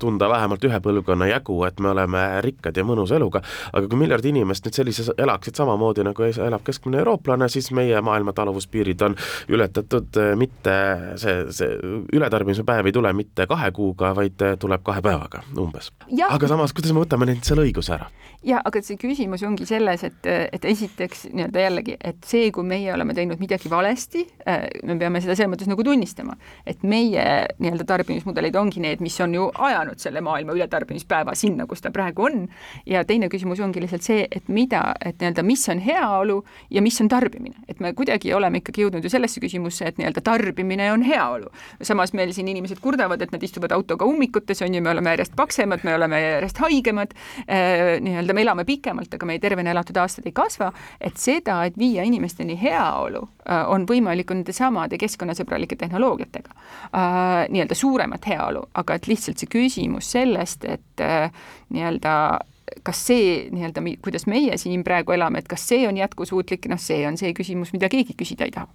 tunda 0.00 0.28
vähemalt 0.30 0.64
ühe 0.66 0.78
põlvkonna 0.82 1.28
jagu, 1.30 1.56
et 1.66 1.80
me 1.82 1.92
oleme 1.92 2.22
rikkad 2.44 2.76
ja 2.76 2.84
mõnusa 2.86 3.16
eluga, 3.18 3.42
aga 3.72 3.88
kui 3.88 4.00
miljard 4.00 4.26
inimest 4.28 4.66
nüüd 4.66 4.78
sellises 4.78 5.10
elaksid 5.16 5.58
samamoodi, 5.58 6.04
nagu 6.06 6.26
elab 6.30 6.64
keskmine 6.66 7.00
eurooplane, 7.02 7.31
eurooplane, 7.32 7.48
siis 7.48 7.70
meie 7.72 8.00
maailma 8.00 8.32
taluvuspiirid 8.32 9.00
on 9.02 9.16
ületatud 9.48 10.16
äh, 10.16 10.36
mitte 10.36 10.74
see, 11.16 11.46
see 11.50 11.76
ületarbimise 12.12 12.64
päev 12.64 12.86
ei 12.86 12.92
tule 12.92 13.12
mitte 13.12 13.46
kahe 13.46 13.70
kuuga, 13.72 14.14
vaid 14.16 14.42
äh, 14.42 14.56
tuleb 14.58 14.82
kahe 14.84 15.02
päevaga 15.02 15.42
umbes. 15.58 15.92
aga 16.28 16.48
samas, 16.48 16.72
kuidas 16.72 16.92
me 16.92 17.04
võtame 17.04 17.26
neilt 17.26 17.44
selle 17.44 17.64
õiguse 17.66 17.96
ära? 17.96 18.10
Ja 18.46 18.60
aga 18.64 18.82
see 18.82 18.98
küsimus 19.00 19.42
ongi 19.46 19.66
selles, 19.68 20.02
et, 20.06 20.26
et 20.26 20.64
esiteks 20.66 21.26
nii-öelda 21.30 21.64
jällegi, 21.66 21.96
et 22.02 22.26
see, 22.26 22.50
kui 22.54 22.66
meie 22.66 22.92
oleme 22.94 23.14
teinud 23.16 23.40
midagi 23.42 23.70
valesti, 23.70 24.24
äh, 24.48 24.66
me 24.88 24.96
peame 25.00 25.22
seda 25.22 25.36
selles 25.38 25.52
mõttes 25.52 25.70
nagu 25.70 25.84
tunnistama, 25.86 26.34
et 26.66 26.82
meie 26.86 27.24
nii-öelda 27.62 27.86
tarbimismudelid 27.88 28.56
ongi 28.58 28.82
need, 28.82 29.02
mis 29.04 29.18
on 29.22 29.36
ju 29.36 29.48
ajanud 29.54 30.02
selle 30.02 30.22
maailma 30.24 30.56
ületarbimispäeva 30.58 31.36
sinna, 31.38 31.66
kus 31.70 31.84
ta 31.84 31.92
praegu 31.94 32.26
on. 32.28 32.48
ja 32.86 33.04
teine 33.06 33.28
küsimus 33.30 33.60
ongi 33.62 33.80
lihtsalt 33.82 34.06
see, 34.06 34.26
et 34.30 34.48
mida, 34.52 34.82
et 35.04 35.20
nii-öelda, 35.22 35.44
mis 35.46 35.62
on 35.70 35.82
heaolu 35.82 36.40
ja 36.70 36.82
mis 36.82 36.98
on 37.00 37.08
tarbimine, 37.12 37.62
et 37.68 37.80
me 37.80 37.92
kuidagi 37.96 38.34
oleme 38.34 38.62
ikkagi 38.62 38.84
jõudnud 38.84 39.04
ju 39.04 39.12
sellesse 39.12 39.40
küsimusse, 39.42 39.86
et 39.86 40.00
nii-öelda 40.00 40.22
tarbimine 40.24 40.90
on 40.92 41.06
heaolu. 41.06 41.50
samas 41.82 42.12
meil 42.12 42.32
siin 42.34 42.48
inimesed 42.48 42.80
kurdavad, 42.82 43.22
et 43.22 43.32
nad 43.32 43.42
istuvad 43.42 43.72
autoga 43.72 44.06
ummikutes, 44.08 44.62
on 44.62 44.74
ju, 44.74 44.82
me 44.82 44.90
oleme 44.90 45.14
järjest 45.14 45.36
paksemad, 45.36 45.84
me 45.84 45.94
oleme 45.94 46.20
järjest 46.22 46.58
haigemad 46.62 47.14
äh,, 47.46 48.00
nii-öelda 48.02 48.31
nii-öelda 48.32 48.34
me 48.34 48.42
elame 48.42 48.64
pikemalt, 48.64 49.14
aga 49.14 49.26
meie 49.26 49.40
tervena 49.40 49.70
elatud 49.70 49.96
aastad 49.96 50.26
ei 50.26 50.32
kasva, 50.32 50.72
et 51.00 51.16
seda, 51.16 51.64
et 51.66 51.76
viia 51.78 52.04
inimesteni 52.04 52.56
heaolu, 52.60 53.22
äh, 53.48 53.68
on 53.68 53.86
võimalik 53.86 54.30
nende 54.32 54.52
samade 54.52 54.98
keskkonnasõbralike 54.98 55.76
tehnoloogiatega 55.76 56.54
äh,. 56.94 57.48
nii-öelda 57.52 57.74
suuremat 57.74 58.26
heaolu, 58.26 58.64
aga 58.74 58.94
et 58.94 59.06
lihtsalt 59.06 59.38
see 59.38 59.50
küsimus 59.50 60.12
sellest, 60.12 60.64
et 60.64 61.00
äh, 61.00 61.30
nii-öelda 61.70 62.40
kas 62.82 63.06
see 63.06 63.50
nii-öelda, 63.52 63.82
kuidas 64.02 64.26
meie 64.26 64.56
siin 64.56 64.84
praegu 64.84 65.12
elame, 65.12 65.42
et 65.42 65.48
kas 65.48 65.66
see 65.68 65.86
on 65.88 65.96
jätkusuutlik, 65.96 66.66
noh, 66.72 66.80
see 66.80 67.04
on 67.06 67.18
see 67.20 67.34
küsimus, 67.36 67.74
mida 67.74 67.90
keegi 67.92 68.16
küsida 68.16 68.48
ei 68.48 68.54
taha 68.54 68.68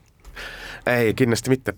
ei, 0.88 1.14
kindlasti 1.18 1.52
mitte. 1.52 1.74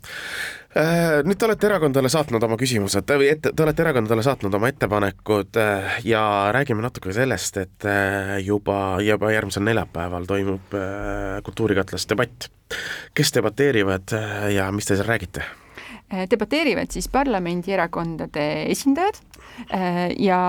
Äh, 0.78 1.24
nüüd 1.26 1.40
te 1.42 1.48
olete 1.48 1.66
erakondadele 1.66 2.12
saatnud 2.14 2.44
oma 2.46 2.58
küsimused 2.62 3.10
või 3.10 3.32
ette, 3.32 3.50
te 3.58 3.64
olete 3.66 3.82
erakondadele 3.82 4.22
saatnud 4.26 4.54
oma 4.54 4.70
ettepanekud 4.70 5.58
äh, 5.58 5.96
ja 6.06 6.22
räägime 6.54 6.84
natuke 6.86 7.14
sellest, 7.16 7.58
et 7.58 7.88
äh, 7.90 8.36
juba, 8.46 9.00
juba 9.02 9.32
järgmisel 9.34 9.66
neljapäeval 9.66 10.30
toimub 10.30 10.78
Kultuurikatlas 11.44 12.06
debatt. 12.10 12.52
kes 13.18 13.34
debateerivad 13.34 14.14
ja 14.54 14.68
mis 14.72 14.86
te 14.86 14.96
seal 14.96 15.10
räägite? 15.10 15.44
debateerivad 16.30 16.90
siis 16.94 17.08
parlamendierakondade 17.14 18.46
esindajad 18.70 19.18
ja 20.20 20.40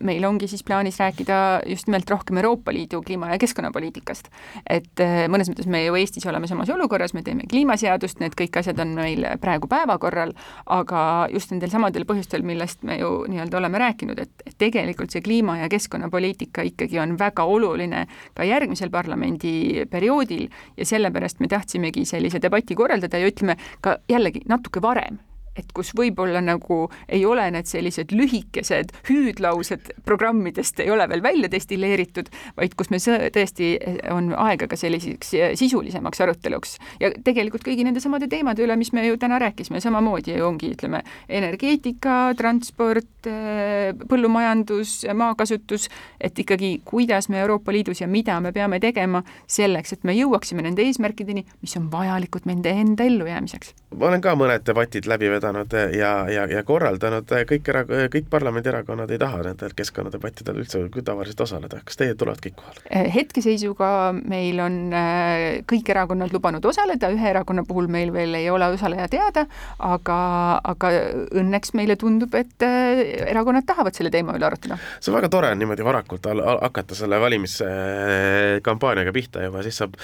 meil 0.00 0.24
ongi 0.24 0.48
siis 0.48 0.64
plaanis 0.64 0.98
rääkida 1.00 1.60
just 1.66 1.86
nimelt 1.86 2.10
rohkem 2.10 2.36
Euroopa 2.36 2.72
Liidu 2.72 3.02
kliima- 3.02 3.30
ja 3.32 3.38
keskkonnapoliitikast. 3.38 4.28
et 4.70 5.00
äh, 5.00 5.26
mõnes 5.28 5.50
mõttes 5.50 5.66
me 5.66 5.84
ju 5.84 5.94
Eestis 5.94 6.26
oleme 6.26 6.46
samas 6.46 6.70
olukorras, 6.70 7.14
me 7.14 7.22
teeme 7.22 7.46
kliimaseadust, 7.50 8.20
need 8.20 8.34
kõik 8.40 8.58
asjad 8.58 8.80
on 8.80 8.94
meil 8.98 9.26
praegu 9.40 9.68
päevakorral, 9.68 10.32
aga 10.66 11.28
just 11.32 11.50
nendel 11.50 11.70
samadel 11.70 12.04
põhjustel, 12.08 12.42
millest 12.42 12.82
me 12.82 12.98
ju 12.98 13.24
nii-öelda 13.28 13.58
oleme 13.58 13.78
rääkinud, 13.78 14.18
et 14.18 14.56
tegelikult 14.58 15.10
see 15.10 15.22
kliima- 15.22 15.58
ja 15.60 15.68
keskkonnapoliitika 15.68 16.62
ikkagi 16.62 16.98
on 17.02 17.18
väga 17.18 17.44
oluline 17.44 18.06
ka 18.34 18.44
järgmisel 18.44 18.90
parlamendiperioodil 18.90 20.48
ja 20.76 20.84
sellepärast 20.84 21.40
me 21.40 21.48
tahtsimegi 21.48 22.04
sellise 22.04 22.42
debati 22.42 22.74
korraldada 22.74 23.18
ja 23.18 23.30
ütleme 23.30 23.56
ka 23.80 23.98
jällegi 24.08 24.44
natuke 24.48 24.82
varem 24.82 25.18
et 25.56 25.72
kus 25.76 25.92
võib-olla 25.96 26.42
nagu 26.44 26.86
ei 27.08 27.24
ole 27.26 27.48
need 27.54 27.68
sellised 27.68 28.12
lühikesed 28.16 28.92
hüüdlaused 29.08 29.92
programmidest 30.04 30.80
ei 30.84 30.90
ole 30.90 31.08
veel 31.08 31.22
välja 31.24 31.50
destilleeritud, 31.50 32.30
vaid 32.56 32.76
kus 32.78 32.90
me 32.92 33.00
tõesti 33.00 33.72
on 34.12 34.32
aega 34.46 34.68
ka 34.70 34.78
selliseks 34.78 35.32
sisulisemaks 35.58 36.22
aruteluks 36.24 36.76
ja 37.00 37.10
tegelikult 37.24 37.64
kõigi 37.66 37.86
nende 37.86 38.02
samade 38.02 38.28
teemade 38.30 38.64
üle, 38.64 38.76
mis 38.78 38.92
me 38.96 39.06
ju 39.06 39.18
täna 39.20 39.38
rääkisime, 39.42 39.80
samamoodi 39.82 40.36
ongi, 40.44 40.72
ütleme, 40.76 41.02
energeetika, 41.28 42.34
transport, 42.38 43.28
põllumajandus, 44.08 44.98
maakasutus, 45.14 45.88
et 46.20 46.38
ikkagi, 46.38 46.76
kuidas 46.86 47.30
me 47.32 47.40
Euroopa 47.42 47.74
Liidus 47.74 48.02
ja 48.02 48.10
mida 48.10 48.38
me 48.40 48.52
peame 48.56 48.80
tegema 48.82 49.22
selleks, 49.46 49.96
et 49.96 50.06
me 50.06 50.16
jõuaksime 50.16 50.64
nende 50.66 50.86
eesmärkideni, 50.86 51.46
mis 51.62 51.76
on 51.80 51.90
vajalikud 51.92 52.48
nende 52.48 52.72
enda 52.76 53.06
ellujäämiseks. 53.06 53.74
Ma 53.94 54.10
olen 54.10 54.24
ka 54.24 54.34
mõned 54.38 54.66
debatid 54.66 55.06
läbi 55.06 55.30
vedanud 55.30 55.46
vedanud 55.46 55.94
ja, 55.96 56.10
ja, 56.30 56.46
ja 56.50 56.62
korraldanud, 56.66 57.30
kõik 57.48 57.68
era-, 57.70 57.84
kõik 58.12 58.28
parlamendierakonnad 58.30 59.10
ei 59.10 59.18
taha 59.20 59.42
nendel 59.46 59.74
keskkonnadebattidel 59.76 60.60
üldse 60.62 60.80
tavaliselt 61.04 61.40
osaleda, 61.40 61.80
kas 61.84 61.98
teie 62.00 62.14
tulevad 62.18 62.40
kõik 62.42 62.56
kohale? 62.58 62.82
Eh, 62.90 63.08
hetkeseisuga 63.14 63.90
meil 64.16 64.60
on 64.62 64.78
eh, 64.96 65.62
kõik 65.68 65.90
erakonnad 65.92 66.34
lubanud 66.34 66.64
osaleda, 66.66 67.10
ühe 67.14 67.30
erakonna 67.30 67.64
puhul 67.68 67.88
meil 67.92 68.12
veel 68.14 68.34
ei 68.38 68.50
ole 68.50 68.68
osaleja 68.74 69.08
teada, 69.12 69.46
aga, 69.78 70.18
aga 70.64 70.92
õnneks 71.36 71.74
meile 71.78 71.98
tundub, 72.00 72.34
et 72.38 72.66
eh, 72.66 73.02
erakonnad 73.30 73.66
tahavad 73.68 73.96
selle 73.96 74.12
teema 74.14 74.36
üle 74.36 74.48
arutada. 74.48 74.78
see 75.00 75.12
on 75.12 75.18
väga 75.18 75.30
tore 75.32 75.52
on 75.52 75.62
niimoodi 75.62 75.86
varakult 75.86 76.26
al 76.30 76.42
hakata 76.62 76.98
selle 76.98 77.20
valimiskampaaniaga 77.22 79.14
pihta 79.14 79.44
juba, 79.46 79.62
siis 79.66 79.78
saab, 79.82 79.96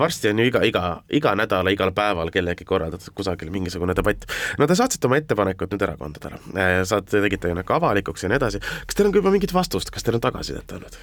varsti 0.00 0.32
on 0.32 0.42
ju 0.42 0.48
iga, 0.50 0.64
iga, 0.66 0.84
iga 1.14 1.34
nädala, 1.38 1.72
igal 1.74 1.92
päeval 1.96 2.32
kellegi 2.34 2.66
korraldatud 2.68 3.14
kusagil 3.28 3.52
mingisugune 3.52 3.94
debatt. 3.94 4.24
no 4.58 4.66
te 4.66 4.76
saatsite 4.78 5.08
oma 5.08 5.18
ettepanekud 5.20 5.72
nüüd 5.72 5.84
erakondadele, 5.84 6.40
äh, 6.56 6.80
saate, 6.88 7.20
tegite 7.24 7.52
ka 7.66 7.76
avalikuks 7.78 8.24
ja 8.24 8.30
nii 8.32 8.38
edasi, 8.38 8.60
kas 8.60 8.96
teil 8.96 9.08
on 9.08 9.14
ka 9.14 9.20
juba 9.20 9.32
mingit 9.34 9.52
vastust, 9.54 9.90
kas 9.92 10.06
teil 10.06 10.18
on 10.18 10.24
tagasisidet 10.24 10.72
olnud? 10.76 10.96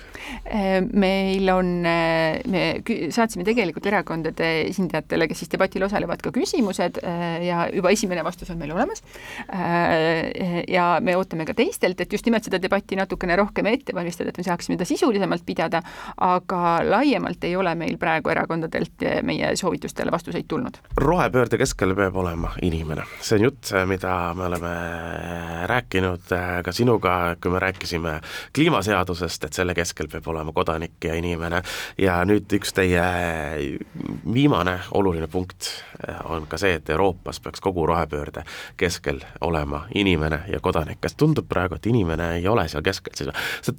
Äh, 0.46 0.80
meil 0.94 1.50
on, 1.54 1.72
äh, 1.86 2.42
me 2.50 2.64
saatsime 3.14 3.46
tegelikult 3.48 3.86
erakondade 3.86 4.50
esindajatele, 4.72 5.28
kes 5.30 5.44
siis 5.44 5.54
debatil 5.54 5.86
osalevad, 5.86 6.24
ka 6.24 6.34
küsimused 6.36 7.02
ja 7.46 7.66
juba 7.74 7.92
esimene 7.94 8.24
vastus 8.26 8.50
on 8.52 8.60
meil 8.60 8.72
olemas. 8.74 9.04
ja 10.68 10.86
me 11.04 11.16
ootame 11.18 11.46
ka 11.46 11.54
teistelt, 11.58 12.00
et 12.02 12.14
just 12.14 12.26
nimelt 12.26 12.48
seda 12.48 12.60
debatti 12.62 12.98
natukene 12.98 13.36
rohkem 13.38 13.68
ette 13.70 13.94
valmistada, 13.96 14.32
et 14.32 14.40
me 14.40 14.46
saaksime 14.48 14.78
ta 14.78 14.88
sisulisemalt 14.88 15.46
pidada, 15.46 15.82
aga 16.24 16.62
laiemalt 16.86 17.44
ei 17.44 17.56
ole 17.56 17.76
meil 17.78 17.98
praegu 18.02 18.32
erakondadelt 18.34 19.06
meie 19.28 19.54
soovitustele 19.60 20.14
vastuseid 20.14 20.48
tulnud. 20.48 20.80
rohepöörde 20.98 21.60
keskel 21.62 21.96
peab 21.96 22.15
olema 22.16 22.52
inimene, 22.62 23.04
see 23.22 23.40
on 23.40 23.48
jutt, 23.48 23.72
mida 23.90 24.34
me 24.38 24.46
oleme 24.50 24.72
rääkinud 25.68 26.32
äh, 26.32 26.64
ka 26.64 26.72
sinuga, 26.72 27.36
kui 27.42 27.52
me 27.52 27.60
rääkisime 27.60 28.20
kliimaseadusest, 28.56 29.44
et 29.44 29.54
selle 29.54 29.76
keskel 29.76 30.08
peab 30.12 30.28
olema 30.28 30.54
kodanik 30.56 31.04
ja 31.04 31.16
inimene. 31.18 31.62
Ja 31.98 32.20
nüüd 32.28 32.52
üks 32.58 32.74
teie 32.76 33.06
viimane 34.34 34.78
oluline 34.98 35.28
punkt 35.32 35.70
äh, 36.08 36.20
on 36.32 36.48
ka 36.48 36.60
see, 36.62 36.78
et 36.80 36.90
Euroopas 36.90 37.40
peaks 37.44 37.64
kogu 37.64 37.86
rohepöörde 37.88 38.46
keskel 38.78 39.22
olema 39.42 39.86
inimene 39.96 40.44
ja 40.52 40.60
kodanik. 40.60 41.02
kas 41.02 41.16
tundub 41.16 41.48
praegu, 41.50 41.76
et 41.76 41.86
inimene 41.86 42.32
ei 42.40 42.48
ole 42.48 42.68
seal 42.72 42.84
keskel, 42.86 43.14
siis 43.16 43.30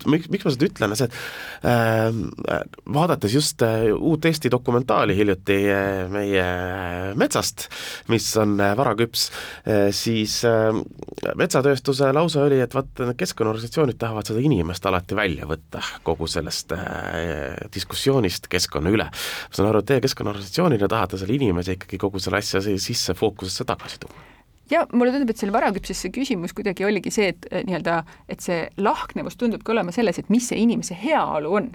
miks, 0.06 0.28
miks 0.30 0.44
ma 0.44 0.54
seda 0.54 0.68
ütlen, 0.68 0.92
on 0.92 1.00
see, 1.00 1.08
et 1.08 1.70
äh, 1.72 2.60
vaadates 2.94 3.34
just 3.34 3.62
äh, 3.62 3.88
uut 3.96 4.24
Eesti 4.26 4.50
dokumentaali 4.50 5.16
hiljuti 5.16 5.56
meie 6.10 6.46
metsast, 7.18 7.68
mis 8.08 8.25
on 8.40 8.56
varaküps, 8.78 9.26
siis 9.94 10.38
metsatööstuse 11.38 12.10
lause 12.16 12.42
oli, 12.42 12.60
et 12.64 12.74
vaat 12.76 13.02
keskkonnaorganisatsioonid 13.18 13.98
tahavad 14.00 14.30
seda 14.30 14.42
inimest 14.44 14.86
alati 14.88 15.18
välja 15.18 15.48
võtta 15.48 15.82
kogu 16.06 16.28
sellest 16.30 16.74
diskussioonist 17.74 18.50
keskkonna 18.52 18.92
üle. 18.92 19.08
ma 19.10 19.58
saan 19.58 19.70
aru, 19.70 19.82
et 19.84 19.90
teie 19.92 20.04
keskkonnaorganisatsioonina 20.04 20.88
tahate 20.90 21.20
selle 21.20 21.36
inimese 21.38 21.76
ikkagi 21.76 22.00
kogu 22.00 22.22
selle 22.22 22.42
asja 22.42 22.62
sisse 22.62 23.14
fookusesse 23.14 23.64
tagasi 23.68 24.02
tuua. 24.04 24.26
Ja 24.70 24.82
mulle 24.92 25.12
tundub, 25.14 25.30
et 25.30 25.38
selle 25.38 25.54
varaküpses 25.54 26.00
see 26.02 26.10
küsimus 26.14 26.54
kuidagi 26.56 26.86
oligi 26.86 27.12
see, 27.14 27.30
et 27.30 27.46
nii-öelda, 27.68 28.00
et 28.28 28.42
see 28.42 28.64
lahknevus 28.82 29.38
tundubki 29.38 29.70
olema 29.70 29.94
selles, 29.94 30.18
et 30.18 30.30
mis 30.32 30.48
see 30.50 30.58
inimese 30.58 30.96
heaolu 30.98 31.52
on 31.60 31.68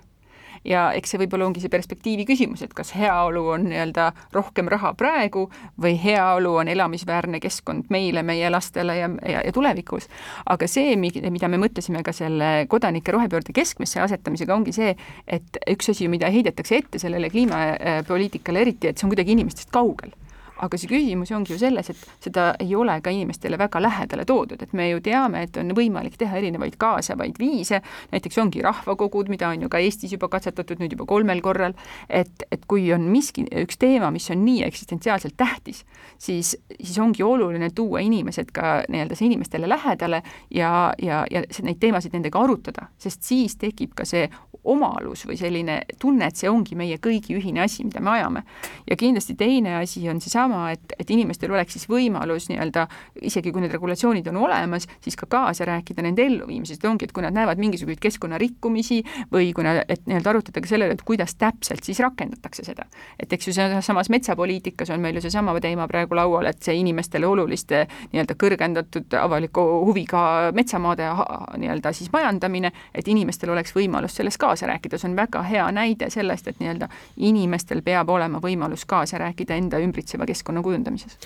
ja 0.65 0.91
eks 0.97 1.13
see 1.13 1.21
võib-olla 1.21 1.47
ongi 1.49 1.63
see 1.63 1.71
perspektiivi 1.73 2.25
küsimus, 2.29 2.61
et 2.65 2.73
kas 2.77 2.93
heaolu 2.95 3.43
on 3.55 3.65
nii-öelda 3.69 4.11
rohkem 4.35 4.69
raha 4.71 4.93
praegu 4.97 5.47
või 5.81 5.95
heaolu 6.01 6.55
on 6.61 6.71
elamisväärne 6.71 7.41
keskkond 7.43 7.89
meile, 7.93 8.23
meie 8.23 8.49
lastele 8.53 8.97
ja, 8.97 9.09
ja, 9.25 9.43
ja 9.45 9.53
tulevikus. 9.55 10.07
aga 10.45 10.67
see, 10.67 10.95
mida 10.97 11.49
me 11.51 11.61
mõtlesime 11.61 12.03
ka 12.05 12.13
selle 12.15 12.51
kodanike 12.69 13.11
rohepöörde 13.15 13.55
keskmesse 13.55 14.01
asetamisega, 14.01 14.55
ongi 14.55 14.75
see, 14.75 14.95
et 15.27 15.61
üks 15.69 15.91
asi, 15.93 16.07
mida 16.11 16.29
heidetakse 16.31 16.81
ette 16.81 17.01
sellele 17.01 17.29
kliimapoliitikale 17.33 18.65
eriti, 18.67 18.89
et 18.91 18.97
see 18.97 19.07
on 19.07 19.15
kuidagi 19.15 19.37
inimestest 19.37 19.71
kaugel 19.73 20.13
aga 20.61 20.77
see 20.79 20.89
küsimus 20.91 21.31
ongi 21.35 21.55
ju 21.55 21.59
selles, 21.61 21.89
et 21.91 22.25
seda 22.27 22.51
ei 22.61 22.75
ole 22.77 22.97
ka 23.03 23.13
inimestele 23.13 23.57
väga 23.59 23.81
lähedale 23.81 24.25
toodud, 24.29 24.61
et 24.61 24.73
me 24.77 24.89
ju 24.91 25.01
teame, 25.03 25.43
et 25.47 25.57
on 25.61 25.73
võimalik 25.77 26.17
teha 26.21 26.37
erinevaid 26.41 26.77
kaasavaid 26.81 27.39
viise, 27.41 27.81
näiteks 28.11 28.37
ongi 28.41 28.63
rahvakogud, 28.65 29.31
mida 29.31 29.49
on 29.49 29.65
ju 29.65 29.71
ka 29.71 29.81
Eestis 29.81 30.13
juba 30.15 30.29
katsetatud 30.31 30.81
nüüd 30.81 30.95
juba 30.95 31.07
kolmel 31.09 31.41
korral, 31.41 31.75
et, 32.09 32.45
et 32.51 32.65
kui 32.69 32.87
on 32.93 33.07
miski, 33.11 33.45
üks 33.63 33.79
teema, 33.81 34.11
mis 34.13 34.29
on 34.33 34.43
nii 34.45 34.63
eksistentsiaalselt 34.67 35.37
tähtis, 35.39 35.83
siis, 36.21 36.53
siis 36.77 36.99
ongi 37.01 37.25
oluline 37.25 37.71
tuua 37.75 38.03
inimesed 38.05 38.53
ka 38.55 38.81
nii-öelda 38.91 39.17
see 39.17 39.29
inimestele 39.31 39.69
lähedale 39.69 40.21
ja, 40.53 40.93
ja, 41.01 41.23
ja 41.31 41.43
neid 41.65 41.81
teemasid 41.81 42.13
nendega 42.15 42.41
arutada, 42.41 42.89
sest 43.01 43.25
siis 43.25 43.57
tekib 43.61 43.95
ka 43.97 44.05
see 44.07 44.27
omalus 44.63 45.25
või 45.25 45.37
selline 45.39 45.79
tunne, 45.99 46.27
et 46.29 46.37
see 46.37 46.49
ongi 46.49 46.75
meie 46.77 46.99
kõigi 47.01 47.33
ühine 47.37 47.63
asi, 47.63 47.83
mida 47.87 48.01
me 48.03 48.13
ajame. 48.13 48.43
ja 48.89 48.95
kindlasti 48.97 49.35
teine 49.35 49.75
asi 49.79 50.03
on 50.09 50.21
seesama, 50.21 50.50
et, 50.71 50.93
et 50.99 51.09
inimestel 51.09 51.51
oleks 51.51 51.75
siis 51.77 51.87
võimalus 51.89 52.49
nii-öelda, 52.51 52.85
isegi 53.27 53.51
kui 53.51 53.63
need 53.63 53.73
regulatsioonid 53.73 54.27
on 54.31 54.41
olemas, 54.45 54.87
siis 55.01 55.17
ka 55.19 55.27
kaasa 55.31 55.65
rääkida 55.67 56.05
nende 56.05 56.25
elluviimises, 56.25 56.77
et 56.77 56.85
ongi, 56.85 57.07
et 57.07 57.15
kui 57.15 57.25
nad 57.25 57.35
näevad 57.35 57.61
mingisuguseid 57.61 58.01
keskkonnarikkumisi 58.03 59.01
või 59.33 59.49
kui 59.55 59.65
nad, 59.65 59.81
et 59.89 60.05
nii-öelda 60.05 60.33
arutada 60.33 60.61
ka 60.61 60.69
sellele, 60.69 60.97
et 60.97 61.03
kuidas 61.07 61.35
täpselt 61.41 61.83
siis 61.87 61.99
rakendatakse 62.03 62.65
seda. 62.67 62.85
et 63.19 63.33
eks 63.33 63.47
ju 63.47 63.53
sealsamas 63.53 64.09
metsapoliitikas 64.09 64.89
on 64.93 65.01
meil 65.01 65.15
ju 65.17 65.25
seesama 65.25 65.57
teema 65.61 65.87
praegu 65.87 66.15
laual, 66.15 66.45
et 66.45 66.61
see 66.63 66.77
inimestele 66.77 67.27
oluliste 67.27 67.87
nii-öelda 68.13 68.37
kõrgendatud 68.37 69.17
avaliku 69.19 69.65
huviga 69.87 70.51
metsamaade 70.53 71.09
nii-öelda 71.57 71.93
siis 71.93 72.11
majandamine, 72.13 72.71
et 72.93 73.07
inimestel 73.07 73.49
oleks 73.49 73.73
võimalus 73.75 74.15
selles 74.15 74.37
ka 74.37 74.51
kaasa 74.51 74.67
rääkida, 74.67 74.97
see 74.97 75.09
on 75.09 75.15
väga 75.15 75.41
hea 75.47 75.71
näide 75.71 76.09
sellest, 76.09 76.47
et 76.47 76.59
nii-öelda 76.59 76.89
inimestel 77.23 77.81
peab 77.85 78.09
olema 78.09 78.41
võimalus 78.43 78.83
kaasa 78.89 79.19
rääkida 79.21 79.55
enda 79.55 79.79
ümbritseva 79.79 80.25
keskkonna 80.41 80.65
kujundamises 80.65 81.17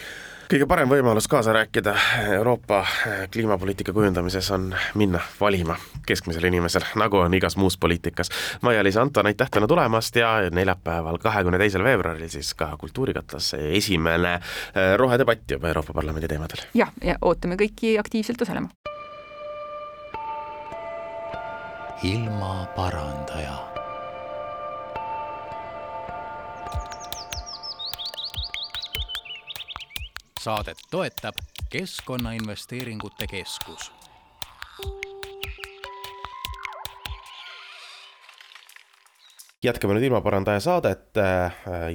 kõige 0.52 0.68
parem 0.70 0.90
võimalus 0.90 1.26
kaasa 1.32 1.54
rääkida 1.56 1.96
Euroopa 2.36 2.84
kliimapoliitika 3.34 3.94
kujundamises 3.94 4.52
on 4.52 4.68
minna 4.96 5.20
valima 5.40 5.78
keskmisel 6.06 6.46
inimesel, 6.46 6.86
nagu 7.02 7.18
on 7.18 7.34
igas 7.34 7.58
muus 7.58 7.78
poliitikas. 7.82 8.30
Maia-Liisa 8.62 9.02
Anton, 9.02 9.26
aitäh 9.26 9.50
täna 9.50 9.68
tulemast 9.68 10.16
ja 10.16 10.36
neljapäeval, 10.54 11.18
kahekümne 11.18 11.58
teisel 11.58 11.84
veebruaril 11.84 12.30
siis 12.30 12.54
ka 12.54 12.70
Kultuurikatlas 12.78 13.56
esimene 13.58 14.36
eh, 14.36 14.94
rohedebatt 15.02 15.58
juba 15.58 15.74
Euroopa 15.74 15.94
Parlamendi 15.98 16.30
teemadel. 16.30 16.68
jah, 16.74 16.94
ja 17.04 17.18
ootame 17.22 17.58
kõiki 17.58 17.98
aktiivselt 18.00 18.42
osalema 18.42 18.70
ilmaparandaja 22.04 23.75
saadet 30.46 30.78
toetab 30.92 31.36
Keskkonnainvesteeringute 31.70 33.28
Keskus 33.28 33.92
jätkame 39.64 39.96
nüüd 39.96 40.06
ilmaparandaja 40.06 40.60
saadet, 40.60 41.18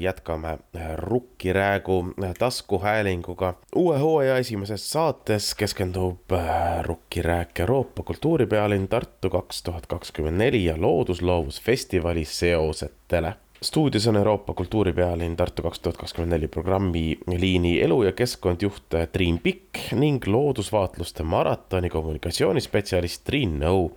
jätkame 0.00 0.58
Rukkiräägu 0.96 2.14
taskuhäälinguga. 2.38 3.54
uue 3.74 3.98
hooaja 3.98 4.36
esimeses 4.36 4.90
saates 4.92 5.54
keskendub 5.54 6.34
Rukkirääk 6.82 7.60
Euroopa 7.60 8.02
kultuuripealinn 8.02 8.88
Tartu 8.88 9.30
kaks 9.30 9.62
tuhat 9.62 9.86
kakskümmend 9.86 10.38
neli 10.38 10.64
ja 10.64 10.74
loodusloovusfestivali 10.80 12.24
seosetele 12.24 13.34
stuudios 13.62 14.06
on 14.06 14.16
Euroopa 14.16 14.54
kultuuripealinn 14.54 15.36
Tartu 15.36 15.62
kaks 15.62 15.80
tuhat 15.80 15.96
kakskümmend 15.96 16.32
neli 16.32 16.48
programmi 16.48 17.18
liini 17.26 17.82
elu 17.82 18.02
ja 18.02 18.12
keskkond 18.12 18.62
juht 18.62 18.96
Triin 19.12 19.38
Pikk 19.38 19.92
ning 19.92 20.26
loodusvaatluste 20.26 21.22
maratoni 21.22 21.90
kommunikatsioonispetsialist 21.90 23.24
Triin 23.24 23.58
Nõu. 23.60 23.90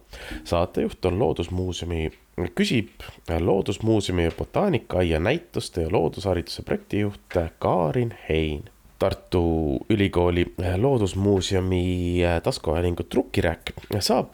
saatejuht 0.44 1.06
on 1.06 1.20
Loodusmuuseumi, 1.20 2.12
küsib 2.56 3.08
Loodusmuuseumi 3.40 4.30
botaanikaaia 4.38 5.20
näituste 5.20 5.82
ja 5.82 5.92
loodushariduse 5.92 6.64
projektijuht 6.64 7.40
Kaarin 7.60 8.16
Hein. 8.30 8.64
Tartu 9.00 9.80
Ülikooli 9.90 10.54
Loodusmuuseumi 10.78 12.22
taskuhäälingut 12.44 13.14
Rukkirääk 13.14 13.72
saab 14.00 14.34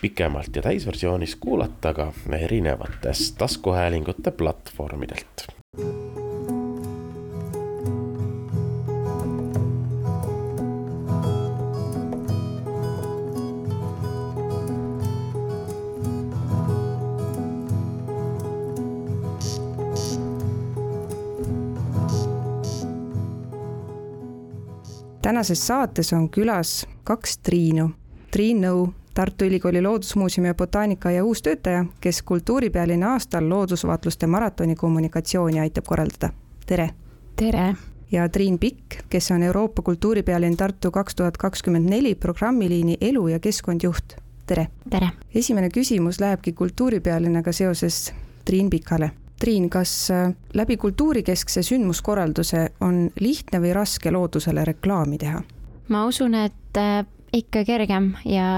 pikemalt 0.00 0.56
ja 0.56 0.62
täisversioonis 0.62 1.36
kuulata 1.36 1.94
ka 1.94 2.12
erinevatest 2.38 3.38
taskuhäälingute 3.38 4.30
platvormidelt. 4.30 5.54
tänases 25.34 25.66
saates 25.66 26.12
on 26.12 26.30
külas 26.30 26.86
kaks 27.04 27.38
Triinu. 27.38 27.90
Triin 28.30 28.60
Nõu 28.62 28.92
Tartu 29.14 29.44
Ülikooli 29.44 29.82
Loodusmuuseumi 29.82 30.54
botaanikaaia 30.54 31.24
uus 31.24 31.42
töötaja, 31.42 31.84
kes 32.00 32.22
kultuuripealinna 32.22 33.12
aastal 33.12 33.48
loodusvaatluste 33.48 34.26
maratoni 34.26 34.74
kommunikatsiooni 34.74 35.60
aitab 35.60 35.84
korraldada. 35.86 36.30
tere! 36.66 36.90
tere! 37.36 37.74
ja 38.12 38.28
Triin 38.28 38.58
Pikk, 38.58 39.06
kes 39.10 39.30
on 39.30 39.42
Euroopa 39.42 39.82
kultuuripealinn 39.82 40.56
Tartu 40.56 40.90
kaks 40.90 41.14
tuhat 41.14 41.36
kakskümmend 41.36 41.88
neli 41.90 42.14
programmiliini 42.14 42.96
Elu 43.00 43.28
ja 43.28 43.38
keskkond 43.38 43.80
juht. 43.82 44.16
tere! 44.46 44.66
tere! 44.90 45.08
esimene 45.34 45.70
küsimus 45.70 46.20
lähebki 46.20 46.52
kultuuripealinnaga 46.52 47.52
seoses 47.52 48.14
Triin 48.44 48.70
Pikale. 48.70 49.10
Triin, 49.40 49.70
kas 49.70 50.10
äh, 50.10 50.34
läbi 50.54 50.76
kultuurikeskse 50.76 51.62
sündmuskorralduse 51.62 52.68
on 52.80 53.10
lihtne 53.20 53.60
või 53.60 53.74
raske 53.74 54.10
loodusele 54.10 54.64
reklaami 54.64 55.18
teha? 55.18 55.42
ma 55.88 56.06
usun, 56.06 56.34
et 56.34 56.78
äh, 56.78 57.06
ikka 57.34 57.64
kergem 57.66 58.14
ja 58.28 58.48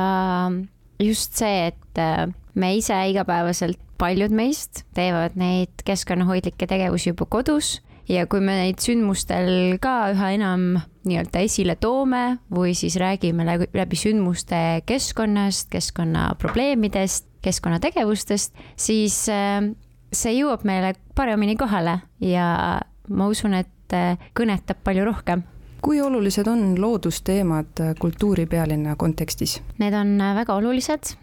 just 1.00 1.36
see, 1.38 1.70
et 1.72 2.00
äh, 2.00 2.26
me 2.54 2.76
ise 2.76 2.96
igapäevaselt, 3.10 3.80
paljud 3.96 4.32
meist 4.36 4.82
teevad 4.92 5.38
neid 5.40 5.80
keskkonnahoidlikke 5.88 6.66
tegevusi 6.68 7.14
juba 7.14 7.24
kodus 7.32 7.78
ja 8.10 8.26
kui 8.28 8.42
me 8.44 8.58
neid 8.58 8.82
sündmustel 8.84 9.78
ka 9.80 10.10
üha 10.12 10.34
enam 10.36 10.66
nii-öelda 11.08 11.40
esile 11.46 11.78
toome 11.80 12.36
või 12.52 12.74
siis 12.76 12.98
räägime 13.00 13.46
läbi, 13.48 13.96
sündmuste 13.96 14.82
keskkonnast, 14.86 15.70
keskkonnaprobleemidest, 15.72 17.28
keskkonnategevustest, 17.46 18.52
siis 18.76 19.22
äh, 19.32 19.62
see 20.12 20.36
jõuab 20.36 20.66
meile 20.68 20.94
paremini 21.16 21.56
kohale 21.58 22.02
ja 22.20 22.46
ma 23.08 23.32
usun, 23.32 23.56
et 23.56 23.96
äh, 23.96 24.20
kõnetab 24.36 24.84
palju 24.84 25.08
rohkem 25.08 25.46
kui 25.86 26.00
olulised 26.02 26.46
on 26.50 26.80
loodusteemad 26.80 27.80
kultuuripealinna 27.98 28.96
kontekstis? 28.98 29.62
Need 29.78 29.94
on 29.94 30.18
väga 30.34 30.54
olulised. 30.54 31.14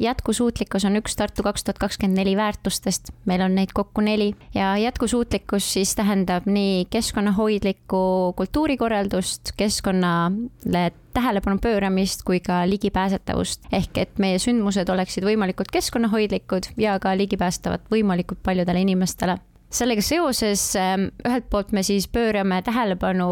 jätkusuutlikkus 0.00 0.84
on 0.84 0.96
üks 0.96 1.14
Tartu 1.16 1.42
kaks 1.42 1.64
tuhat 1.64 1.78
kakskümmend 1.78 2.18
neli 2.18 2.32
väärtustest, 2.36 3.12
meil 3.28 3.44
on 3.44 3.54
neid 3.54 3.70
kokku 3.74 4.00
neli 4.00 4.32
ja 4.54 4.76
jätkusuutlikkus 4.76 5.72
siis 5.72 5.94
tähendab 5.94 6.46
nii 6.46 6.86
keskkonnahoidlikku 6.90 8.32
kultuurikorraldust, 8.36 9.52
keskkonnale 9.56 10.90
tähelepanu 11.14 11.58
pööramist 11.62 12.24
kui 12.26 12.40
ka 12.40 12.64
ligipääsetavust. 12.66 13.70
ehk 13.72 13.98
et 13.98 14.18
meie 14.18 14.38
sündmused 14.42 14.88
oleksid 14.88 15.28
võimalikult 15.30 15.70
keskkonnahoidlikud 15.72 16.72
ja 16.76 16.98
ka 16.98 17.14
ligipääsetavad 17.16 17.86
võimalikult 17.92 18.42
paljudele 18.42 18.80
inimestele 18.80 19.38
sellega 19.70 20.02
seoses 20.02 20.72
ühelt 20.74 21.50
poolt 21.50 21.72
me 21.72 21.82
siis 21.82 22.08
pöörame 22.08 22.62
tähelepanu 22.62 23.28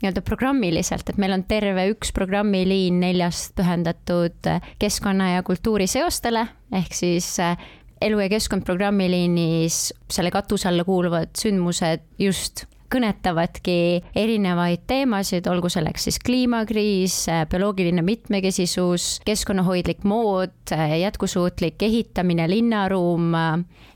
nii-öelda 0.00 0.22
programmiliselt, 0.26 1.10
et 1.10 1.20
meil 1.20 1.34
on 1.36 1.44
terve 1.48 1.86
üks 1.92 2.14
programmiliin 2.16 3.00
neljast 3.02 3.54
pühendatud 3.58 4.50
keskkonna 4.80 5.34
ja 5.36 5.44
kultuuri 5.46 5.86
seostele, 5.90 6.46
ehk 6.72 6.96
siis 6.96 7.34
eh, 7.42 7.56
elu 8.00 8.24
ja 8.24 8.32
keskkond 8.32 8.64
programmiliinis 8.66 9.90
selle 10.10 10.32
katuse 10.32 10.70
alla 10.70 10.86
kuuluvad 10.88 11.34
sündmused 11.38 12.06
just 12.18 12.66
kõnetavadki 12.90 14.02
erinevaid 14.18 14.82
teemasid, 14.90 15.46
olgu 15.50 15.70
selleks 15.70 16.08
siis 16.08 16.18
kliimakriis, 16.26 17.22
bioloogiline 17.52 18.02
mitmekesisus, 18.02 19.20
keskkonnahoidlik 19.26 20.02
mood, 20.08 20.74
jätkusuutlik 20.74 21.82
ehitamine, 21.86 22.48
linnaruum, 22.50 23.30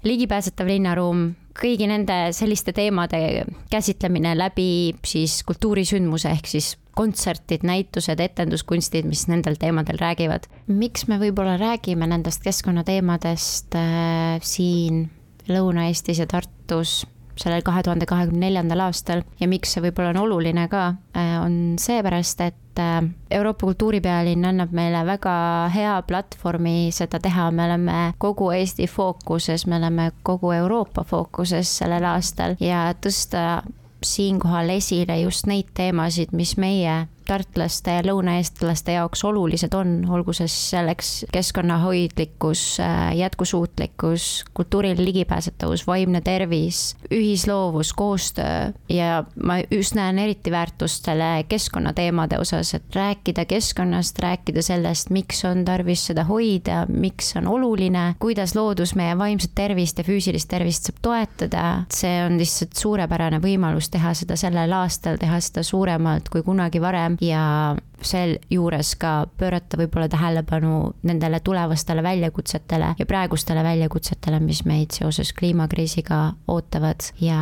ligipääsetav 0.07 0.71
linnaruum 0.71 1.33
kõigi 1.55 1.87
nende 1.91 2.17
selliste 2.35 2.75
teemade 2.77 3.45
käsitlemine 3.71 4.35
läbi 4.39 4.95
siis 5.07 5.43
kultuurisündmuse 5.47 6.33
ehk 6.35 6.51
siis 6.51 6.75
kontserdid, 6.95 7.65
näitused, 7.67 8.21
etenduskunstid, 8.23 9.07
mis 9.09 9.27
nendel 9.31 9.59
teemadel 9.59 9.99
räägivad. 9.99 10.47
miks 10.67 11.09
me 11.09 11.19
võib-olla 11.19 11.57
räägime 11.59 12.07
nendest 12.07 12.43
keskkonnateemadest 12.45 13.75
äh, 13.79 14.39
siin 14.43 15.09
Lõuna-Eestis 15.49 16.23
ja 16.23 16.27
Tartus 16.31 17.03
sellel 17.41 17.63
kahe 17.67 17.83
tuhande 17.83 18.07
kahekümne 18.07 18.47
neljandal 18.47 18.87
aastal. 18.87 19.25
Ja 19.41 19.49
miks 19.51 19.75
see 19.75 19.83
võib-olla 19.85 20.13
on 20.15 20.23
oluline 20.25 20.67
ka, 20.73 20.87
äh, 21.17 21.37
on 21.43 21.77
seepärast, 21.81 22.41
et 22.41 22.83
äh, 22.83 23.01
Euroopa 23.31 23.67
kultuuripealinn 23.67 24.45
annab 24.51 24.75
meile 24.77 25.05
väga 25.07 25.37
hea 25.75 25.95
platvormi 26.09 26.91
seda 26.95 27.21
teha, 27.23 27.51
me 27.51 27.67
oleme 27.69 28.03
kogu 28.19 28.51
Eesti 28.55 28.89
fookuses, 28.91 29.67
me 29.67 29.81
oleme 29.81 30.11
kogu 30.23 30.53
Euroopa 30.53 31.05
fookuses 31.09 31.79
sellel 31.81 32.07
aastal. 32.15 32.59
Ja 32.61 32.93
tõsta 32.95 33.63
siinkohal 34.05 34.71
esile 34.75 35.17
just 35.23 35.49
neid 35.49 35.71
teemasid, 35.75 36.33
mis 36.37 36.57
meie 36.61 37.05
tartlaste 37.27 37.97
ja 37.99 38.05
lõunaeestlaste 38.07 38.95
jaoks 38.97 39.25
olulised 39.25 39.75
on, 39.75 39.97
olgu 40.11 40.35
see 40.37 40.49
selleks 40.51 41.25
keskkonnahoidlikkus, 41.33 42.63
äh, 42.81 43.17
jätkusuutlikkus, 43.17 44.45
kultuuriline 44.55 45.05
ligipääsetavus, 45.05 45.87
vaimne 45.87 46.21
tervis, 46.21 46.97
ühisloovus, 47.11 47.93
koostöö. 47.93 48.73
Ja 48.89 49.25
ma 49.43 49.59
just 49.71 49.95
näen 49.95 50.19
eriti 50.19 50.51
väärtust 50.51 51.05
selle 51.05 51.45
keskkonnateemade 51.49 52.39
osas, 52.39 52.75
et 52.75 52.95
rääkida 52.95 53.45
keskkonnast, 53.45 54.19
rääkida 54.19 54.63
sellest, 54.63 55.11
miks 55.11 55.45
on 55.45 55.65
tarvis 55.65 56.07
seda 56.11 56.25
hoida, 56.29 56.85
miks 56.89 57.35
on 57.37 57.49
oluline, 57.49 58.15
kuidas 58.19 58.55
loodus 58.55 58.95
meie 58.95 59.19
vaimset 59.19 59.55
tervist 59.55 59.99
ja 59.99 60.05
füüsilist 60.05 60.49
tervist 60.49 60.89
saab 60.89 61.01
toetada, 61.03 61.65
see 61.93 62.15
on 62.27 62.39
lihtsalt 62.41 62.77
suurepärane 62.79 63.41
võimalus 63.45 63.91
teha 63.93 64.15
seda 64.17 64.37
sellel 64.41 64.73
aastal, 64.77 65.19
teha 65.21 65.41
seda 65.45 65.65
suuremalt 65.67 66.29
kui 66.33 66.43
kunagi 66.47 66.81
varem 66.83 67.14
ja 67.21 67.77
sealjuures 68.05 68.95
ka 69.01 69.27
pöörata 69.39 69.79
võib-olla 69.81 70.09
tähelepanu 70.13 70.95
nendele 71.03 71.41
tulevastele 71.41 72.03
väljakutsetele 72.03 72.95
ja 72.99 73.07
praegustele 73.07 73.63
väljakutsetele, 73.65 74.41
mis 74.41 74.65
meid 74.65 74.93
seoses 74.97 75.33
kliimakriisiga 75.33 76.35
ootavad 76.49 77.09
ja 77.21 77.39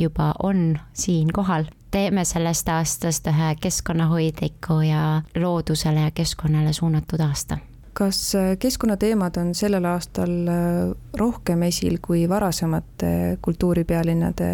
juba 0.00 0.32
on 0.42 0.78
siin 0.92 1.32
kohal. 1.32 1.68
Teeme 1.94 2.24
sellest 2.26 2.68
aastast 2.68 3.26
ühe 3.30 3.54
keskkonnahoidliku 3.60 4.80
ja 4.82 5.22
loodusele 5.38 6.08
ja 6.08 6.10
keskkonnale 6.10 6.72
suunatud 6.72 7.20
aasta. 7.20 7.58
Kas 7.94 8.32
keskkonnateemad 8.58 9.36
on 9.38 9.52
sellel 9.54 9.84
aastal 9.86 10.32
rohkem 11.14 11.62
esil 11.62 12.00
kui 12.02 12.24
varasemate 12.28 13.38
kultuuripealinnade 13.42 14.48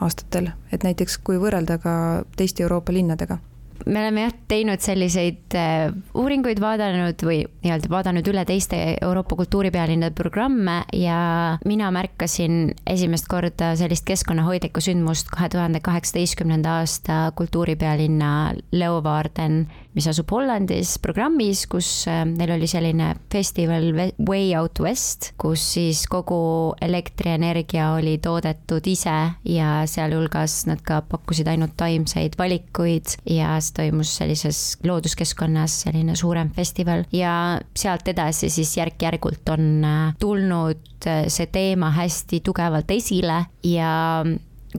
aastatel, 0.00 0.48
et 0.72 0.86
näiteks 0.86 1.18
kui 1.24 1.36
võrrelda 1.42 1.76
ka 1.82 1.92
teiste 2.36 2.64
Euroopa 2.64 2.92
linnadega? 2.96 3.38
Me 3.86 4.00
oleme 4.02 4.24
jah 4.26 4.34
teinud 4.48 4.82
selliseid 4.82 5.54
äh, 5.56 5.90
uuringuid, 6.18 6.60
vaadanud 6.62 7.22
või 7.24 7.42
nii-öelda 7.62 7.90
vaadanud 7.92 8.30
üle 8.30 8.44
teiste 8.48 8.78
Euroopa 8.96 9.36
kultuuripealinnade 9.38 10.16
programme 10.18 10.80
ja 10.96 11.58
mina 11.68 11.90
märkasin 11.94 12.74
esimest 12.88 13.28
korda 13.30 13.74
sellist 13.78 14.06
keskkonnahoidlikku 14.08 14.82
sündmust 14.84 15.30
kahe 15.32 15.50
tuhande 15.52 15.82
kaheksateistkümnenda 15.84 16.78
aasta 16.80 17.20
kultuuripealinna 17.38 18.32
Leeuwarden, 18.72 19.60
mis 19.96 20.08
asub 20.10 20.30
Hollandis, 20.32 20.96
programmis, 21.02 21.66
kus 21.70 21.90
äh, 22.10 22.24
neil 22.28 22.54
oli 22.56 22.70
selline 22.70 23.14
festival 23.32 23.90
Way 24.28 24.52
Out 24.58 24.82
West, 24.84 25.32
kus 25.40 25.64
siis 25.76 26.04
kogu 26.10 26.74
elektrienergia 26.84 27.92
oli 27.98 28.16
toodetud 28.22 28.86
ise 28.90 29.16
ja 29.48 29.70
sealhulgas 29.90 30.62
nad 30.68 30.82
ka 30.86 31.02
pakkusid 31.08 31.48
ainult 31.50 31.76
taimseid 31.78 32.38
valikuid 32.38 33.18
ja 33.28 33.58
see 33.68 33.76
toimus 33.76 34.16
sellises 34.20 34.60
looduskeskkonnas, 34.84 35.80
selline 35.86 36.16
suurem 36.18 36.50
festival 36.56 37.04
ja 37.12 37.32
sealt 37.76 38.08
edasi 38.08 38.50
siis 38.52 38.76
järk-järgult 38.80 39.54
on 39.54 39.68
äh, 39.84 40.14
tulnud 40.20 41.06
äh, 41.06 41.26
see 41.32 41.48
teema 41.52 41.92
hästi 41.96 42.42
tugevalt 42.44 42.90
esile 42.90 43.44
ja 43.66 44.24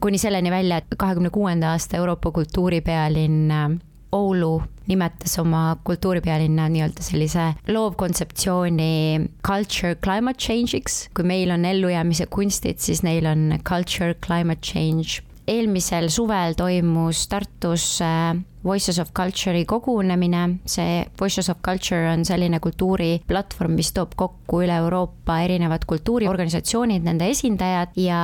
kuni 0.00 0.18
selleni 0.18 0.50
välja, 0.50 0.80
et 0.80 0.98
kahekümne 0.98 1.30
kuuenda 1.30 1.72
aasta 1.74 1.96
Euroopa 1.96 2.30
kultuuripealinn 2.30 3.80
Oulu 4.12 4.62
nimetas 4.90 5.38
oma 5.38 5.76
kultuuripealinna 5.86 6.66
nii-öelda 6.72 7.04
sellise 7.06 7.44
loovkontseptsiooni 7.68 9.30
culture 9.46 9.94
climate 10.04 10.42
change'iks. 10.42 11.08
kui 11.14 11.24
meil 11.24 11.50
on 11.54 11.64
ellujäämise 11.64 12.26
kunstid, 12.26 12.82
siis 12.82 13.04
neil 13.06 13.26
on 13.30 13.58
culture 13.68 14.14
climate 14.26 14.60
change. 14.66 15.22
eelmisel 15.46 16.08
suvel 16.08 16.54
toimus 16.58 17.28
Tartus 17.28 18.00
äh, 18.02 18.34
Voices 18.64 18.98
of 19.00 19.12
Culture'i 19.16 19.64
kogunemine, 19.64 20.60
see 20.68 21.04
Voices 21.20 21.48
of 21.48 21.62
Culture 21.64 22.10
on 22.12 22.24
selline 22.28 22.60
kultuuriplatvorm, 22.60 23.72
mis 23.78 23.92
toob 23.96 24.12
kokku 24.20 24.60
üle 24.66 24.76
Euroopa 24.82 25.38
erinevad 25.46 25.86
kultuuriorganisatsioonid, 25.88 27.06
nende 27.06 27.30
esindajad 27.32 27.96
ja 27.96 28.20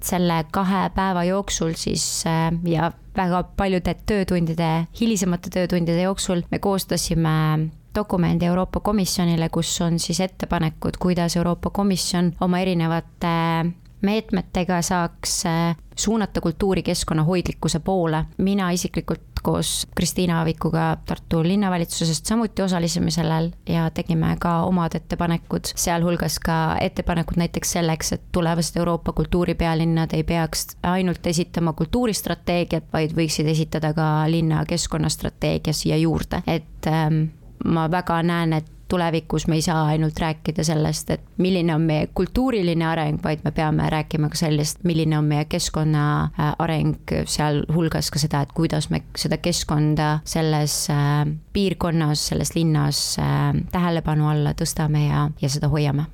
selle 0.00 0.38
kahe 0.52 0.86
päeva 0.96 1.26
jooksul 1.28 1.74
siis 1.76 2.24
äh, 2.26 2.48
ja 2.64 2.92
väga 3.16 3.42
paljude 3.56 3.94
töötundide, 4.06 4.70
hilisemate 5.00 5.52
töötundide 5.52 6.06
jooksul 6.06 6.40
me 6.50 6.58
koostasime 6.58 7.68
dokumendi 7.94 8.46
Euroopa 8.46 8.80
Komisjonile, 8.80 9.48
kus 9.52 9.74
on 9.84 9.98
siis 9.98 10.20
ettepanekud, 10.20 10.96
kuidas 11.02 11.36
Euroopa 11.36 11.70
Komisjon 11.70 12.32
oma 12.40 12.62
erinevate 12.64 13.36
meetmetega 14.02 14.80
saaks 14.82 15.34
äh, 15.46 15.76
suunata 15.96 16.40
kultuuri 16.40 16.82
keskkonnahoidlikkuse 16.82 17.80
poole. 17.80 18.24
mina 18.38 18.70
isiklikult 18.70 19.29
koos 19.42 19.86
Kristiina 19.94 20.38
Aavikuga 20.38 20.96
Tartu 21.06 21.42
linnavalitsusest 21.42 22.26
samuti 22.26 22.62
osalesime 22.62 23.10
sellel 23.10 23.50
ja 23.68 23.90
tegime 23.94 24.34
ka 24.40 24.62
omad 24.68 24.94
ettepanekud, 24.98 25.72
sealhulgas 25.76 26.38
ka 26.44 26.76
ettepanekud 26.80 27.40
näiteks 27.40 27.72
selleks, 27.78 28.12
et 28.12 28.24
tulevased 28.32 28.76
Euroopa 28.80 29.12
kultuuripealinnad 29.12 30.16
ei 30.16 30.24
peaks 30.24 30.66
ainult 30.82 31.26
esitama 31.26 31.72
kultuuristrateegiat, 31.72 32.90
vaid 32.92 33.14
võiksid 33.16 33.48
esitada 33.50 33.94
ka 33.94 34.10
linna 34.30 34.64
keskkonnastrateegia 34.68 35.74
siia 35.76 35.96
juurde, 36.00 36.42
et 36.46 36.90
ähm, 36.90 37.24
ma 37.64 37.88
väga 37.90 38.22
näen, 38.22 38.52
et 38.60 38.79
tulevikus 38.90 39.46
me 39.48 39.54
ei 39.58 39.62
saa 39.62 39.84
ainult 39.86 40.18
rääkida 40.18 40.64
sellest, 40.66 41.10
et 41.14 41.22
milline 41.38 41.74
on 41.74 41.86
meie 41.86 42.08
kultuuriline 42.14 42.86
areng, 42.86 43.20
vaid 43.24 43.44
me 43.46 43.52
peame 43.54 43.86
rääkima 43.90 44.28
ka 44.32 44.40
sellest, 44.42 44.82
milline 44.84 45.18
on 45.18 45.28
meie 45.30 45.46
keskkonna 45.50 46.04
äh, 46.24 46.52
areng, 46.58 46.96
sealhulgas 47.24 48.10
ka 48.10 48.22
seda, 48.22 48.42
et 48.44 48.54
kuidas 48.56 48.90
me 48.90 49.04
seda 49.18 49.38
keskkonda 49.40 50.12
selles 50.28 50.82
äh, 50.90 51.24
piirkonnas, 51.54 52.26
selles 52.32 52.54
linnas 52.58 53.02
äh, 53.22 53.52
tähelepanu 53.72 54.30
alla 54.30 54.54
tõstame 54.58 55.06
ja, 55.06 55.28
ja 55.40 55.52
seda 55.52 55.70
hoiame 55.72 56.10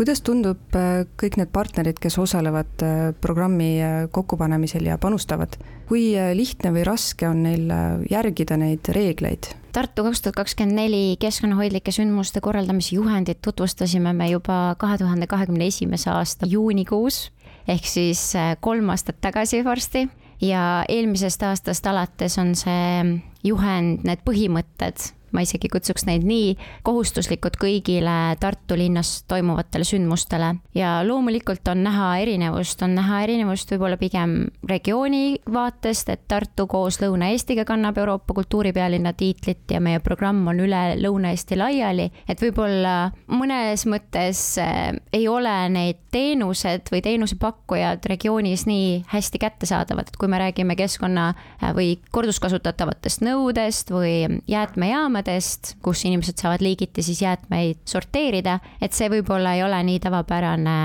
kuidas 0.00 0.22
tundub 0.24 0.72
kõik 1.20 1.34
need 1.36 1.50
partnerid, 1.52 1.98
kes 2.00 2.14
osalevad 2.22 2.80
programmi 3.20 3.74
kokkupanemisel 4.14 4.86
ja 4.88 4.96
panustavad, 5.02 5.58
kui 5.90 6.14
lihtne 6.38 6.72
või 6.72 6.86
raske 6.88 7.28
on 7.28 7.42
neil 7.44 7.66
järgida 8.08 8.56
neid 8.56 8.88
reegleid? 8.96 9.50
Tartu 9.72 10.02
kaks 10.02 10.22
tuhat 10.22 10.34
kakskümmend 10.34 10.74
neli 10.74 11.16
keskkonnahoidlike 11.22 11.92
sündmuste 11.94 12.40
korraldamise 12.42 12.96
juhendit 12.96 13.38
tutvustasime 13.42 14.12
me 14.12 14.26
juba 14.32 14.74
kahe 14.78 14.96
tuhande 14.98 15.28
kahekümne 15.30 15.68
esimese 15.70 16.10
aasta 16.10 16.48
juunikuus 16.50 17.28
ehk 17.70 17.86
siis 17.86 18.22
äh, 18.34 18.56
kolm 18.60 18.90
aastat 18.90 19.20
tagasi 19.20 19.64
varsti. 19.64 20.08
Ja 20.40 20.84
eelmisest 20.88 21.42
aastast 21.44 21.86
alates 21.86 22.38
on 22.40 22.54
see 22.56 23.20
juhend, 23.44 24.06
need 24.08 24.22
põhimõtted 24.24 25.10
ma 25.32 25.44
isegi 25.44 25.68
kutsuks 25.72 26.06
neid 26.08 26.24
nii, 26.26 26.54
kohustuslikud 26.86 27.56
kõigile 27.60 28.36
Tartu 28.40 28.76
linnas 28.78 29.24
toimuvatele 29.28 29.84
sündmustele. 29.84 30.54
ja 30.74 31.00
loomulikult 31.06 31.68
on 31.68 31.82
näha 31.84 32.10
erinevust, 32.22 32.82
on 32.82 32.94
näha 32.94 33.22
erinevust 33.24 33.70
võib-olla 33.72 33.96
pigem 34.00 34.50
regiooni 34.68 35.40
vaatest, 35.52 36.08
et 36.08 36.26
Tartu 36.28 36.66
koos 36.66 37.00
Lõuna-Eestiga 37.02 37.64
kannab 37.68 37.98
Euroopa 37.98 38.34
kultuuripealinna 38.34 39.12
tiitlit 39.12 39.70
ja 39.70 39.80
meie 39.80 40.00
programm 40.00 40.46
on 40.48 40.60
üle 40.60 40.82
Lõuna-Eesti 41.00 41.58
laiali, 41.58 42.10
et 42.28 42.42
võib-olla 42.42 43.10
mõnes 43.28 43.86
mõttes 43.86 44.42
eh, 44.62 44.92
ei 45.12 45.28
ole 45.28 45.54
need 45.72 46.00
teenused 46.10 46.90
või 46.90 47.02
teenusepakkujad 47.04 48.06
regioonis 48.10 48.66
nii 48.66 49.04
hästi 49.12 49.38
kättesaadavad, 49.42 50.10
et 50.10 50.18
kui 50.20 50.28
me 50.30 50.40
räägime 50.42 50.76
keskkonna 50.78 51.30
eh, 51.34 51.70
või 51.76 51.90
korduskasutatavatest 52.10 53.24
nõudest 53.26 53.90
või 53.94 54.40
jäätmejaamadest, 54.50 55.19
jaamadest, 55.20 55.76
kus 55.82 56.04
inimesed 56.08 56.40
saavad 56.40 56.62
liigiti 56.64 57.02
siis 57.02 57.22
jäätmeid 57.22 57.80
sorteerida, 57.88 58.60
et 58.80 58.92
see 58.92 59.10
võib-olla 59.12 59.54
ei 59.56 59.64
ole 59.64 59.82
nii 59.84 60.00
tavapärane 60.00 60.76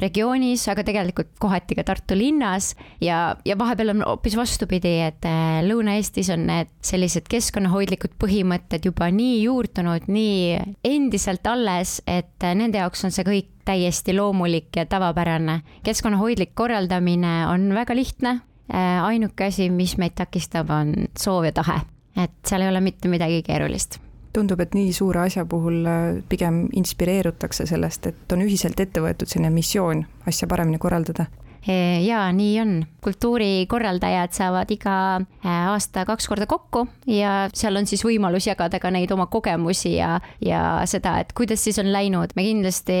regioonis, 0.00 0.62
aga 0.72 0.84
tegelikult 0.86 1.34
kohati 1.40 1.76
ka 1.76 1.84
Tartu 1.84 2.16
linnas. 2.16 2.74
Ja, 3.00 3.36
ja 3.44 3.56
vahepeal 3.58 3.92
on 3.92 4.04
hoopis 4.06 4.36
vastupidi, 4.38 4.94
et 5.04 5.26
äh, 5.28 5.60
Lõuna-Eestis 5.66 6.30
on 6.32 6.46
need 6.48 6.70
sellised 6.80 7.28
keskkonnahoidlikud 7.28 8.16
põhimõtted 8.20 8.88
juba 8.88 9.10
nii 9.12 9.42
juurdunud, 9.42 10.08
nii 10.08 10.56
endiselt 10.88 11.46
alles, 11.50 11.98
et 12.06 12.40
äh, 12.46 12.56
nende 12.56 12.80
jaoks 12.80 13.04
on 13.04 13.12
see 13.14 13.26
kõik 13.28 13.52
täiesti 13.68 14.16
loomulik 14.16 14.72
ja 14.76 14.86
tavapärane. 14.88 15.60
keskkonnahoidlik 15.84 16.54
korraldamine 16.56 17.44
on 17.52 17.68
väga 17.76 17.94
lihtne, 17.94 18.40
äh, 18.72 19.04
ainuke 19.04 19.50
asi, 19.52 19.68
mis 19.70 19.98
meid 20.00 20.16
takistab, 20.16 20.72
on 20.72 21.10
soov 21.18 21.50
ja 21.50 21.52
tahe 21.60 21.82
et 22.16 22.38
seal 22.46 22.64
ei 22.64 22.72
ole 22.72 22.80
mitte 22.84 23.08
midagi 23.08 23.42
keerulist 23.46 24.00
tundub, 24.32 24.60
et 24.62 24.74
nii 24.76 24.92
suure 24.94 25.24
asja 25.26 25.44
puhul 25.48 25.84
äh, 25.90 26.22
pigem 26.30 26.64
inspireerutakse 26.76 27.66
sellest, 27.66 28.10
et 28.10 28.32
on 28.34 28.44
ühiselt 28.46 28.80
ette 28.80 29.02
võetud 29.02 29.30
selline 29.30 29.52
missioon 29.54 30.04
asja 30.30 30.48
paremini 30.50 30.78
korraldada 30.78 31.26
e, 31.66 31.74
jaa, 32.04 32.28
nii 32.32 32.52
on. 32.62 32.76
kultuurikorraldajad 33.04 34.36
saavad 34.36 34.70
iga 34.70 34.94
äh, 35.18 35.50
aasta 35.72 36.04
kaks 36.08 36.30
korda 36.30 36.46
kokku 36.50 36.86
ja 37.10 37.48
seal 37.54 37.80
on 37.80 37.90
siis 37.90 38.04
võimalus 38.06 38.46
jagada 38.48 38.80
ka 38.82 38.92
neid 38.94 39.10
oma 39.14 39.26
kogemusi 39.32 39.96
ja, 39.96 40.14
ja 40.44 40.62
seda, 40.90 41.18
et 41.24 41.34
kuidas 41.36 41.64
siis 41.64 41.80
on 41.82 41.90
läinud. 41.92 42.36
me 42.36 42.46
kindlasti 42.46 43.00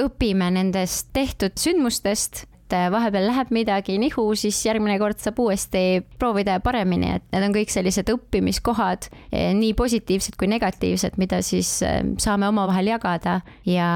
õpime 0.00 0.50
nendest 0.56 1.12
tehtud 1.12 1.60
sündmustest 1.60 2.46
et 2.74 2.88
äh, 2.88 2.90
vahepeal 2.92 3.28
läheb 3.28 3.50
midagi 3.54 3.98
nihu, 4.02 4.26
siis 4.38 4.58
järgmine 4.66 4.96
kord 4.98 5.20
saab 5.22 5.38
uuesti 5.44 6.02
proovida 6.18 6.58
paremini, 6.64 7.14
et 7.18 7.26
need 7.34 7.46
on 7.48 7.54
kõik 7.54 7.72
sellised 7.72 8.10
õppimiskohad, 8.10 9.08
eh, 9.30 9.52
nii 9.56 9.74
positiivsed 9.78 10.38
kui 10.40 10.50
negatiivsed, 10.50 11.18
mida 11.20 11.40
siis 11.42 11.76
äh, 11.86 12.02
saame 12.18 12.48
omavahel 12.50 12.90
jagada 12.94 13.40
ja 13.68 13.90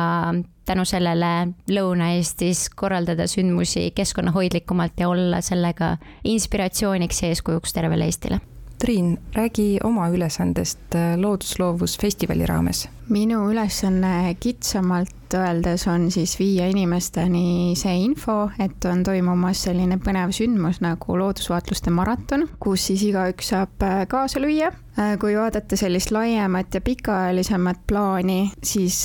tänu 0.68 0.84
sellele 0.84 1.54
Lõuna-Eestis 1.72 2.68
korraldada 2.76 3.26
sündmusi 3.30 3.88
keskkonnahoidlikumalt 3.96 5.00
ja 5.00 5.08
olla 5.08 5.40
sellega 5.40 5.96
inspiratsiooniks 6.28 7.22
ja 7.22 7.32
eeskujuks 7.32 7.74
tervele 7.74 8.08
Eestile. 8.08 8.40
Triin, 8.78 9.16
räägi 9.34 9.80
oma 9.84 10.06
ülesandest 10.14 10.94
äh, 10.94 11.16
loodusloovusfestivali 11.18 12.46
raames. 12.46 12.86
Minu 13.08 13.44
ülesanne 13.50 14.34
kitsamalt 14.40 15.18
öeldes 15.34 15.88
on 15.88 16.10
siis 16.10 16.38
viia 16.38 16.66
inimesteni 16.68 17.74
see 17.76 17.96
info, 18.04 18.48
et 18.58 18.84
on 18.88 19.02
toimumas 19.04 19.62
selline 19.68 19.98
põnev 20.00 20.32
sündmus 20.36 20.80
nagu 20.84 21.18
loodusvaatluste 21.20 21.92
maraton, 21.94 22.48
kus 22.60 22.88
siis 22.90 23.04
igaüks 23.10 23.52
saab 23.52 23.84
äh, 23.84 24.04
kaasa 24.08 24.40
lüüa. 24.42 24.72
Äh, 24.98 25.14
kui 25.20 25.36
vaadata 25.36 25.76
sellist 25.78 26.10
laiemat 26.14 26.74
ja 26.74 26.80
pikaajalisemat 26.82 27.84
plaani, 27.86 28.40
siis 28.64 29.04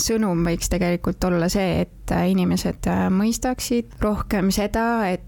sõnum 0.00 0.42
võiks 0.46 0.72
tegelikult 0.72 1.24
olla 1.28 1.50
see, 1.52 1.84
et 1.84 2.14
äh, 2.14 2.30
inimesed 2.32 2.88
mõistaksid 3.14 3.98
rohkem 4.02 4.52
seda, 4.54 4.88
et 5.12 5.24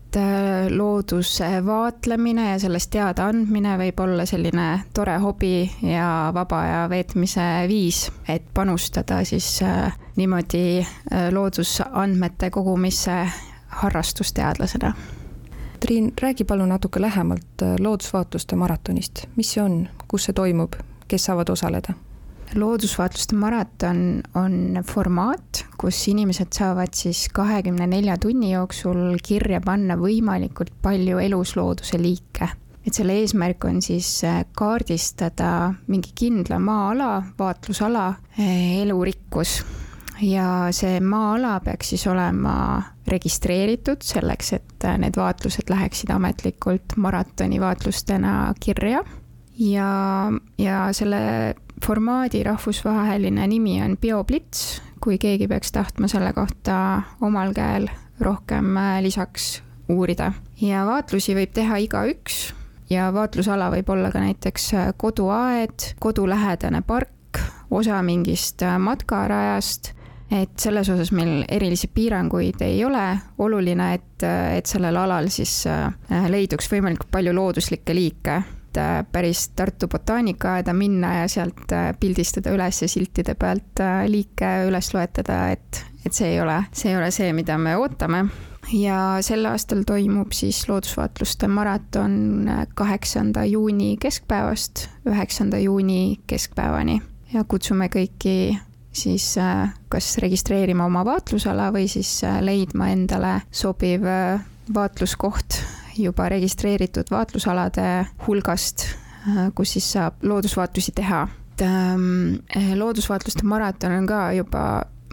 looduse 0.75 1.61
vaatlemine 1.63 2.49
ja 2.49 2.57
sellest 2.59 2.91
teadaandmine 2.91 3.77
võib 3.79 4.01
olla 4.03 4.25
selline 4.27 4.65
tore 4.95 5.15
hobi 5.23 5.71
ja 5.87 6.33
vaba 6.35 6.65
aja 6.65 6.81
veetmise 6.91 7.45
viis, 7.71 8.09
et 8.29 8.43
panustada 8.55 9.25
siis 9.25 9.61
niimoodi 10.17 10.81
äh, 10.81 11.31
loodusandmete 11.33 12.51
kogumisse 12.51 13.25
harrastusteadlasena 13.81 14.95
Triin, 15.81 16.13
räägi 16.23 16.45
palun 16.45 16.69
natuke 16.69 17.01
lähemalt 17.01 17.63
äh, 17.63 17.75
loodusvaatluste 17.81 18.57
maratonist, 18.57 19.25
mis 19.37 19.53
see 19.55 19.63
on, 19.63 19.89
kus 20.09 20.27
see 20.29 20.37
toimub, 20.37 20.77
kes 21.09 21.25
saavad 21.31 21.49
osaleda? 21.49 21.95
loodusvaatluste 22.55 23.37
maraton 23.39 24.23
on 24.35 24.83
formaat, 24.87 25.65
kus 25.79 26.03
inimesed 26.11 26.53
saavad 26.53 26.93
siis 26.99 27.29
kahekümne 27.33 27.87
nelja 27.87 28.19
tunni 28.19 28.51
jooksul 28.53 29.17
kirja 29.23 29.61
panna 29.65 29.97
võimalikult 29.97 30.73
palju 30.83 31.23
eluslooduse 31.23 32.03
liike. 32.03 32.49
Et 32.87 32.97
selle 32.97 33.19
eesmärk 33.21 33.65
on 33.69 33.81
siis 33.85 34.09
äh, 34.25 34.43
kaardistada 34.57 35.73
mingi 35.91 36.15
kindla 36.17 36.59
maa-ala, 36.63 37.13
vaatlusala 37.39 38.07
äh, 38.39 38.81
elurikkus 38.83 39.61
ja 40.25 40.69
see 40.77 41.01
maa-ala 41.05 41.59
peaks 41.65 41.93
siis 41.95 42.07
olema 42.11 42.83
registreeritud 43.11 44.05
selleks, 44.05 44.53
et 44.57 44.87
äh, 44.89 44.99
need 45.01 45.19
vaatlused 45.21 45.73
läheksid 45.73 46.13
ametlikult 46.15 46.97
maratoni 46.97 47.61
vaatlustena 47.61 48.55
kirja. 48.61 49.03
ja, 49.59 49.91
ja 50.59 50.85
selle 50.97 51.55
formaadi 51.85 52.43
rahvusvaheline 52.45 53.47
nimi 53.47 53.81
on 53.83 53.97
BioBlitz, 54.01 54.81
kui 55.01 55.19
keegi 55.19 55.49
peaks 55.49 55.73
tahtma 55.73 56.09
selle 56.09 56.33
kohta 56.33 57.03
omal 57.21 57.53
käel 57.57 57.89
rohkem 58.21 58.77
lisaks 59.01 59.63
uurida. 59.89 60.33
ja 60.61 60.87
vaatlusi 60.87 61.37
võib 61.37 61.53
teha 61.57 61.77
igaüks 61.85 62.41
ja 62.91 63.13
vaatlusala 63.15 63.71
võib 63.71 63.89
olla 63.95 64.11
ka 64.11 64.23
näiteks 64.23 64.75
äh, 64.75 64.91
koduaed, 64.97 65.95
kodulähedane 66.01 66.83
park, 66.87 67.41
osa 67.71 68.03
mingist 68.03 68.63
matkarajast. 68.79 69.95
Et 70.31 70.53
selles 70.63 70.87
osas 70.93 71.11
meil 71.11 71.43
erilisi 71.51 71.89
piiranguid 71.91 72.61
ei 72.63 72.85
ole, 72.87 73.03
oluline, 73.43 73.89
et, 73.97 74.23
et 74.55 74.67
sellel 74.67 74.95
alal 74.97 75.27
siis 75.33 75.65
äh, 75.67 75.89
leiduks 76.31 76.71
võimalikult 76.71 77.11
palju 77.11 77.33
looduslikke 77.35 77.97
liike, 77.97 78.37
et 78.71 78.79
äh, 78.79 78.93
päris 79.11 79.49
Tartu 79.59 79.89
botaanikaaeda 79.91 80.75
minna 80.75 81.17
ja 81.17 81.25
sealt 81.29 81.75
äh, 81.75 81.89
pildistada 81.99 82.55
üles 82.55 82.79
siltide 82.87 83.35
pealt 83.35 83.83
liike 84.07 84.53
üles 84.69 84.93
loetada, 84.95 85.41
et, 85.51 85.83
et 86.07 86.15
see 86.15 86.37
ei 86.37 86.39
ole, 86.45 86.61
see 86.71 86.95
ei 86.95 87.01
ole 87.01 87.11
see, 87.11 87.33
mida 87.35 87.59
me 87.59 87.75
ootame 87.83 88.23
ja 88.73 89.19
sel 89.25 89.47
aastal 89.51 89.85
toimub 89.89 90.33
siis 90.37 90.63
loodusvaatluste 90.69 91.49
maraton 91.49 92.49
kaheksanda 92.75 93.45
juuni 93.45 93.97
keskpäevast 94.01 94.89
üheksanda 95.09 95.59
juuni 95.59 96.21
keskpäevani 96.27 97.01
ja 97.33 97.45
kutsume 97.45 97.89
kõiki 97.93 98.59
siis 98.93 99.39
äh, 99.39 99.71
kas 99.89 100.19
registreerima 100.23 100.87
oma 100.87 101.05
vaatlusala 101.07 101.71
või 101.75 101.89
siis 101.91 102.11
äh, 102.27 102.41
leidma 102.43 102.91
endale 102.95 103.41
sobiv 103.51 104.07
äh, 104.07 104.41
vaatluskoht 104.75 105.61
juba 105.99 106.29
registreeritud 106.31 107.11
vaatlusalade 107.11 108.07
hulgast, 108.27 108.87
kus 109.55 109.75
siis 109.75 109.89
saab 109.93 110.23
loodusvaatlusi 110.25 110.95
teha. 110.97 111.27
ähm, 111.61 112.39
loodusvaatluste 112.79 113.45
maraton 113.45 113.93
on 113.93 114.07
ka 114.07 114.21
juba 114.33 114.63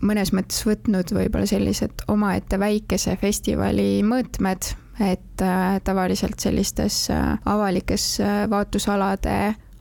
mõnes 0.01 0.33
mõttes 0.35 0.65
võtnud 0.67 1.13
võib-olla 1.15 1.47
sellised 1.49 2.03
omaette 2.07 2.59
väikese 2.59 3.17
festivali 3.21 4.03
mõõtmed, 4.05 4.73
et 5.01 5.43
tavaliselt 5.85 6.41
sellistes 6.41 7.07
avalikes 7.45 8.17
vaatlusalade 8.49 9.37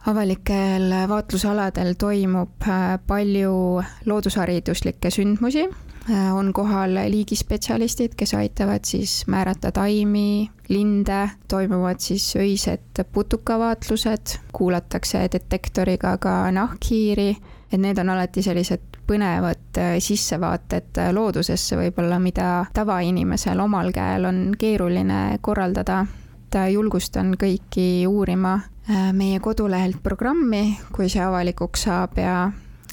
avalikel 0.07 0.93
vaatlusaladel 1.09 1.95
toimub 1.99 2.63
äh, 2.69 2.99
palju 3.07 3.83
loodushariduslikke 4.07 5.11
sündmusi, 5.11 5.67
äh, 5.67 6.29
on 6.35 6.53
kohal 6.55 6.95
liigispetsialistid, 7.11 8.15
kes 8.19 8.35
aitavad 8.39 8.87
siis 8.87 9.25
määrata 9.27 9.73
taimi, 9.73 10.51
linde, 10.69 11.31
toimuvad 11.49 12.01
siis 12.03 12.29
öised 12.37 13.05
putukavaatlused, 13.13 14.39
kuulatakse 14.53 15.27
detektoriga 15.33 16.17
ka 16.19 16.39
nahkhiiri, 16.55 17.31
et 17.73 17.81
need 17.81 17.99
on 17.99 18.15
alati 18.15 18.43
sellised 18.47 18.96
põnevad 19.07 19.81
äh, 19.81 19.97
sissevaated 20.03 21.03
loodusesse 21.13 21.79
võib-olla, 21.81 22.21
mida 22.23 22.67
tavainimesel 22.75 23.61
omal 23.61 23.93
käel 23.95 24.29
on 24.29 24.47
keeruline 24.59 25.39
korraldada 25.41 26.05
et 26.47 26.73
julgustan 26.73 27.35
kõiki 27.39 28.07
uurima 28.09 28.55
äh, 28.57 29.11
meie 29.17 29.41
kodulehelt 29.43 29.99
programmi, 30.03 30.77
kui 30.95 31.09
see 31.13 31.23
avalikuks 31.25 31.87
saab 31.89 32.19
ja, 32.21 32.37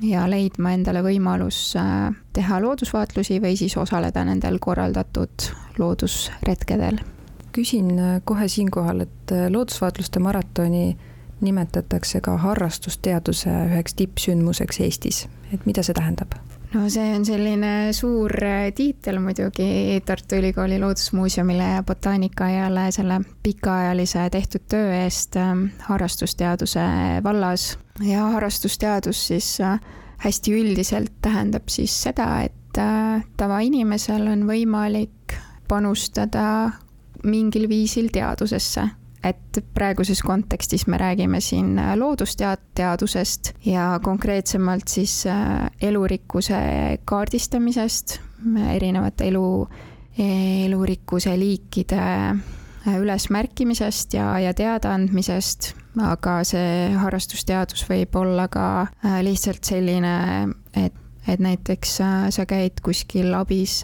ja 0.02 0.26
leidma 0.30 0.74
endale 0.76 1.04
võimalus 1.06 1.76
äh, 1.80 2.10
teha 2.34 2.60
loodusvaatlusi 2.64 3.40
või 3.44 3.58
siis 3.60 3.78
osaleda 3.78 4.26
nendel 4.26 4.60
korraldatud 4.60 5.50
loodusretkedel. 5.78 7.00
küsin 7.54 8.00
äh, 8.00 8.22
kohe 8.26 8.48
siinkohal, 8.48 9.06
et 9.06 9.36
loodusvaatluste 9.50 10.20
maratoni 10.20 10.98
nimetatakse 11.42 12.22
ka 12.22 12.38
harrastusteaduse 12.38 13.50
üheks 13.70 13.96
tippsündmuseks 14.00 14.80
Eestis, 14.86 15.28
et 15.54 15.66
mida 15.66 15.84
see 15.84 15.96
tähendab? 15.98 16.36
no 16.74 16.88
see 16.90 17.14
on 17.16 17.26
selline 17.26 17.94
suur 17.94 18.34
äh, 18.44 18.72
tiitel 18.76 19.20
muidugi 19.22 20.02
Tartu 20.06 20.40
Ülikooli 20.42 20.80
Loodusmuuseumile 20.82 21.68
ja 21.76 21.84
botaanikaaiale 21.84 22.88
selle 22.92 23.20
pikaajalise 23.44 24.30
tehtud 24.34 24.66
töö 24.70 24.94
eest 25.04 25.38
ähm, 25.38 25.68
harrastusteaduse 25.90 26.88
vallas. 27.24 27.78
ja 28.02 28.26
harrastusteadus 28.34 29.28
siis 29.28 29.62
äh, 29.62 29.80
hästi 30.18 30.54
üldiselt 30.54 31.14
tähendab 31.22 31.70
siis 31.70 32.04
seda, 32.04 32.42
et 32.42 32.78
äh, 32.78 33.24
tavainimesel 33.38 34.28
on 34.28 34.48
võimalik 34.50 35.38
panustada 35.68 36.72
mingil 37.24 37.70
viisil 37.70 38.10
teadusesse 38.14 38.88
et 39.24 39.60
praeguses 39.74 40.22
kontekstis 40.26 40.86
me 40.88 40.98
räägime 40.98 41.40
siin 41.42 41.78
äh, 41.80 41.94
loodusteadusest 41.98 43.54
ja 43.66 44.00
konkreetsemalt 44.04 44.88
siis 44.88 45.28
äh, 45.28 45.70
elurikkuse 45.82 46.56
kaardistamisest, 47.06 48.20
erinevate 48.76 49.28
elu, 49.32 49.68
elurikkuse 50.66 51.38
liikide 51.40 52.02
äh, 52.02 52.98
ülesmärkimisest 53.00 54.14
ja, 54.14 54.28
ja 54.40 54.54
teadaandmisest, 54.54 55.72
aga 56.04 56.42
see 56.48 56.92
harrastusteadus 57.00 57.86
võib 57.88 58.16
olla 58.20 58.50
ka 58.52 58.68
lihtsalt 59.24 59.64
selline, 59.64 60.18
et, 60.76 60.96
et 61.28 61.40
näiteks 61.40 61.96
sa 62.36 62.46
käid 62.50 62.82
kuskil 62.84 63.32
abis 63.38 63.80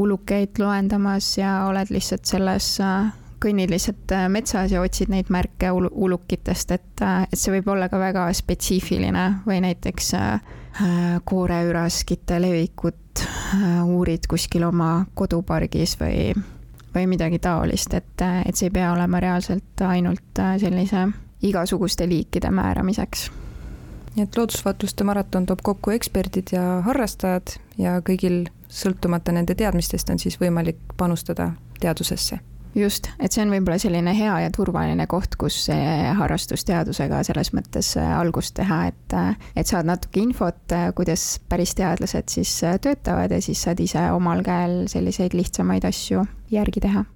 ulukeid 0.00 0.60
loendamas 0.62 1.34
ja 1.38 1.58
oled 1.68 1.92
lihtsalt 1.92 2.24
selles 2.30 2.70
kõnnid 3.46 3.70
lihtsalt 3.70 4.12
äh, 4.14 4.26
metsas 4.32 4.72
ja 4.74 4.82
otsid 4.82 5.10
neid 5.12 5.30
märke 5.32 5.70
ul 5.74 5.88
ulukitest, 5.90 6.74
et, 6.74 7.02
äh, 7.04 7.24
et 7.30 7.38
see 7.38 7.54
võib 7.54 7.70
olla 7.74 7.90
ka 7.92 8.00
väga 8.00 8.26
spetsiifiline 8.34 9.26
või 9.46 9.60
näiteks 9.64 10.12
äh, 10.18 10.34
äh 10.82 11.20
kooreüraskite 11.24 12.40
levikut 12.42 13.22
äh, 13.22 13.80
uurid 13.84 14.26
kuskil 14.28 14.66
oma 14.66 15.06
kodupargis 15.14 15.96
või, 16.00 16.34
või 16.94 17.06
midagi 17.06 17.38
taolist, 17.38 17.94
et, 17.94 18.26
et 18.44 18.56
see 18.56 18.70
ei 18.70 18.76
pea 18.78 18.92
olema 18.92 19.20
reaalselt 19.22 19.86
ainult 19.86 20.42
sellise 20.60 21.06
igasuguste 21.46 22.08
liikide 22.08 22.50
määramiseks. 22.50 23.30
Nii 24.16 24.24
et 24.24 24.36
loodusvaatluste 24.36 25.04
maraton 25.04 25.46
toob 25.46 25.60
kokku 25.62 25.92
eksperdid 25.92 26.54
ja 26.56 26.80
harrastajad 26.86 27.58
ja 27.78 27.98
kõigil, 28.00 28.46
sõltumata 28.72 29.32
nende 29.36 29.54
teadmistest, 29.54 30.10
on 30.10 30.18
siis 30.18 30.40
võimalik 30.40 30.80
panustada 30.96 31.52
teadusesse 31.80 32.40
just, 32.76 33.08
et 33.18 33.32
see 33.32 33.44
on 33.44 33.52
võib-olla 33.54 33.78
selline 33.80 34.12
hea 34.16 34.34
ja 34.44 34.52
turvaline 34.54 35.06
koht, 35.10 35.36
kus 35.40 35.66
harrastusteadusega 36.18 37.22
selles 37.26 37.52
mõttes 37.56 37.94
äh, 38.00 38.12
algust 38.18 38.56
teha, 38.58 38.82
et, 38.92 39.16
äh, 39.16 39.48
et 39.56 39.70
saad 39.70 39.88
natuke 39.88 40.22
infot, 40.22 40.60
äh, 40.74 40.90
kuidas 40.96 41.28
päris 41.48 41.76
teadlased 41.78 42.32
siis 42.32 42.52
töötavad 42.82 43.32
ja 43.32 43.40
siis 43.44 43.62
saad 43.66 43.80
ise 43.82 44.08
omal 44.12 44.44
käel 44.46 44.84
selliseid 44.92 45.36
lihtsamaid 45.36 45.88
asju 45.88 46.26
järgi 46.52 46.86
teha 46.88 47.06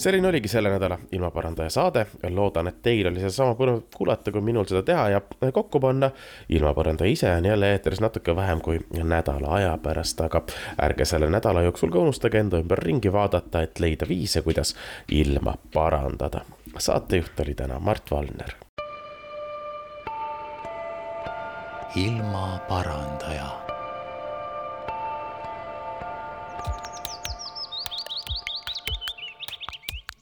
selline 0.00 0.28
oligi 0.28 0.48
selle 0.48 0.70
nädala 0.70 0.98
ilmaparandaja 1.12 1.70
saade. 1.70 2.06
loodan, 2.30 2.68
et 2.68 2.82
teil 2.82 3.06
oli 3.06 3.20
sedasama 3.20 3.54
põnev 3.54 3.82
kuulata, 3.96 4.32
kui 4.32 4.40
minul 4.40 4.64
seda 4.68 4.82
teha 4.82 5.08
ja 5.08 5.20
kokku 5.52 5.80
panna. 5.80 6.10
ilmaparandaja 6.48 7.10
ise 7.10 7.30
on 7.30 7.44
jälle 7.44 7.72
eetris 7.72 8.00
natuke 8.00 8.36
vähem 8.36 8.60
kui 8.60 8.80
nädala 8.92 9.54
aja 9.54 9.78
pärast, 9.82 10.20
aga 10.20 10.42
ärge 10.82 11.04
selle 11.04 11.30
nädala 11.30 11.62
jooksul 11.62 11.90
ka 11.90 11.98
unustage 11.98 12.40
enda 12.40 12.58
ümber 12.58 12.78
ringi 12.78 13.12
vaadata, 13.12 13.62
et 13.62 13.80
leida 13.80 14.08
viise, 14.08 14.42
kuidas 14.42 14.74
ilma 15.08 15.54
parandada. 15.74 16.40
saatejuht 16.78 17.40
oli 17.40 17.54
täna 17.54 17.78
Mart 17.78 18.10
Valner. 18.10 18.54
ilmaparandaja 21.96 23.59